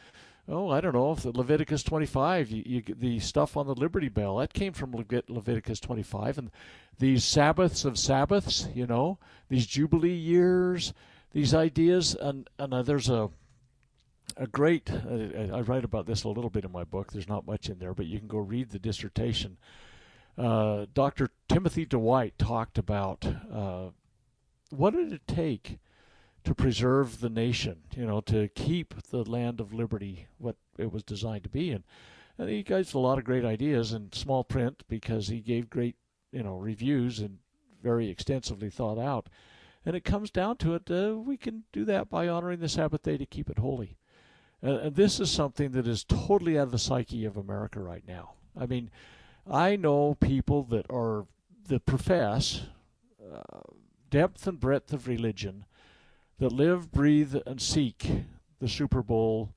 oh, 0.49 0.71
I 0.71 0.81
don't 0.81 0.95
know, 0.95 1.13
if 1.13 1.25
Leviticus 1.25 1.83
25, 1.83 2.51
you, 2.51 2.63
you 2.67 2.83
the 2.97 3.19
stuff 3.21 3.57
on 3.57 3.67
the 3.67 3.75
Liberty 3.75 4.09
Bell, 4.09 4.37
that 4.37 4.53
came 4.53 4.73
from 4.73 4.93
Leviticus 5.29 5.81
25. 5.81 6.39
And 6.39 6.51
these 6.99 7.25
Sabbaths 7.25 7.85
of 7.85 7.99
Sabbaths, 7.99 8.69
you 8.75 8.87
know, 8.87 9.19
these 9.49 9.67
Jubilee 9.67 10.15
years, 10.15 10.93
these 11.33 11.55
ideas, 11.55 12.17
and, 12.21 12.49
and 12.59 12.75
uh, 12.75 12.83
there's 12.83 13.09
a 13.09 13.31
a 14.37 14.47
great, 14.47 14.91
uh, 14.91 15.53
I 15.53 15.61
write 15.61 15.85
about 15.85 16.07
this 16.07 16.25
a 16.25 16.29
little 16.29 16.51
bit 16.51 16.65
in 16.65 16.73
my 16.73 16.85
book. 16.85 17.13
There's 17.13 17.29
not 17.29 17.47
much 17.47 17.69
in 17.69 17.79
there, 17.79 17.95
but 17.95 18.07
you 18.07 18.19
can 18.19 18.29
go 18.29 18.39
read 18.39 18.71
the 18.71 18.79
dissertation. 18.79 19.59
Uh, 20.39 20.87
Dr. 20.95 21.31
Timothy 21.49 21.85
Dwight 21.85 22.39
talked 22.39 22.79
about 22.79 23.27
uh, 23.53 23.89
what 24.71 24.95
did 24.95 25.13
it 25.13 25.27
take 25.27 25.79
to 26.45 26.55
preserve 26.55 27.21
the 27.21 27.29
nation, 27.29 27.79
you 27.95 28.07
know, 28.07 28.21
to 28.23 28.49
keep 28.49 28.95
the 29.11 29.25
land 29.25 29.61
of 29.61 29.73
liberty 29.73 30.27
what 30.39 30.57
it 30.79 30.93
was 30.93 31.03
designed 31.03 31.45
to 31.45 31.51
be. 31.51 31.71
And, 31.71 31.85
and 32.39 32.49
he 32.49 32.63
gave 32.63 32.95
a 32.95 32.99
lot 32.99 33.19
of 33.19 33.25
great 33.25 33.45
ideas 33.45 33.93
in 33.93 34.13
small 34.13 34.45
print 34.45 34.83
because 34.89 35.29
he 35.29 35.41
gave 35.41 35.69
great, 35.69 35.97
you 36.33 36.43
know, 36.43 36.57
reviews 36.57 37.19
and 37.19 37.39
very 37.83 38.09
extensively 38.09 38.71
thought 38.71 38.99
out. 38.99 39.29
And 39.85 39.97
it 39.97 40.05
comes 40.05 40.31
down 40.31 40.57
to 40.59 40.75
it, 40.75 40.91
uh, 40.91 41.17
we 41.17 41.37
can 41.37 41.65
do 41.73 41.85
that 41.87 42.11
by 42.11 42.29
honoring 42.29 42.61
the 42.61 42.69
Sabbath 42.69 43.03
day 43.03 43.17
to 43.17 43.27
keep 43.27 43.49
it 43.49 43.59
holy. 43.59 43.97
And 44.63 44.95
this 44.95 45.21
is 45.21 45.31
something 45.31 45.71
that 45.73 45.87
is 45.87 46.05
totally 46.05 46.59
out 46.59 46.65
of 46.65 46.71
the 46.73 46.79
psyche 46.79 47.25
of 47.25 47.39
America 47.39 47.81
right 47.81 48.07
now. 48.07 48.33
I 48.59 48.67
mean, 48.67 48.91
I 49.51 49.77
know 49.77 50.17
people 50.21 50.65
that 50.65 50.85
are 50.91 51.27
that 51.69 51.87
profess 51.87 52.63
uh, 53.33 53.61
depth 54.11 54.47
and 54.47 54.61
breadth 54.61 54.93
of 54.93 55.09
religion 55.09 55.65
that 56.41 56.53
live, 56.53 56.91
breathe, 56.91 57.37
and 57.47 57.61
seek 57.61 58.11
the 58.61 58.69
Super 58.69 59.03
Bowl, 59.03 59.51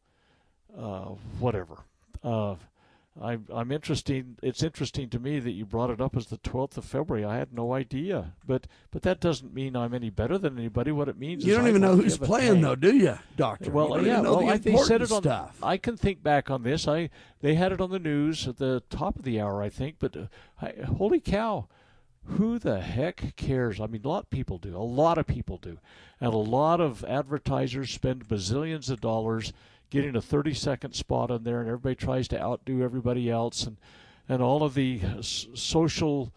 uh, 0.77 1.09
whatever. 1.39 1.79
Uh, 2.23 2.55
I, 3.21 3.37
I'm 3.53 3.71
interesting. 3.71 4.37
It's 4.41 4.63
interesting 4.63 5.07
to 5.09 5.19
me 5.19 5.39
that 5.39 5.51
you 5.51 5.65
brought 5.65 5.91
it 5.91 6.01
up 6.01 6.17
as 6.17 6.27
the 6.27 6.37
12th 6.37 6.77
of 6.77 6.85
February. 6.85 7.23
I 7.23 7.37
had 7.37 7.53
no 7.53 7.73
idea, 7.73 8.33
but 8.47 8.65
but 8.89 9.03
that 9.03 9.19
doesn't 9.19 9.53
mean 9.53 9.75
I'm 9.75 9.93
any 9.93 10.09
better 10.09 10.39
than 10.39 10.57
anybody. 10.57 10.91
What 10.91 11.09
it 11.09 11.19
means 11.19 11.45
you 11.45 11.53
don't 11.53 11.65
I 11.65 11.69
even 11.69 11.81
know 11.81 11.95
who's 11.95 12.17
playing, 12.17 12.61
though, 12.61 12.75
do 12.75 12.95
you, 12.95 13.19
Doctor? 13.37 13.69
Well, 13.69 14.01
You 14.01 14.07
yeah. 14.07 14.21
Well, 14.21 14.39
the 14.39 14.47
I, 14.47 14.57
they 14.57 14.77
said 14.77 15.03
it 15.03 15.11
on. 15.11 15.21
stuff. 15.21 15.57
I 15.61 15.77
can 15.77 15.95
think 15.95 16.23
back 16.23 16.49
on 16.49 16.63
this. 16.63 16.87
I 16.87 17.11
they 17.41 17.53
had 17.53 17.71
it 17.71 17.79
on 17.81 17.91
the 17.91 17.99
news 17.99 18.47
at 18.47 18.57
the 18.57 18.81
top 18.89 19.17
of 19.17 19.23
the 19.23 19.39
hour, 19.39 19.61
I 19.61 19.69
think. 19.69 19.97
But 19.99 20.17
uh, 20.17 20.25
I, 20.59 20.73
holy 20.97 21.19
cow, 21.19 21.67
who 22.25 22.57
the 22.57 22.79
heck 22.79 23.35
cares? 23.35 23.79
I 23.79 23.87
mean, 23.87 24.01
a 24.03 24.07
lot 24.07 24.23
of 24.23 24.29
people 24.29 24.57
do. 24.57 24.75
A 24.75 24.79
lot 24.79 25.17
of 25.17 25.27
people 25.27 25.57
do, 25.57 25.77
and 26.21 26.33
a 26.33 26.37
lot 26.37 26.79
of 26.79 27.03
advertisers 27.05 27.91
spend 27.91 28.27
bazillions 28.27 28.89
of 28.89 29.01
dollars 29.01 29.53
getting 29.89 30.15
a 30.15 30.21
30 30.21 30.53
second 30.53 30.93
spot 30.93 31.29
on 31.29 31.43
there, 31.43 31.59
and 31.59 31.69
everybody 31.69 31.95
tries 31.95 32.27
to 32.29 32.41
outdo 32.41 32.81
everybody 32.81 33.29
else, 33.29 33.65
and 33.65 33.77
and 34.29 34.41
all 34.41 34.63
of 34.63 34.73
the 34.73 35.01
social, 35.21 36.33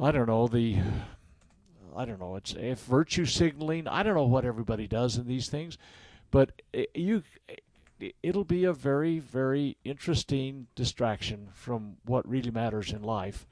I 0.00 0.10
don't 0.10 0.26
know 0.26 0.48
the. 0.48 0.78
I 1.96 2.04
don't 2.04 2.20
know. 2.20 2.36
It's 2.36 2.54
if 2.58 2.80
virtue 2.80 3.24
signaling. 3.24 3.88
I 3.88 4.02
don't 4.02 4.14
know 4.14 4.26
what 4.26 4.44
everybody 4.44 4.86
does 4.86 5.16
in 5.16 5.26
these 5.26 5.48
things, 5.48 5.78
but 6.30 6.50
eh, 6.74 6.84
you, 6.94 7.22
eh, 7.48 8.10
it'll 8.22 8.44
be 8.44 8.64
a 8.64 8.72
very, 8.72 9.18
very 9.18 9.78
interesting 9.82 10.66
distraction 10.74 11.48
from 11.54 11.96
what 12.04 12.28
really 12.28 12.50
matters 12.50 12.92
in 12.92 13.02
life. 13.02 13.46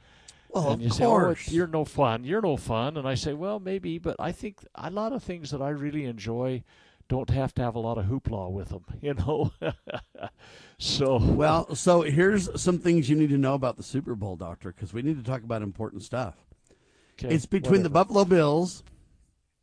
Well, 0.55 0.73
and 0.73 0.75
of 0.75 0.81
you 0.83 0.91
say, 0.91 1.05
oh, 1.05 1.09
course. 1.11 1.49
"Oh, 1.49 1.53
you're 1.53 1.67
no 1.67 1.85
fun. 1.85 2.25
You're 2.25 2.41
no 2.43 2.57
fun." 2.57 2.97
And 2.97 3.07
I 3.09 3.15
say, 3.15 3.33
"Well, 3.33 3.59
maybe, 3.61 3.99
but 3.99 4.17
I 4.19 4.33
think 4.33 4.65
a 4.75 4.91
lot 4.91 5.13
of 5.13 5.23
things 5.23 5.51
that 5.51 5.61
I 5.61 5.71
really 5.71 6.05
enjoy 6.05 6.63
don't 7.09 7.29
have 7.31 7.55
to 7.55 7.63
have 7.63 7.75
a 7.75 7.81
lot 7.81 7.99
of 7.99 8.07
hoopla 8.07 8.51
with 8.51 8.69
them, 8.69 8.85
you 9.01 9.15
know." 9.15 9.53
so, 10.79 11.19
Well, 11.19 11.75
so 11.75 12.03
here's 12.03 12.61
some 12.61 12.79
things 12.79 13.09
you 13.11 13.17
need 13.17 13.31
to 13.31 13.39
know 13.39 13.55
about 13.55 13.77
the 13.77 13.83
Super 13.83 14.15
Bowl, 14.15 14.37
Doctor, 14.37 14.73
because 14.73 14.93
we 14.93 15.03
need 15.03 15.17
to 15.17 15.29
talk 15.29 15.43
about 15.43 15.63
important 15.63 16.03
stuff. 16.03 16.37
okay, 17.19 17.35
it's 17.35 17.47
between 17.47 17.83
the. 17.83 17.91
Buffalo 17.91 18.25
Bills 18.25 18.85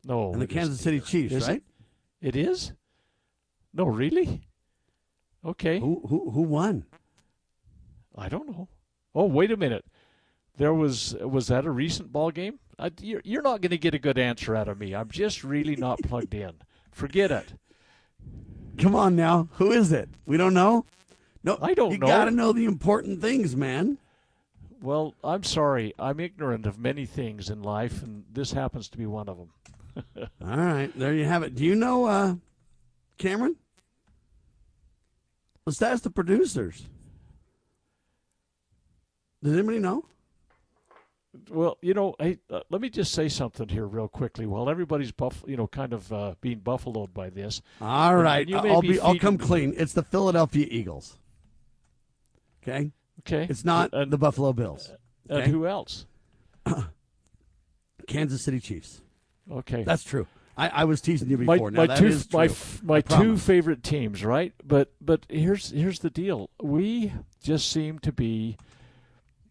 no 0.04 0.32
and 0.32 0.42
the 0.42 0.46
Kansas 0.46 0.80
City. 0.80 1.00
Chiefs, 1.00 1.34
Is 1.34 1.48
right? 1.48 1.62
It? 2.20 2.36
it 2.36 2.36
is. 2.36 2.72
No, 3.74 3.84
really. 3.84 4.42
Okay. 5.44 5.80
Who, 5.80 6.02
who 6.08 6.30
who 6.30 6.42
won? 6.42 6.84
I 8.16 8.28
don't 8.28 8.48
know. 8.48 8.68
Oh, 9.14 9.24
wait 9.26 9.50
a 9.50 9.56
minute. 9.56 9.84
There 10.56 10.74
was 10.74 11.14
was 11.14 11.48
that 11.48 11.64
a 11.64 11.70
recent 11.70 12.12
ball 12.12 12.30
game? 12.30 12.58
I, 12.78 12.90
you're, 13.00 13.22
you're 13.24 13.42
not 13.42 13.60
going 13.60 13.70
to 13.70 13.78
get 13.78 13.94
a 13.94 13.98
good 13.98 14.18
answer 14.18 14.56
out 14.56 14.68
of 14.68 14.78
me. 14.78 14.94
I'm 14.94 15.10
just 15.10 15.44
really 15.44 15.76
not 15.76 16.02
plugged 16.02 16.34
in. 16.34 16.52
Forget 16.90 17.30
it. 17.30 17.54
Come 18.78 18.94
on 18.94 19.14
now, 19.14 19.48
who 19.52 19.70
is 19.70 19.92
it? 19.92 20.08
We 20.26 20.36
don't 20.36 20.54
know. 20.54 20.84
No, 21.44 21.58
I 21.60 21.74
don't 21.74 21.92
you 21.92 21.98
know. 21.98 22.06
got 22.06 22.24
to 22.26 22.30
know 22.30 22.52
the 22.52 22.64
important 22.64 23.20
things, 23.20 23.54
man. 23.54 23.98
Well, 24.80 25.14
I'm 25.22 25.44
sorry. 25.44 25.92
I'm 25.98 26.18
ignorant 26.20 26.66
of 26.66 26.78
many 26.78 27.06
things 27.06 27.50
in 27.50 27.62
life, 27.62 28.02
and 28.02 28.24
this 28.32 28.52
happens 28.52 28.88
to 28.90 28.98
be 28.98 29.06
one 29.06 29.28
of 29.28 29.36
them. 29.36 29.50
All 30.44 30.56
right, 30.56 30.90
there 30.98 31.14
you 31.14 31.24
have 31.24 31.42
it. 31.42 31.54
Do 31.54 31.64
you 31.64 31.74
know 31.74 32.06
uh, 32.06 32.34
Cameron? 33.18 33.56
Let's 35.66 35.82
ask 35.82 36.02
the 36.02 36.10
producers. 36.10 36.86
Does 39.42 39.52
anybody 39.52 39.78
know? 39.78 40.04
Well, 41.50 41.78
you 41.80 41.94
know, 41.94 42.14
hey, 42.18 42.38
uh, 42.50 42.60
let 42.70 42.82
me 42.82 42.90
just 42.90 43.12
say 43.12 43.28
something 43.28 43.68
here 43.68 43.86
real 43.86 44.08
quickly. 44.08 44.44
While 44.44 44.68
everybody's 44.68 45.12
buff, 45.12 45.42
you 45.46 45.56
know, 45.56 45.66
kind 45.66 45.92
of 45.94 46.12
uh, 46.12 46.34
being 46.42 46.58
buffaloed 46.58 47.14
by 47.14 47.30
this. 47.30 47.62
All 47.80 48.16
right, 48.16 48.46
I'll 48.52 48.82
be 48.82 48.88
be. 48.88 49.00
I'll 49.00 49.18
come 49.18 49.38
clean. 49.38 49.72
It's 49.76 49.94
the 49.94 50.02
Philadelphia 50.02 50.66
Eagles. 50.70 51.16
Okay, 52.62 52.92
Okay. 53.20 53.46
it's 53.48 53.64
not 53.64 53.90
And, 53.92 54.12
the 54.12 54.18
Buffalo 54.18 54.52
Bills. 54.52 54.92
and 55.28 55.50
who 55.50 55.66
else? 55.66 56.06
Kansas 58.06 58.42
City 58.42 58.60
Chiefs. 58.60 59.00
Okay. 59.50 59.82
That's 59.84 60.04
true. 60.04 60.26
I, 60.56 60.68
I 60.68 60.84
was 60.84 61.00
teasing 61.00 61.30
you 61.30 61.38
my, 61.38 61.54
before. 61.56 61.70
now 61.70 61.86
my 61.86 61.96
two 61.96 62.18
my 62.32 62.48
my 62.82 63.00
two 63.00 63.38
favorite 63.38 63.82
teams, 63.82 64.22
right? 64.24 64.52
But 64.62 64.92
but 65.00 65.24
here's 65.30 65.70
here's 65.70 66.00
the 66.00 66.10
deal. 66.10 66.50
We 66.62 67.12
just 67.42 67.70
seem 67.70 67.98
to 68.00 68.12
be 68.12 68.58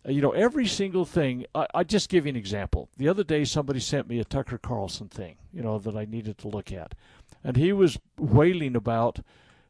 you 0.06 0.22
know 0.22 0.32
every 0.32 0.68
single 0.68 1.06
thing 1.06 1.46
I, 1.54 1.68
I 1.74 1.84
just 1.84 2.10
give 2.10 2.26
you 2.26 2.32
an 2.32 2.36
example. 2.36 2.90
The 2.98 3.08
other 3.08 3.24
day 3.24 3.46
somebody 3.46 3.80
sent 3.80 4.08
me 4.08 4.20
a 4.20 4.26
tucker 4.26 4.58
carlson 4.58 5.08
thing 5.08 5.36
you 5.54 5.62
know 5.62 5.78
that 5.80 5.96
i 5.96 6.06
needed 6.06 6.38
to 6.40 6.48
look 6.48 6.72
at. 6.72 6.96
And 7.44 7.58
he 7.58 7.74
was 7.74 8.00
wailing 8.18 8.76
about 8.76 9.20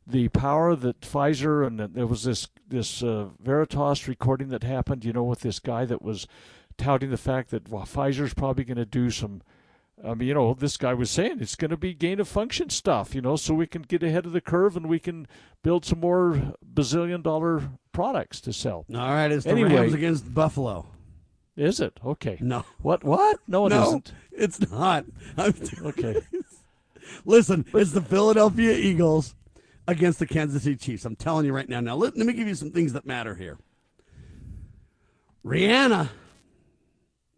the 0.06 0.28
power 0.30 0.76
that 0.76 1.02
pfizer 1.02 1.66
and 1.66 1.80
there 1.80 2.08
was 2.08 2.24
this 2.24 2.48
this 2.68 3.04
uh, 3.04 3.30
veritas 3.40 4.08
recording 4.08 4.50
that 4.50 4.64
happened. 4.64 5.06
You 5.06 5.14
know 5.14 5.24
with 5.24 5.42
this 5.42 5.60
guy 5.60 5.86
that 5.86 6.02
was 6.02 6.28
touting 6.78 7.10
the 7.12 7.18
fact 7.18 7.52
that 7.52 7.70
well, 7.70 7.84
pfizer's 7.84 8.34
probably 8.34 8.64
going 8.64 8.78
to 8.78 8.86
do 8.86 9.12
some 9.12 9.42
I 10.04 10.14
mean, 10.16 10.28
you 10.28 10.34
know, 10.34 10.54
this 10.54 10.78
guy 10.78 10.94
was 10.94 11.12
saying 11.12 11.38
it's 11.42 11.56
going 11.56 11.72
to 11.72 11.78
be 11.78 11.94
gain 11.94 12.20
of 12.20 12.28
function 12.28 12.70
stuff, 12.70 13.14
you 13.14 13.22
know, 13.22 13.36
so 13.36 13.54
we 13.54 13.68
can 13.68 13.84
get 13.84 14.02
ahead 14.02 14.26
of 14.26 14.32
the 14.32 14.42
curve 14.42 14.76
and 14.76 14.88
we 14.90 15.00
can 15.00 15.28
build 15.64 15.86
some 15.86 16.00
more 16.00 16.56
bazillion 16.74 17.22
dollar 17.22 17.70
products 17.92 18.42
to 18.42 18.54
sell. 18.54 18.86
All 18.94 19.00
right, 19.00 19.32
it's 19.32 19.44
the 19.44 19.52
Anyway. 19.52 19.76
Rams 19.76 19.94
against 19.94 20.34
Buffalo. 20.34 20.88
Is 21.56 21.80
it? 21.80 22.00
Okay. 22.04 22.38
No, 22.42 22.66
What? 22.82 23.04
What? 23.04 23.40
No, 23.48 23.68
it 23.68 23.70
no, 23.70 23.92
not 23.92 24.12
it's 24.32 24.72
not. 24.72 25.06
Okay. 25.38 26.22
Listen, 27.26 27.66
it's 27.74 27.92
the 27.92 28.02
Philadelphia 28.02 28.72
Eagles 28.74 29.36
against 29.88 30.20
the 30.20 30.26
Kansas 30.28 30.64
City 30.64 30.78
Chiefs. 30.78 31.06
I'm 31.06 31.16
telling 31.16 31.46
you 31.46 31.54
right 31.54 31.68
now. 31.68 31.80
Now, 31.82 31.96
let, 31.96 32.18
let 32.18 32.26
me 32.26 32.34
give 32.34 32.48
you 32.48 32.56
some 32.56 32.72
things 32.72 32.94
that 32.94 33.06
matter 33.06 33.36
here. 33.36 33.58
Rihanna 35.46 36.10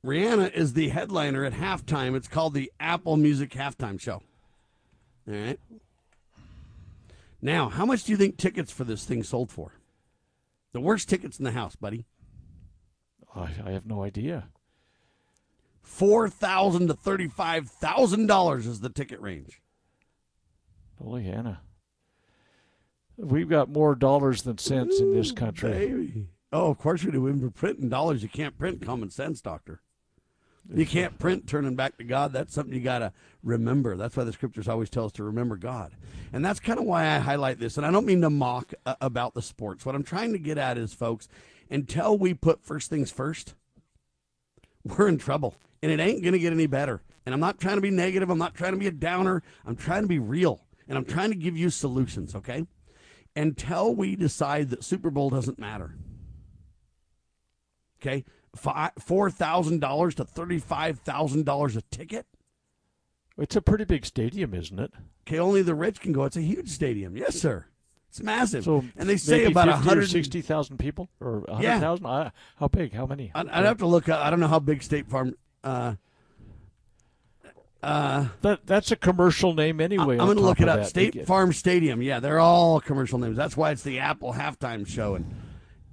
Rihanna 0.05 0.51
is 0.53 0.73
the 0.73 0.89
headliner 0.89 1.45
at 1.45 1.53
halftime. 1.53 2.15
It's 2.15 2.27
called 2.27 2.53
the 2.53 2.71
Apple 2.79 3.15
Music 3.15 3.51
Halftime 3.51 3.99
Show. 3.99 4.21
All 5.27 5.33
right. 5.33 5.59
Now, 7.41 7.69
how 7.69 7.85
much 7.85 8.03
do 8.03 8.11
you 8.11 8.17
think 8.17 8.37
tickets 8.37 8.71
for 8.71 8.83
this 8.83 9.05
thing 9.05 9.23
sold 9.23 9.49
for? 9.51 9.73
The 10.73 10.81
worst 10.81 11.07
tickets 11.07 11.37
in 11.37 11.45
the 11.45 11.51
house, 11.51 11.75
buddy. 11.75 12.05
I, 13.35 13.49
I 13.65 13.71
have 13.71 13.85
no 13.85 14.03
idea. 14.03 14.49
Four 15.81 16.29
thousand 16.29 16.87
to 16.87 16.93
thirty-five 16.93 17.69
thousand 17.69 18.27
dollars 18.27 18.65
is 18.65 18.79
the 18.79 18.89
ticket 18.89 19.21
range. 19.21 19.61
Holy 21.01 21.23
Hannah. 21.23 21.61
We've 23.15 23.49
got 23.49 23.69
more 23.69 23.95
dollars 23.95 24.41
than 24.41 24.57
cents 24.57 24.99
in 24.99 25.13
this 25.13 25.31
country. 25.31 25.71
Baby. 25.71 26.27
Oh, 26.51 26.71
of 26.71 26.77
course 26.77 27.03
we 27.03 27.11
do. 27.11 27.21
When 27.21 27.41
we're 27.41 27.49
printing 27.49 27.89
dollars, 27.89 28.23
you 28.23 28.29
can't 28.29 28.57
print 28.57 28.85
common 28.85 29.09
sense, 29.09 29.39
doctor. 29.41 29.81
You 30.71 30.85
can't 30.85 31.19
print 31.19 31.47
turning 31.47 31.75
back 31.75 31.97
to 31.97 32.03
God. 32.03 32.31
That's 32.31 32.53
something 32.53 32.73
you 32.73 32.81
got 32.81 32.99
to 32.99 33.11
remember. 33.43 33.97
That's 33.97 34.15
why 34.15 34.23
the 34.23 34.31
scriptures 34.31 34.67
always 34.67 34.89
tell 34.89 35.05
us 35.05 35.11
to 35.13 35.23
remember 35.23 35.57
God. 35.57 35.91
And 36.31 36.43
that's 36.43 36.59
kind 36.59 36.79
of 36.79 36.85
why 36.85 37.07
I 37.07 37.19
highlight 37.19 37.59
this. 37.59 37.77
And 37.77 37.85
I 37.85 37.91
don't 37.91 38.05
mean 38.05 38.21
to 38.21 38.29
mock 38.29 38.73
uh, 38.85 38.95
about 39.01 39.33
the 39.33 39.41
sports. 39.41 39.85
What 39.85 39.93
I'm 39.95 40.03
trying 40.03 40.31
to 40.31 40.39
get 40.39 40.57
at 40.57 40.77
is, 40.77 40.93
folks, 40.93 41.27
until 41.69 42.17
we 42.17 42.33
put 42.33 42.63
first 42.63 42.89
things 42.89 43.11
first, 43.11 43.55
we're 44.83 45.07
in 45.07 45.17
trouble. 45.17 45.55
And 45.81 45.91
it 45.91 45.99
ain't 45.99 46.21
going 46.21 46.33
to 46.33 46.39
get 46.39 46.53
any 46.53 46.67
better. 46.67 47.01
And 47.25 47.33
I'm 47.33 47.41
not 47.41 47.59
trying 47.59 47.75
to 47.75 47.81
be 47.81 47.91
negative. 47.91 48.29
I'm 48.29 48.37
not 48.37 48.55
trying 48.55 48.71
to 48.71 48.77
be 48.77 48.87
a 48.87 48.91
downer. 48.91 49.43
I'm 49.65 49.75
trying 49.75 50.03
to 50.03 50.07
be 50.07 50.19
real. 50.19 50.61
And 50.87 50.97
I'm 50.97 51.05
trying 51.05 51.29
to 51.29 51.35
give 51.35 51.57
you 51.57 51.69
solutions, 51.69 52.35
okay? 52.35 52.65
Until 53.35 53.93
we 53.93 54.15
decide 54.15 54.69
that 54.69 54.83
Super 54.83 55.09
Bowl 55.09 55.29
doesn't 55.29 55.59
matter. 55.59 55.95
Okay? 58.01 58.23
Four 58.55 59.31
thousand 59.31 59.79
dollars 59.79 60.15
to 60.15 60.25
thirty-five 60.25 60.99
thousand 60.99 61.45
dollars 61.45 61.75
a 61.75 61.81
ticket. 61.83 62.25
It's 63.37 63.55
a 63.55 63.61
pretty 63.61 63.85
big 63.85 64.05
stadium, 64.05 64.53
isn't 64.53 64.79
it? 64.79 64.91
Okay, 65.27 65.39
only 65.39 65.61
the 65.61 65.75
rich 65.75 65.99
can 65.99 66.13
go. 66.13 66.23
It's 66.23 66.37
a 66.37 66.41
huge 66.41 66.69
stadium. 66.69 67.17
Yes, 67.17 67.39
sir. 67.39 67.65
It's 68.09 68.21
massive. 68.21 68.63
So 68.63 68.83
and 68.95 69.09
they 69.09 69.17
say 69.17 69.45
about 69.45 69.69
a 69.69 69.75
hundred 69.75 70.07
sixty 70.09 70.41
thousand 70.41 70.77
people 70.77 71.09
or 71.19 71.43
hundred 71.49 71.79
thousand. 71.79 72.05
Yeah. 72.05 72.29
How 72.57 72.67
big? 72.67 72.93
How 72.93 73.07
many? 73.07 73.31
I'd, 73.33 73.49
I'd, 73.49 73.65
have 73.65 73.79
to 73.79 73.87
look. 73.87 74.07
I 74.07 74.29
don't 74.29 74.39
know 74.39 74.47
how 74.47 74.59
big 74.59 74.83
State 74.83 75.07
Farm. 75.07 75.33
Uh, 75.63 75.95
uh, 77.81 78.27
that 78.41 78.67
that's 78.67 78.91
a 78.91 78.95
commercial 78.95 79.55
name 79.55 79.81
anyway. 79.81 80.13
I'm 80.19 80.25
going 80.25 80.37
to 80.37 80.43
look 80.43 80.61
it 80.61 80.69
up. 80.69 80.81
That. 80.81 80.89
State 80.89 81.25
Farm 81.25 81.53
Stadium. 81.53 82.03
Yeah, 82.03 82.19
they're 82.19 82.39
all 82.39 82.79
commercial 82.79 83.17
names. 83.17 83.35
That's 83.35 83.57
why 83.57 83.71
it's 83.71 83.81
the 83.81 83.97
Apple 83.97 84.33
halftime 84.33 84.85
show, 84.85 85.15
and 85.15 85.25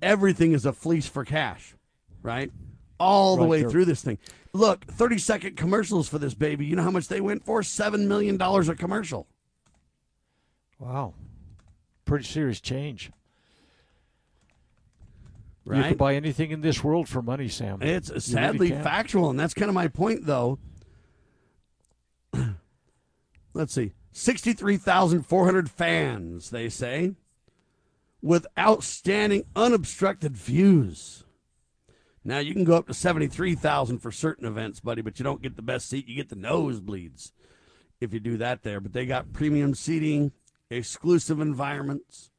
everything 0.03 0.53
is 0.53 0.67
a 0.67 0.75
fleece 0.75 1.07
for 1.07 1.25
cash 1.25 1.75
right? 2.23 2.51
All 2.99 3.37
the 3.37 3.43
right, 3.43 3.51
way 3.51 3.65
through 3.65 3.87
this 3.87 4.03
thing. 4.03 4.19
Look, 4.53 4.85
30 4.87 5.19
second 5.19 5.57
commercials 5.57 6.09
for 6.09 6.19
this 6.19 6.35
baby. 6.35 6.67
You 6.67 6.77
know 6.77 6.83
how 6.83 6.91
much 6.91 7.09
they 7.09 7.21
went 7.21 7.45
for? 7.45 7.63
$7 7.63 8.07
million 8.07 8.41
a 8.41 8.75
commercial. 8.75 9.27
Wow. 10.79 11.15
Pretty 12.05 12.25
serious 12.25 12.61
change. 12.61 13.11
Right? 15.65 15.79
You 15.79 15.83
can 15.85 15.97
buy 15.97 16.15
anything 16.17 16.51
in 16.51 16.63
this 16.63 16.83
world 16.83 17.09
for 17.09 17.23
money, 17.23 17.49
Sam. 17.49 17.81
It's 17.81 18.11
you 18.11 18.21
sadly 18.21 18.71
really 18.71 18.83
factual, 18.83 19.31
and 19.31 19.39
that's 19.39 19.55
kind 19.55 19.69
of 19.69 19.75
my 19.75 19.89
point, 19.89 20.27
though. 20.27 20.59
Let's 23.55 23.75
see. 23.75 23.93
63,400 24.13 25.71
fans, 25.71 26.51
they 26.51 26.69
say, 26.69 27.15
with 28.21 28.47
outstanding, 28.59 29.45
unobstructed 29.55 30.37
views. 30.37 31.25
Now 32.25 32.39
you 32.39 32.53
can 32.53 32.65
go 32.65 32.77
up 32.77 32.87
to 32.89 32.95
seventy 32.95 33.27
three 33.27 33.55
thousand 33.55 33.99
for 34.01 34.13
certain 34.13 34.47
events, 34.47 34.81
buddy, 34.81 35.03
but 35.03 35.19
you 35.19 35.25
don't 35.25 35.43
get 35.43 35.57
the 35.57 35.63
best 35.63 35.89
seat. 35.89 36.09
You 36.09 36.17
get 36.17 36.29
the 36.29 36.37
nosebleeds 36.37 37.33
if 38.01 38.13
you 38.13 38.21
do 38.21 38.37
that 38.39 38.63
there. 38.63 38.81
But 38.81 38.93
they 38.93 39.07
got 39.07 39.33
premium 39.33 39.75
seating, 39.75 40.33
exclusive 40.69 41.41
environments. 41.41 42.31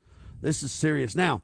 This 0.42 0.64
is 0.64 0.72
serious. 0.72 1.16
Now, 1.16 1.42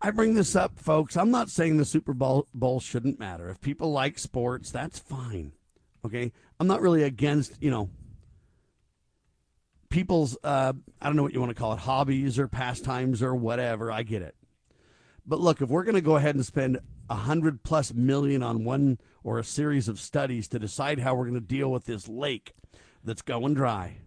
I 0.00 0.10
bring 0.10 0.34
this 0.34 0.56
up, 0.56 0.78
folks. 0.78 1.16
I'm 1.16 1.30
not 1.30 1.50
saying 1.50 1.76
the 1.76 1.84
Super 1.84 2.12
Bowl, 2.12 2.48
Bowl 2.52 2.80
shouldn't 2.80 3.20
matter. 3.20 3.48
If 3.48 3.60
people 3.60 3.92
like 3.92 4.18
sports, 4.18 4.70
that's 4.70 4.98
fine. 4.98 5.52
Okay, 6.04 6.32
I'm 6.58 6.66
not 6.66 6.82
really 6.82 7.04
against 7.04 7.62
you 7.62 7.70
know 7.70 7.90
people's 9.88 10.36
uh, 10.42 10.72
I 11.00 11.06
don't 11.06 11.14
know 11.14 11.22
what 11.22 11.32
you 11.32 11.40
want 11.40 11.50
to 11.50 11.60
call 11.60 11.74
it, 11.74 11.78
hobbies 11.80 12.40
or 12.40 12.48
pastimes 12.48 13.22
or 13.22 13.36
whatever. 13.36 13.92
I 13.92 14.02
get 14.02 14.22
it. 14.22 14.34
But 15.24 15.38
look, 15.38 15.60
if 15.60 15.68
we're 15.68 15.84
going 15.84 15.94
to 15.94 16.00
go 16.00 16.16
ahead 16.16 16.34
and 16.34 16.44
spend 16.44 16.80
a 17.08 17.14
hundred 17.14 17.62
plus 17.62 17.92
million 17.92 18.42
on 18.42 18.64
one 18.64 18.98
or 19.24 19.38
a 19.38 19.44
series 19.44 19.88
of 19.88 20.00
studies 20.00 20.48
to 20.48 20.58
decide 20.58 20.98
how 20.98 21.14
we're 21.14 21.28
going 21.28 21.34
to 21.34 21.40
deal 21.40 21.70
with 21.70 21.84
this 21.84 22.08
lake 22.08 22.54
that's 23.04 23.22
going 23.22 23.54
dry, 23.54 23.98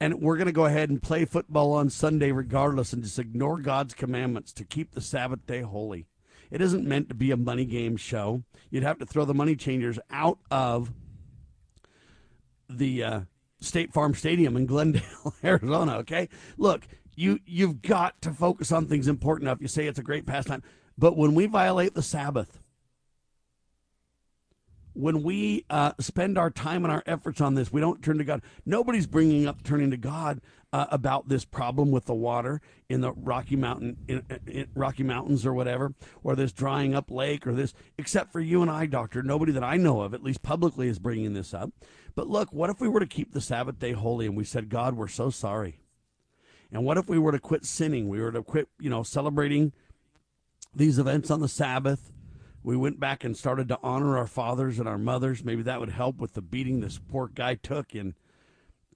and 0.00 0.20
we're 0.20 0.36
going 0.36 0.46
to 0.46 0.52
go 0.52 0.66
ahead 0.66 0.90
and 0.90 1.02
play 1.02 1.24
football 1.24 1.72
on 1.72 1.90
Sunday 1.90 2.32
regardless 2.32 2.92
and 2.92 3.02
just 3.02 3.18
ignore 3.18 3.60
God's 3.60 3.94
commandments 3.94 4.52
to 4.54 4.64
keep 4.64 4.94
the 4.94 5.00
Sabbath 5.00 5.46
day 5.46 5.62
holy. 5.62 6.06
It 6.50 6.60
isn't 6.60 6.86
meant 6.86 7.08
to 7.08 7.14
be 7.14 7.30
a 7.30 7.36
money 7.36 7.64
game 7.64 7.96
show. 7.96 8.42
You'd 8.70 8.82
have 8.82 8.98
to 8.98 9.06
throw 9.06 9.24
the 9.24 9.34
money 9.34 9.56
changers 9.56 9.98
out 10.10 10.38
of 10.50 10.92
the 12.68 13.02
uh, 13.02 13.20
State 13.60 13.92
Farm 13.92 14.14
Stadium 14.14 14.56
in 14.56 14.66
Glendale, 14.66 15.34
Arizona. 15.44 15.96
Okay, 15.98 16.28
look, 16.56 16.86
you 17.14 17.40
you've 17.46 17.82
got 17.82 18.20
to 18.22 18.30
focus 18.30 18.72
on 18.72 18.86
things 18.86 19.08
important 19.08 19.48
enough. 19.48 19.60
You 19.60 19.68
say 19.68 19.86
it's 19.86 19.98
a 19.98 20.04
great 20.04 20.26
pastime, 20.26 20.62
but 20.98 21.16
when 21.16 21.34
we 21.34 21.46
violate 21.46 21.94
the 21.94 22.02
Sabbath, 22.02 22.60
when 24.96 25.22
we 25.22 25.64
uh, 25.68 25.92
spend 26.00 26.38
our 26.38 26.50
time 26.50 26.84
and 26.84 26.92
our 26.92 27.02
efforts 27.04 27.40
on 27.40 27.54
this, 27.54 27.70
we 27.70 27.82
don't 27.82 28.02
turn 28.02 28.16
to 28.18 28.24
God. 28.24 28.42
Nobody's 28.64 29.06
bringing 29.06 29.46
up 29.46 29.62
turning 29.62 29.90
to 29.90 29.98
God 29.98 30.40
uh, 30.72 30.86
about 30.90 31.28
this 31.28 31.44
problem 31.44 31.90
with 31.90 32.06
the 32.06 32.14
water 32.14 32.62
in 32.88 33.02
the 33.02 33.12
Rocky 33.12 33.56
Mountain, 33.56 33.98
in, 34.08 34.22
in 34.46 34.68
Rocky 34.74 35.02
Mountains 35.02 35.44
or 35.44 35.52
whatever, 35.52 35.92
or 36.24 36.34
this 36.34 36.52
drying 36.52 36.94
up 36.94 37.10
lake 37.10 37.46
or 37.46 37.52
this, 37.52 37.74
except 37.98 38.32
for 38.32 38.40
you 38.40 38.62
and 38.62 38.70
I, 38.70 38.86
Doctor. 38.86 39.22
Nobody 39.22 39.52
that 39.52 39.62
I 39.64 39.76
know 39.76 40.00
of, 40.00 40.14
at 40.14 40.22
least 40.22 40.42
publicly, 40.42 40.88
is 40.88 40.98
bringing 40.98 41.34
this 41.34 41.52
up. 41.52 41.70
But 42.14 42.28
look, 42.28 42.52
what 42.52 42.70
if 42.70 42.80
we 42.80 42.88
were 42.88 43.00
to 43.00 43.06
keep 43.06 43.32
the 43.32 43.40
Sabbath 43.42 43.78
day 43.78 43.92
holy 43.92 44.26
and 44.26 44.36
we 44.36 44.44
said, 44.44 44.70
God, 44.70 44.96
we're 44.96 45.08
so 45.08 45.28
sorry. 45.28 45.80
And 46.72 46.84
what 46.84 46.98
if 46.98 47.08
we 47.08 47.18
were 47.18 47.32
to 47.32 47.38
quit 47.38 47.64
sinning? 47.64 48.08
We 48.08 48.20
were 48.20 48.32
to 48.32 48.42
quit, 48.42 48.68
you 48.80 48.90
know, 48.90 49.02
celebrating 49.02 49.72
these 50.76 50.98
events 50.98 51.30
on 51.30 51.40
the 51.40 51.48
Sabbath. 51.48 52.12
We 52.62 52.76
went 52.76 53.00
back 53.00 53.24
and 53.24 53.36
started 53.36 53.68
to 53.68 53.78
honor 53.82 54.18
our 54.18 54.26
fathers 54.26 54.78
and 54.78 54.88
our 54.88 54.98
mothers. 54.98 55.44
Maybe 55.44 55.62
that 55.62 55.80
would 55.80 55.90
help 55.90 56.18
with 56.18 56.34
the 56.34 56.42
beating 56.42 56.80
this 56.80 56.98
poor 56.98 57.28
guy 57.28 57.54
took 57.54 57.94
in 57.94 58.14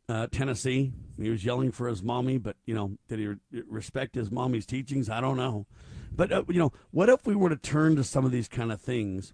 uh, 0.08 0.26
Tennessee. 0.30 0.92
He 1.18 1.30
was 1.30 1.44
yelling 1.44 1.70
for 1.70 1.88
his 1.88 2.02
mommy, 2.02 2.36
but, 2.36 2.56
you 2.66 2.74
know, 2.74 2.98
did 3.08 3.20
he 3.20 3.26
re- 3.28 3.36
respect 3.68 4.14
his 4.14 4.30
mommy's 4.30 4.66
teachings? 4.66 5.08
I 5.08 5.20
don't 5.20 5.36
know. 5.36 5.66
But, 6.12 6.32
uh, 6.32 6.44
you 6.48 6.58
know, 6.58 6.72
what 6.90 7.08
if 7.08 7.26
we 7.26 7.36
were 7.36 7.48
to 7.48 7.56
turn 7.56 7.96
to 7.96 8.04
some 8.04 8.24
of 8.24 8.32
these 8.32 8.48
kind 8.48 8.72
of 8.72 8.80
things? 8.80 9.32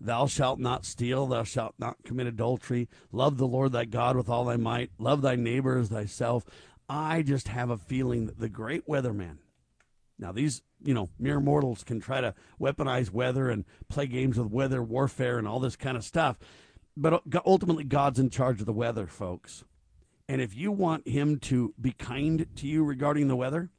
Thou 0.00 0.26
shalt 0.26 0.58
not 0.58 0.84
steal, 0.84 1.26
thou 1.26 1.44
shalt 1.44 1.74
not 1.78 1.96
commit 2.04 2.26
adultery, 2.26 2.88
love 3.12 3.38
the 3.38 3.46
Lord 3.46 3.72
thy 3.72 3.86
God 3.86 4.16
with 4.16 4.28
all 4.28 4.44
thy 4.44 4.56
might, 4.56 4.90
love 4.98 5.22
thy 5.22 5.36
neighbor 5.36 5.78
as 5.78 5.88
thyself. 5.88 6.44
I 6.88 7.22
just 7.22 7.48
have 7.48 7.70
a 7.70 7.78
feeling 7.78 8.26
that 8.26 8.38
the 8.38 8.48
great 8.48 8.86
weatherman, 8.86 9.38
now 10.18 10.32
these, 10.32 10.62
you 10.86 10.94
know, 10.94 11.08
mere 11.18 11.40
mortals 11.40 11.82
can 11.82 12.00
try 12.00 12.20
to 12.20 12.34
weaponize 12.60 13.10
weather 13.10 13.50
and 13.50 13.64
play 13.88 14.06
games 14.06 14.38
with 14.38 14.52
weather 14.52 14.82
warfare 14.82 15.36
and 15.36 15.46
all 15.46 15.58
this 15.58 15.76
kind 15.76 15.96
of 15.96 16.04
stuff, 16.04 16.38
but 16.96 17.12
uh, 17.12 17.40
ultimately 17.44 17.84
God's 17.84 18.18
in 18.18 18.30
charge 18.30 18.60
of 18.60 18.66
the 18.66 18.72
weather, 18.72 19.06
folks. 19.06 19.64
And 20.28 20.40
if 20.40 20.56
you 20.56 20.72
want 20.72 21.06
him 21.06 21.38
to 21.40 21.74
be 21.80 21.92
kind 21.92 22.46
to 22.56 22.66
you 22.66 22.84
regarding 22.84 23.28
the 23.28 23.36
weather, 23.36 23.70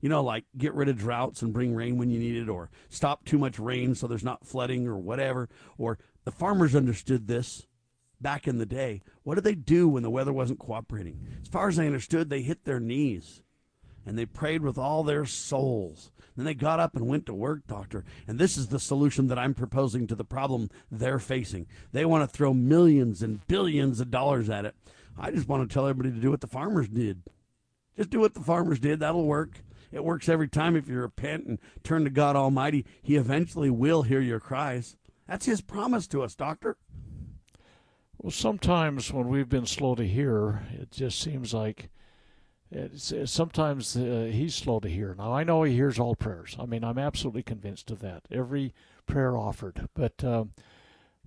you 0.00 0.08
know, 0.08 0.22
like 0.22 0.44
get 0.56 0.74
rid 0.74 0.88
of 0.88 0.98
droughts 0.98 1.42
and 1.42 1.52
bring 1.52 1.74
rain 1.74 1.98
when 1.98 2.10
you 2.10 2.18
need 2.18 2.36
it, 2.36 2.48
or 2.48 2.70
stop 2.88 3.24
too 3.24 3.38
much 3.38 3.58
rain 3.58 3.94
so 3.94 4.06
there's 4.06 4.24
not 4.24 4.46
flooding 4.46 4.86
or 4.86 4.98
whatever, 4.98 5.48
or 5.78 5.98
the 6.24 6.30
farmers 6.30 6.76
understood 6.76 7.26
this 7.26 7.66
back 8.20 8.46
in 8.46 8.58
the 8.58 8.66
day. 8.66 9.02
What 9.22 9.36
did 9.36 9.44
they 9.44 9.54
do 9.54 9.88
when 9.88 10.02
the 10.02 10.10
weather 10.10 10.32
wasn't 10.32 10.58
cooperating? 10.58 11.26
As 11.42 11.48
far 11.48 11.68
as 11.68 11.78
I 11.78 11.86
understood, 11.86 12.28
they 12.28 12.42
hit 12.42 12.64
their 12.64 12.80
knees 12.80 13.42
and 14.06 14.18
they 14.18 14.26
prayed 14.26 14.62
with 14.62 14.78
all 14.78 15.02
their 15.02 15.26
souls. 15.26 16.10
Then 16.36 16.46
they 16.46 16.54
got 16.54 16.80
up 16.80 16.96
and 16.96 17.06
went 17.06 17.26
to 17.26 17.34
work, 17.34 17.66
doctor. 17.66 18.04
And 18.26 18.38
this 18.38 18.56
is 18.56 18.68
the 18.68 18.80
solution 18.80 19.26
that 19.28 19.38
I'm 19.38 19.54
proposing 19.54 20.06
to 20.06 20.14
the 20.14 20.24
problem 20.24 20.70
they're 20.90 21.18
facing. 21.18 21.66
They 21.92 22.04
want 22.04 22.28
to 22.28 22.36
throw 22.36 22.54
millions 22.54 23.22
and 23.22 23.46
billions 23.46 24.00
of 24.00 24.10
dollars 24.10 24.48
at 24.48 24.64
it. 24.64 24.74
I 25.18 25.30
just 25.30 25.48
want 25.48 25.68
to 25.68 25.72
tell 25.72 25.86
everybody 25.86 26.14
to 26.14 26.20
do 26.20 26.30
what 26.30 26.40
the 26.40 26.46
farmers 26.46 26.88
did. 26.88 27.22
Just 27.96 28.10
do 28.10 28.20
what 28.20 28.34
the 28.34 28.40
farmers 28.40 28.78
did. 28.78 29.00
That'll 29.00 29.26
work. 29.26 29.62
It 29.92 30.04
works 30.04 30.28
every 30.28 30.48
time 30.48 30.76
if 30.76 30.88
you 30.88 30.98
repent 31.00 31.46
and 31.46 31.58
turn 31.82 32.04
to 32.04 32.10
God 32.10 32.36
Almighty. 32.36 32.86
He 33.02 33.16
eventually 33.16 33.70
will 33.70 34.02
hear 34.02 34.20
your 34.20 34.40
cries. 34.40 34.96
That's 35.28 35.46
His 35.46 35.60
promise 35.60 36.06
to 36.08 36.22
us, 36.22 36.34
doctor. 36.34 36.76
Well, 38.18 38.30
sometimes 38.30 39.12
when 39.12 39.28
we've 39.28 39.48
been 39.48 39.66
slow 39.66 39.94
to 39.94 40.06
hear, 40.06 40.62
it 40.72 40.90
just 40.90 41.20
seems 41.20 41.52
like 41.52 41.90
it's, 42.70 43.10
it's 43.12 43.32
sometimes 43.32 43.96
uh, 43.96 44.30
he's 44.32 44.54
slow 44.54 44.80
to 44.80 44.88
hear. 44.88 45.14
Now 45.16 45.32
I 45.32 45.44
know 45.44 45.62
he 45.62 45.74
hears 45.74 45.98
all 45.98 46.14
prayers. 46.14 46.56
I 46.58 46.66
mean, 46.66 46.84
I'm 46.84 46.98
absolutely 46.98 47.42
convinced 47.42 47.90
of 47.90 48.00
that. 48.00 48.22
Every 48.30 48.74
prayer 49.06 49.36
offered, 49.36 49.88
but 49.94 50.22
um, 50.22 50.52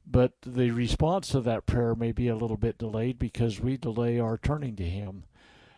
but 0.05 0.33
the 0.41 0.71
response 0.71 1.29
to 1.29 1.41
that 1.41 1.65
prayer 1.65 1.95
may 1.95 2.11
be 2.11 2.27
a 2.27 2.35
little 2.35 2.57
bit 2.57 2.77
delayed 2.77 3.19
because 3.19 3.59
we 3.59 3.77
delay 3.77 4.19
our 4.19 4.37
turning 4.37 4.75
to 4.77 4.83
Him. 4.83 5.23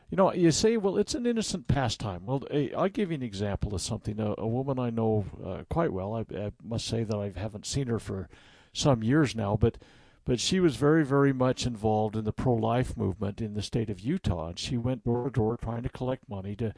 You 0.10 0.18
know, 0.18 0.34
you 0.34 0.52
say, 0.52 0.78
well, 0.78 0.98
it's 0.98 1.16
an 1.16 1.26
innocent 1.26 1.68
pastime. 1.68 2.26
Well, 2.26 2.44
I'll 2.78 2.90
give 2.90 3.10
you 3.10 3.16
an 3.16 3.24
example 3.24 3.74
of 3.74 3.82
something. 3.82 4.20
A, 4.20 4.36
a 4.38 4.48
woman 4.48 4.80
I 4.80 4.92
know 4.92 5.26
uh, 5.44 5.64
quite 5.70 5.92
well, 5.92 6.14
I, 6.14 6.38
I, 6.38 6.52
must 6.64 6.86
say 6.86 7.04
that 7.04 7.16
I 7.16 7.34
haven't 7.36 7.66
seen 7.66 7.88
her 7.88 8.00
for 8.00 8.30
some 8.72 9.04
years 9.04 9.36
now, 9.36 9.58
but 9.60 9.78
but 10.26 10.40
she 10.40 10.60
was 10.60 10.76
very, 10.76 11.06
very 11.06 11.32
much 11.32 11.66
involved 11.66 12.16
in 12.16 12.26
the 12.26 12.34
pro-life 12.34 12.98
movement 12.98 13.42
in 13.42 13.54
the 13.54 13.62
state 13.62 13.90
of 13.90 14.00
Utah, 14.00 14.48
and 14.48 14.60
she 14.60 14.78
went 14.78 15.04
door 15.04 15.24
to 15.24 15.30
door 15.30 15.58
trying 15.58 15.84
to 15.84 15.90
collect 15.90 16.30
money 16.30 16.56
to 16.56 16.74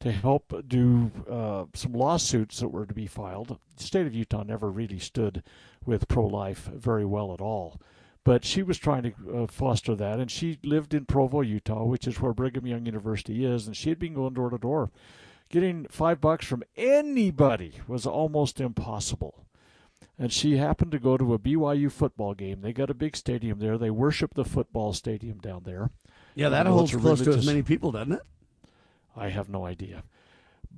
to 0.00 0.10
help 0.10 0.52
do 0.66 1.12
uh, 1.30 1.64
some 1.74 1.92
lawsuits 1.92 2.58
that 2.58 2.68
were 2.70 2.84
to 2.86 2.94
be 2.94 3.06
filed. 3.06 3.56
The 3.76 3.84
state 3.84 4.04
of 4.04 4.14
Utah 4.14 4.42
never 4.42 4.68
really 4.68 4.98
stood 4.98 5.44
with 5.86 6.08
pro-life 6.08 6.68
very 6.74 7.04
well 7.04 7.32
at 7.32 7.40
all. 7.40 7.80
But 8.24 8.44
she 8.44 8.64
was 8.64 8.78
trying 8.78 9.02
to 9.04 9.42
uh, 9.42 9.46
foster 9.46 9.94
that, 9.94 10.18
and 10.18 10.28
she 10.28 10.58
lived 10.64 10.92
in 10.92 11.06
Provo, 11.06 11.40
Utah, 11.40 11.84
which 11.84 12.08
is 12.08 12.20
where 12.20 12.32
Brigham 12.32 12.66
Young 12.66 12.84
University 12.84 13.44
is, 13.44 13.66
and 13.68 13.76
she 13.76 13.90
had 13.90 13.98
been 14.00 14.14
going 14.14 14.34
door 14.34 14.50
to 14.50 14.58
door. 14.58 14.90
Getting 15.50 15.86
five 15.90 16.20
bucks 16.20 16.46
from 16.46 16.64
anybody 16.76 17.74
was 17.86 18.06
almost 18.06 18.60
impossible. 18.60 19.44
And 20.22 20.32
she 20.32 20.56
happened 20.56 20.92
to 20.92 21.00
go 21.00 21.16
to 21.16 21.34
a 21.34 21.38
BYU 21.40 21.90
football 21.90 22.32
game. 22.32 22.60
They 22.60 22.72
got 22.72 22.88
a 22.88 22.94
big 22.94 23.16
stadium 23.16 23.58
there. 23.58 23.76
They 23.76 23.90
worship 23.90 24.34
the 24.34 24.44
football 24.44 24.92
stadium 24.92 25.38
down 25.38 25.64
there. 25.64 25.90
Yeah, 26.36 26.48
that 26.50 26.66
holds 26.66 26.92
close 26.92 27.18
religious... 27.18 27.34
to 27.34 27.38
as 27.40 27.46
many 27.46 27.62
people, 27.62 27.90
doesn't 27.90 28.12
it? 28.12 28.22
I 29.16 29.30
have 29.30 29.48
no 29.48 29.66
idea. 29.66 30.04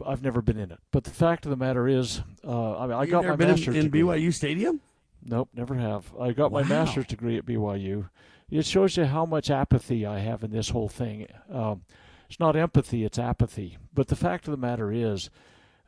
I've 0.07 0.22
never 0.22 0.40
been 0.40 0.59
in 0.59 0.70
it. 0.70 0.78
But 0.92 1.05
the 1.05 1.11
fact 1.11 1.45
of 1.45 1.51
the 1.51 1.59
matter 1.59 1.86
is, 1.86 2.22
uh, 2.42 2.78
I, 2.78 2.86
mean, 2.86 2.97
I 2.97 3.05
got 3.05 3.26
my 3.26 3.36
master's 3.36 3.76
in, 3.76 3.84
in 3.84 3.90
BYU 3.90 4.32
Stadium. 4.32 4.80
Nope, 5.22 5.51
never 5.53 5.74
have. 5.74 6.11
I 6.18 6.32
got 6.32 6.51
wow. 6.51 6.62
my 6.62 6.66
master's 6.66 7.05
degree 7.05 7.36
at 7.36 7.45
BYU. 7.45 8.09
It 8.51 8.64
shows 8.64 8.97
you 8.97 9.05
how 9.05 9.26
much 9.26 9.51
apathy 9.51 10.07
I 10.07 10.20
have 10.20 10.42
in 10.42 10.53
this 10.53 10.70
whole 10.70 10.88
thing. 10.88 11.26
Um, 11.53 11.82
it's 12.30 12.40
not 12.40 12.57
empathy, 12.57 13.05
it's 13.05 13.18
apathy. 13.18 13.76
But 13.92 14.09
the 14.09 14.16
fact 14.16 14.49
of 14.49 14.53
the 14.53 14.57
matter 14.57 14.90
is, 14.90 15.28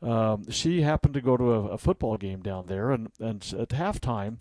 um, 0.01 0.49
she 0.51 0.81
happened 0.81 1.13
to 1.15 1.21
go 1.21 1.37
to 1.37 1.53
a, 1.53 1.61
a, 1.69 1.77
football 1.77 2.17
game 2.17 2.41
down 2.41 2.67
there, 2.67 2.91
and, 2.91 3.11
and 3.19 3.53
at 3.57 3.69
halftime, 3.69 4.37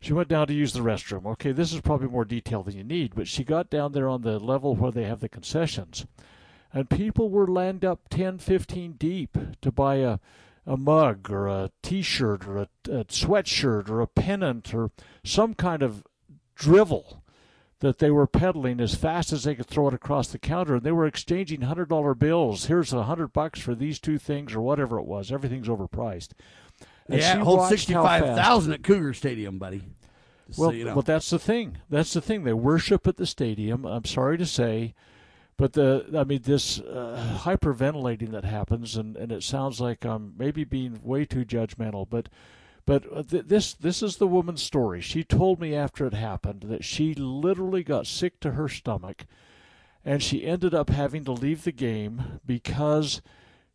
she 0.00 0.12
went 0.12 0.28
down 0.28 0.48
to 0.48 0.54
use 0.54 0.72
the 0.72 0.80
restroom. 0.80 1.26
Okay, 1.26 1.52
this 1.52 1.72
is 1.72 1.80
probably 1.80 2.08
more 2.08 2.24
detail 2.24 2.62
than 2.62 2.76
you 2.76 2.82
need, 2.82 3.14
but 3.14 3.28
she 3.28 3.44
got 3.44 3.70
down 3.70 3.92
there 3.92 4.08
on 4.08 4.22
the 4.22 4.38
level 4.38 4.74
where 4.74 4.90
they 4.90 5.04
have 5.04 5.20
the 5.20 5.28
concessions, 5.28 6.06
and 6.72 6.90
people 6.90 7.30
were 7.30 7.46
lined 7.46 7.84
up 7.84 8.08
10, 8.10 8.38
15 8.38 8.92
deep 8.92 9.38
to 9.60 9.70
buy 9.70 9.96
a 9.96 10.18
a 10.66 10.76
mug 10.76 11.30
or 11.30 11.48
a 11.48 11.70
T-shirt 11.82 12.46
or 12.46 12.58
a, 12.58 12.68
a 12.84 13.04
sweatshirt 13.06 13.88
or 13.88 14.00
a 14.00 14.06
pennant 14.06 14.74
or 14.74 14.90
some 15.24 15.54
kind 15.54 15.82
of 15.82 16.04
drivel 16.54 17.19
that 17.80 17.98
they 17.98 18.10
were 18.10 18.26
peddling 18.26 18.78
as 18.78 18.94
fast 18.94 19.32
as 19.32 19.44
they 19.44 19.54
could 19.54 19.66
throw 19.66 19.88
it 19.88 19.94
across 19.94 20.28
the 20.28 20.38
counter, 20.38 20.76
and 20.76 20.82
they 20.82 20.92
were 20.92 21.06
exchanging 21.06 21.62
hundred 21.62 21.88
dollar 21.88 22.14
bills. 22.14 22.66
Here's 22.66 22.92
a 22.92 23.04
hundred 23.04 23.32
bucks 23.32 23.60
for 23.60 23.74
these 23.74 23.98
two 23.98 24.18
things, 24.18 24.54
or 24.54 24.60
whatever 24.60 24.98
it 24.98 25.06
was. 25.06 25.32
Everything's 25.32 25.68
overpriced. 25.68 26.30
And 27.08 27.20
yeah, 27.20 27.36
hold 27.36 27.68
sixty 27.68 27.94
five 27.94 28.24
thousand 28.24 28.74
at 28.74 28.82
Cougar 28.82 29.14
Stadium, 29.14 29.58
buddy. 29.58 29.82
well, 30.56 30.70
so 30.70 30.74
you 30.74 30.84
know. 30.84 30.94
well, 30.94 31.02
that's 31.02 31.30
the 31.30 31.38
thing. 31.38 31.78
That's 31.88 32.12
the 32.12 32.20
thing. 32.20 32.44
They 32.44 32.52
worship 32.52 33.06
at 33.06 33.16
the 33.16 33.26
stadium. 33.26 33.84
I'm 33.86 34.04
sorry 34.04 34.36
to 34.38 34.46
say, 34.46 34.94
but 35.56 35.72
the 35.72 36.04
I 36.16 36.24
mean 36.24 36.42
this 36.42 36.80
uh, 36.80 37.38
hyperventilating 37.44 38.30
that 38.32 38.44
happens, 38.44 38.96
and, 38.96 39.16
and 39.16 39.32
it 39.32 39.42
sounds 39.42 39.80
like 39.80 40.04
I'm 40.04 40.34
maybe 40.38 40.64
being 40.64 41.00
way 41.02 41.24
too 41.24 41.46
judgmental, 41.46 42.06
but 42.08 42.28
but 42.90 43.28
th- 43.28 43.44
this 43.46 43.72
this 43.74 44.02
is 44.02 44.16
the 44.16 44.26
woman's 44.26 44.64
story. 44.64 45.00
She 45.00 45.22
told 45.22 45.60
me 45.60 45.76
after 45.76 46.06
it 46.06 46.12
happened 46.12 46.62
that 46.62 46.82
she 46.82 47.14
literally 47.14 47.84
got 47.84 48.08
sick 48.08 48.40
to 48.40 48.50
her 48.52 48.68
stomach, 48.68 49.26
and 50.04 50.20
she 50.20 50.44
ended 50.44 50.74
up 50.74 50.90
having 50.90 51.24
to 51.26 51.30
leave 51.30 51.62
the 51.62 51.70
game 51.70 52.40
because 52.44 53.22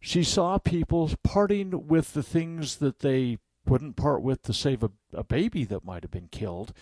she 0.02 0.22
saw 0.22 0.58
people 0.58 1.12
parting 1.24 1.88
with 1.88 2.12
the 2.12 2.24
things 2.24 2.76
that 2.80 3.00
they 3.00 3.38
wouldn't 3.66 3.96
part 3.96 4.22
with 4.22 4.42
to 4.42 4.54
save 4.54 4.84
a, 4.84 4.92
a 5.14 5.24
baby 5.24 5.64
that 5.64 5.86
might 5.86 6.04
have 6.04 6.12
been 6.12 6.28
killed 6.28 6.74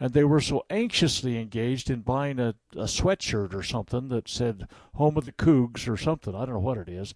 and 0.00 0.14
they 0.14 0.24
were 0.24 0.40
so 0.40 0.64
anxiously 0.70 1.38
engaged 1.38 1.90
in 1.90 2.00
buying 2.00 2.40
a, 2.40 2.54
a 2.72 2.84
sweatshirt 2.84 3.52
or 3.52 3.62
something 3.62 4.08
that 4.08 4.30
said 4.30 4.66
"Home 4.94 5.18
of 5.18 5.26
the 5.26 5.32
Cougs" 5.32 5.86
or 5.86 5.98
something. 5.98 6.34
I 6.34 6.46
don't 6.46 6.54
know 6.54 6.60
what 6.60 6.78
it 6.78 6.88
is, 6.88 7.12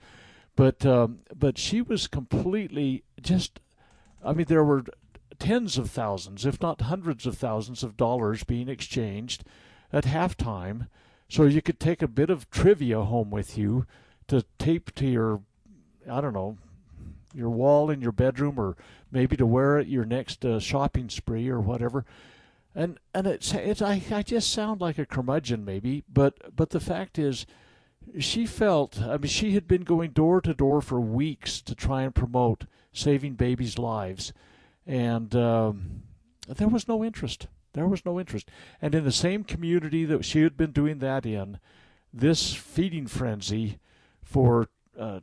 but 0.55 0.85
um, 0.85 1.21
but 1.35 1.57
she 1.57 1.81
was 1.81 2.09
completely 2.09 3.05
just. 3.23 3.59
I 4.27 4.33
mean, 4.33 4.47
there 4.49 4.65
were 4.65 4.85
tens 5.39 5.79
of 5.79 5.91
thousands, 5.91 6.45
if 6.45 6.61
not 6.61 6.81
hundreds 6.83 7.27
of 7.27 7.39
thousands, 7.39 7.83
of 7.83 7.97
dollars 7.97 8.45
being 8.45 8.69
exchanged 8.69 9.45
at 9.93 10.05
halftime, 10.05 10.89
so 11.29 11.45
you 11.45 11.63
could 11.63 11.79
take 11.79 12.03
a 12.03 12.09
bit 12.09 12.31
of 12.31 12.51
trivia 12.51 13.03
home 13.03 13.31
with 13.31 13.57
you 13.57 13.87
to 14.29 14.45
tape 14.59 14.95
to 14.97 15.07
your, 15.07 15.43
I 16.11 16.21
don't 16.21 16.33
know, 16.33 16.59
your 17.35 17.51
wall 17.51 17.91
in 17.91 18.01
your 18.01 18.13
bedroom, 18.13 18.59
or 18.59 18.77
maybe 19.11 19.37
to 19.37 19.47
wear 19.47 19.79
at 19.79 19.89
your 19.89 20.05
next 20.05 20.45
uh, 20.45 20.59
shopping 20.59 21.09
spree 21.09 21.49
or 21.49 21.61
whatever. 21.61 22.05
And 22.75 22.99
and 23.15 23.27
it's 23.27 23.55
it's 23.55 23.81
I, 23.81 24.03
I 24.11 24.23
just 24.23 24.53
sound 24.53 24.81
like 24.81 24.99
a 24.99 25.07
curmudgeon 25.07 25.65
maybe, 25.65 26.05
but 26.13 26.55
but 26.55 26.71
the 26.71 26.81
fact 26.81 27.19
is, 27.19 27.47
she 28.19 28.47
felt 28.47 29.01
I 29.01 29.17
mean 29.17 29.29
she 29.29 29.53
had 29.53 29.67
been 29.67 29.83
going 29.83 30.11
door 30.11 30.41
to 30.43 30.55
door 30.55 30.81
for 30.81 31.01
weeks 31.01 31.63
to 31.63 31.75
try 31.75 32.03
and 32.03 32.15
promote 32.15 32.67
saving 32.97 33.35
babies' 33.35 33.79
lives, 33.79 34.33
and 34.87 35.35
um, 35.35 36.03
there 36.49 36.69
was 36.69 36.89
no 36.89 37.05
interest. 37.05 37.47
There 37.73 37.87
was 37.87 38.05
no 38.05 38.19
interest, 38.19 38.51
and 38.81 38.95
in 38.95 39.05
the 39.05 39.13
same 39.13 39.45
community 39.45 40.05
that 40.07 40.25
she 40.25 40.43
had 40.43 40.57
been 40.57 40.73
doing 40.73 40.99
that 41.01 41.27
in, 41.27 41.59
this 42.13 42.55
feeding 42.55 43.07
frenzy 43.07 43.79
for 44.23 44.69
uh, 44.99 45.21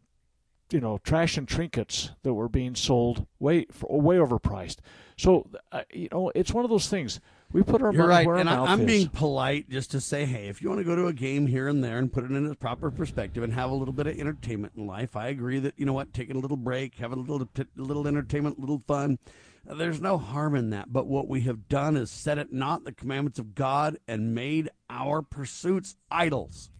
you 0.70 0.80
know 0.80 1.00
trash 1.00 1.38
and 1.38 1.48
trinkets 1.48 2.12
that 2.22 2.34
were 2.34 2.50
being 2.50 2.76
sold 2.76 3.26
way 3.40 3.66
way 3.82 4.18
overpriced. 4.18 4.78
So 5.18 5.50
uh, 5.72 5.84
you 5.92 6.10
know 6.12 6.32
it's 6.36 6.54
one 6.54 6.64
of 6.64 6.70
those 6.70 6.88
things 6.88 7.20
we 7.54 7.62
put 7.62 7.82
our 7.84 7.94
You're 7.94 8.08
right, 8.08 8.28
and 8.28 8.50
I, 8.50 8.74
am 8.74 8.86
being 8.86 9.08
polite 9.08 9.70
just 9.70 9.92
to 9.92 10.02
say, 10.02 10.26
hey, 10.26 10.48
if 10.48 10.62
you 10.62 10.70
want 10.70 10.80
to 10.80 10.86
go 10.86 10.96
to 10.96 11.08
a 11.08 11.14
game 11.14 11.46
here 11.46 11.68
and 11.68 11.84
there 11.84 12.00
and 12.00 12.12
put 12.12 12.24
it 12.24 12.32
in 12.32 12.46
its 12.48 12.56
proper 12.56 12.90
perspective 12.90 13.44
and 13.44 13.54
have 13.54 13.70
a 13.70 13.76
little 13.76 13.94
bit 13.94 14.08
of 14.08 14.20
entertainment 14.20 14.74
in 14.76 14.88
life, 14.88 15.16
I 15.16 15.28
agree 15.28 15.60
that 15.60 15.76
you 15.78 15.86
know 15.86 15.94
what, 15.94 16.14
taking 16.14 16.36
a 16.36 16.40
little 16.40 16.58
break, 16.58 16.96
having 16.96 17.20
a 17.20 17.22
little 17.22 17.48
a 17.56 17.66
little 17.82 18.08
entertainment, 18.08 18.58
a 18.58 18.62
little 18.62 18.84
fun, 18.88 19.20
there's 19.66 20.02
no 20.02 20.18
harm 20.18 20.56
in 20.56 20.72
that. 20.72 20.92
But 20.92 21.08
what 21.08 21.28
we 21.28 21.42
have 21.42 21.70
done 21.70 21.96
is 21.96 22.10
set 22.10 22.38
it 22.38 22.52
not 22.52 22.84
the 22.84 22.92
commandments 22.92 23.40
of 23.40 23.56
God 23.56 23.98
and 24.08 24.34
made 24.34 24.70
our 24.90 25.22
pursuits 25.22 25.96
idols. 26.12 26.72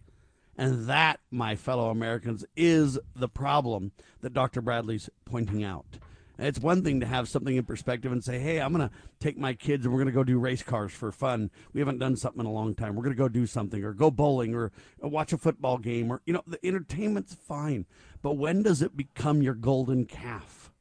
And 0.56 0.86
that, 0.88 1.20
my 1.30 1.56
fellow 1.56 1.90
Americans, 1.90 2.44
is 2.56 2.98
the 3.16 3.28
problem 3.28 3.92
that 4.20 4.34
Dr. 4.34 4.60
Bradley's 4.60 5.10
pointing 5.24 5.64
out. 5.64 5.98
It's 6.38 6.58
one 6.58 6.82
thing 6.82 7.00
to 7.00 7.06
have 7.06 7.28
something 7.28 7.56
in 7.56 7.64
perspective 7.64 8.10
and 8.10 8.22
say, 8.22 8.40
hey, 8.40 8.60
I'm 8.60 8.72
going 8.72 8.88
to 8.88 8.94
take 9.20 9.38
my 9.38 9.54
kids 9.54 9.84
and 9.84 9.94
we're 9.94 10.00
going 10.00 10.12
to 10.12 10.12
go 10.12 10.24
do 10.24 10.38
race 10.38 10.62
cars 10.62 10.92
for 10.92 11.12
fun. 11.12 11.50
We 11.72 11.80
haven't 11.80 11.98
done 11.98 12.16
something 12.16 12.40
in 12.40 12.46
a 12.46 12.52
long 12.52 12.74
time. 12.74 12.96
We're 12.96 13.04
going 13.04 13.14
to 13.14 13.22
go 13.22 13.28
do 13.28 13.46
something 13.46 13.84
or 13.84 13.92
go 13.92 14.10
bowling 14.10 14.54
or 14.54 14.72
uh, 15.02 15.08
watch 15.08 15.32
a 15.32 15.38
football 15.38 15.78
game 15.78 16.10
or, 16.10 16.22
you 16.26 16.32
know, 16.32 16.42
the 16.46 16.64
entertainment's 16.66 17.34
fine. 17.34 17.86
But 18.20 18.32
when 18.32 18.62
does 18.62 18.82
it 18.82 18.96
become 18.96 19.42
your 19.42 19.54
golden 19.54 20.06
calf? 20.06 20.72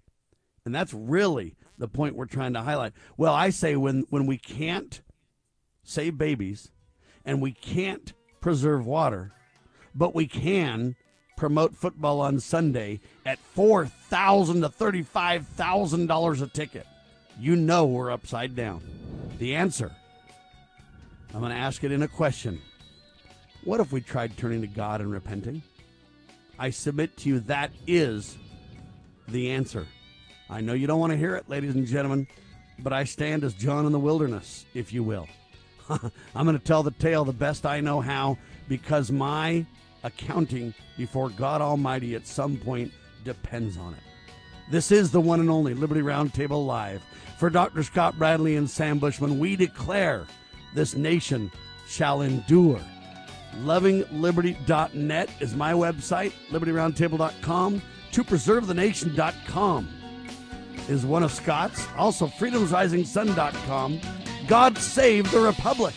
And 0.66 0.74
that's 0.74 0.94
really 0.94 1.56
the 1.78 1.88
point 1.88 2.16
we're 2.16 2.26
trying 2.26 2.54
to 2.54 2.62
highlight. 2.62 2.94
Well, 3.18 3.34
I 3.34 3.52
say 3.52 3.76
when, 3.76 4.06
when 4.10 4.26
we 4.26 4.38
can't 4.38 5.02
save 5.84 6.18
babies 6.18 6.72
and 7.26 7.42
we 7.42 7.52
can't 7.52 8.14
preserve 8.42 8.86
water, 8.86 9.34
but 9.94 10.16
we 10.16 10.26
can 10.26 10.96
promote 11.36 11.76
football 11.76 12.22
on 12.22 12.40
Sunday 12.40 13.00
at 13.26 13.40
four 13.40 13.86
thousand 13.86 14.62
to 14.62 14.70
thirty-five 14.70 15.48
thousand 15.48 16.08
dollars 16.08 16.42
a 16.42 16.48
ticket. 16.48 16.88
You 17.40 17.56
know 17.56 17.86
we're 17.86 18.12
upside 18.12 18.56
down. 18.56 18.82
The 19.40 19.56
answer. 19.56 19.92
I'm 21.34 21.40
going 21.40 21.52
to 21.52 21.58
ask 21.58 21.84
it 21.84 21.92
in 21.92 22.04
a 22.04 22.08
question. 22.08 22.62
What 23.64 23.80
if 23.80 23.92
we 23.92 24.02
tried 24.02 24.38
turning 24.38 24.62
to 24.62 24.68
God 24.68 25.02
and 25.02 25.12
repenting? 25.12 25.64
I 26.60 26.70
submit 26.70 27.18
to 27.18 27.30
you 27.30 27.40
that 27.42 27.72
is 27.88 28.38
the 29.28 29.52
answer. 29.52 29.88
I 30.50 30.62
know 30.62 30.74
you 30.74 30.86
don't 30.86 31.00
want 31.00 31.12
to 31.12 31.18
hear 31.18 31.36
it, 31.36 31.50
ladies 31.50 31.74
and 31.74 31.88
gentlemen, 31.88 32.28
but 32.78 32.94
I 32.94 33.06
stand 33.06 33.44
as 33.44 33.56
John 33.56 33.88
in 33.88 33.92
the 33.92 34.00
wilderness, 34.00 34.66
if 34.76 34.94
you 34.94 35.02
will. 35.02 35.28
I'm 35.90 36.46
going 36.46 36.58
to 36.58 36.64
tell 36.64 36.84
the 36.84 36.92
tale 36.92 37.26
the 37.26 37.34
best 37.34 37.66
I 37.66 37.80
know 37.80 38.02
how 38.02 38.38
because 38.68 39.12
my 39.12 39.66
accounting 40.04 40.74
before 40.98 41.30
God 41.30 41.62
Almighty 41.62 42.16
at 42.16 42.28
some 42.28 42.58
point 42.58 42.92
depends 43.24 43.78
on 43.78 43.94
it. 43.94 44.00
This 44.70 44.92
is 44.92 45.12
the 45.12 45.22
one 45.22 45.40
and 45.40 45.50
only 45.50 45.74
Liberty 45.74 46.02
Roundtable 46.02 46.66
Live. 46.66 47.04
For 47.38 47.50
Dr. 47.50 47.84
Scott 47.84 48.18
Bradley 48.18 48.56
and 48.56 48.70
Sam 48.70 49.00
Bushman, 49.00 49.40
we 49.40 49.56
declare 49.56 50.26
this 50.74 50.96
nation 50.96 51.52
shall 51.88 52.22
endure. 52.22 52.82
LovingLiberty.net 53.58 55.30
is 55.40 55.56
my 55.56 55.74
website, 55.74 56.32
LibertyRoundtable.com. 56.50 57.82
ToPreserveTheNation.com 58.12 59.90
is 60.88 61.06
one 61.06 61.24
of 61.24 61.32
Scott's. 61.32 61.88
Also, 61.98 62.28
FreedomsRisingSun.com 62.28 64.00
God 64.48 64.78
save 64.78 65.32
the 65.32 65.40
Republic. 65.40 65.96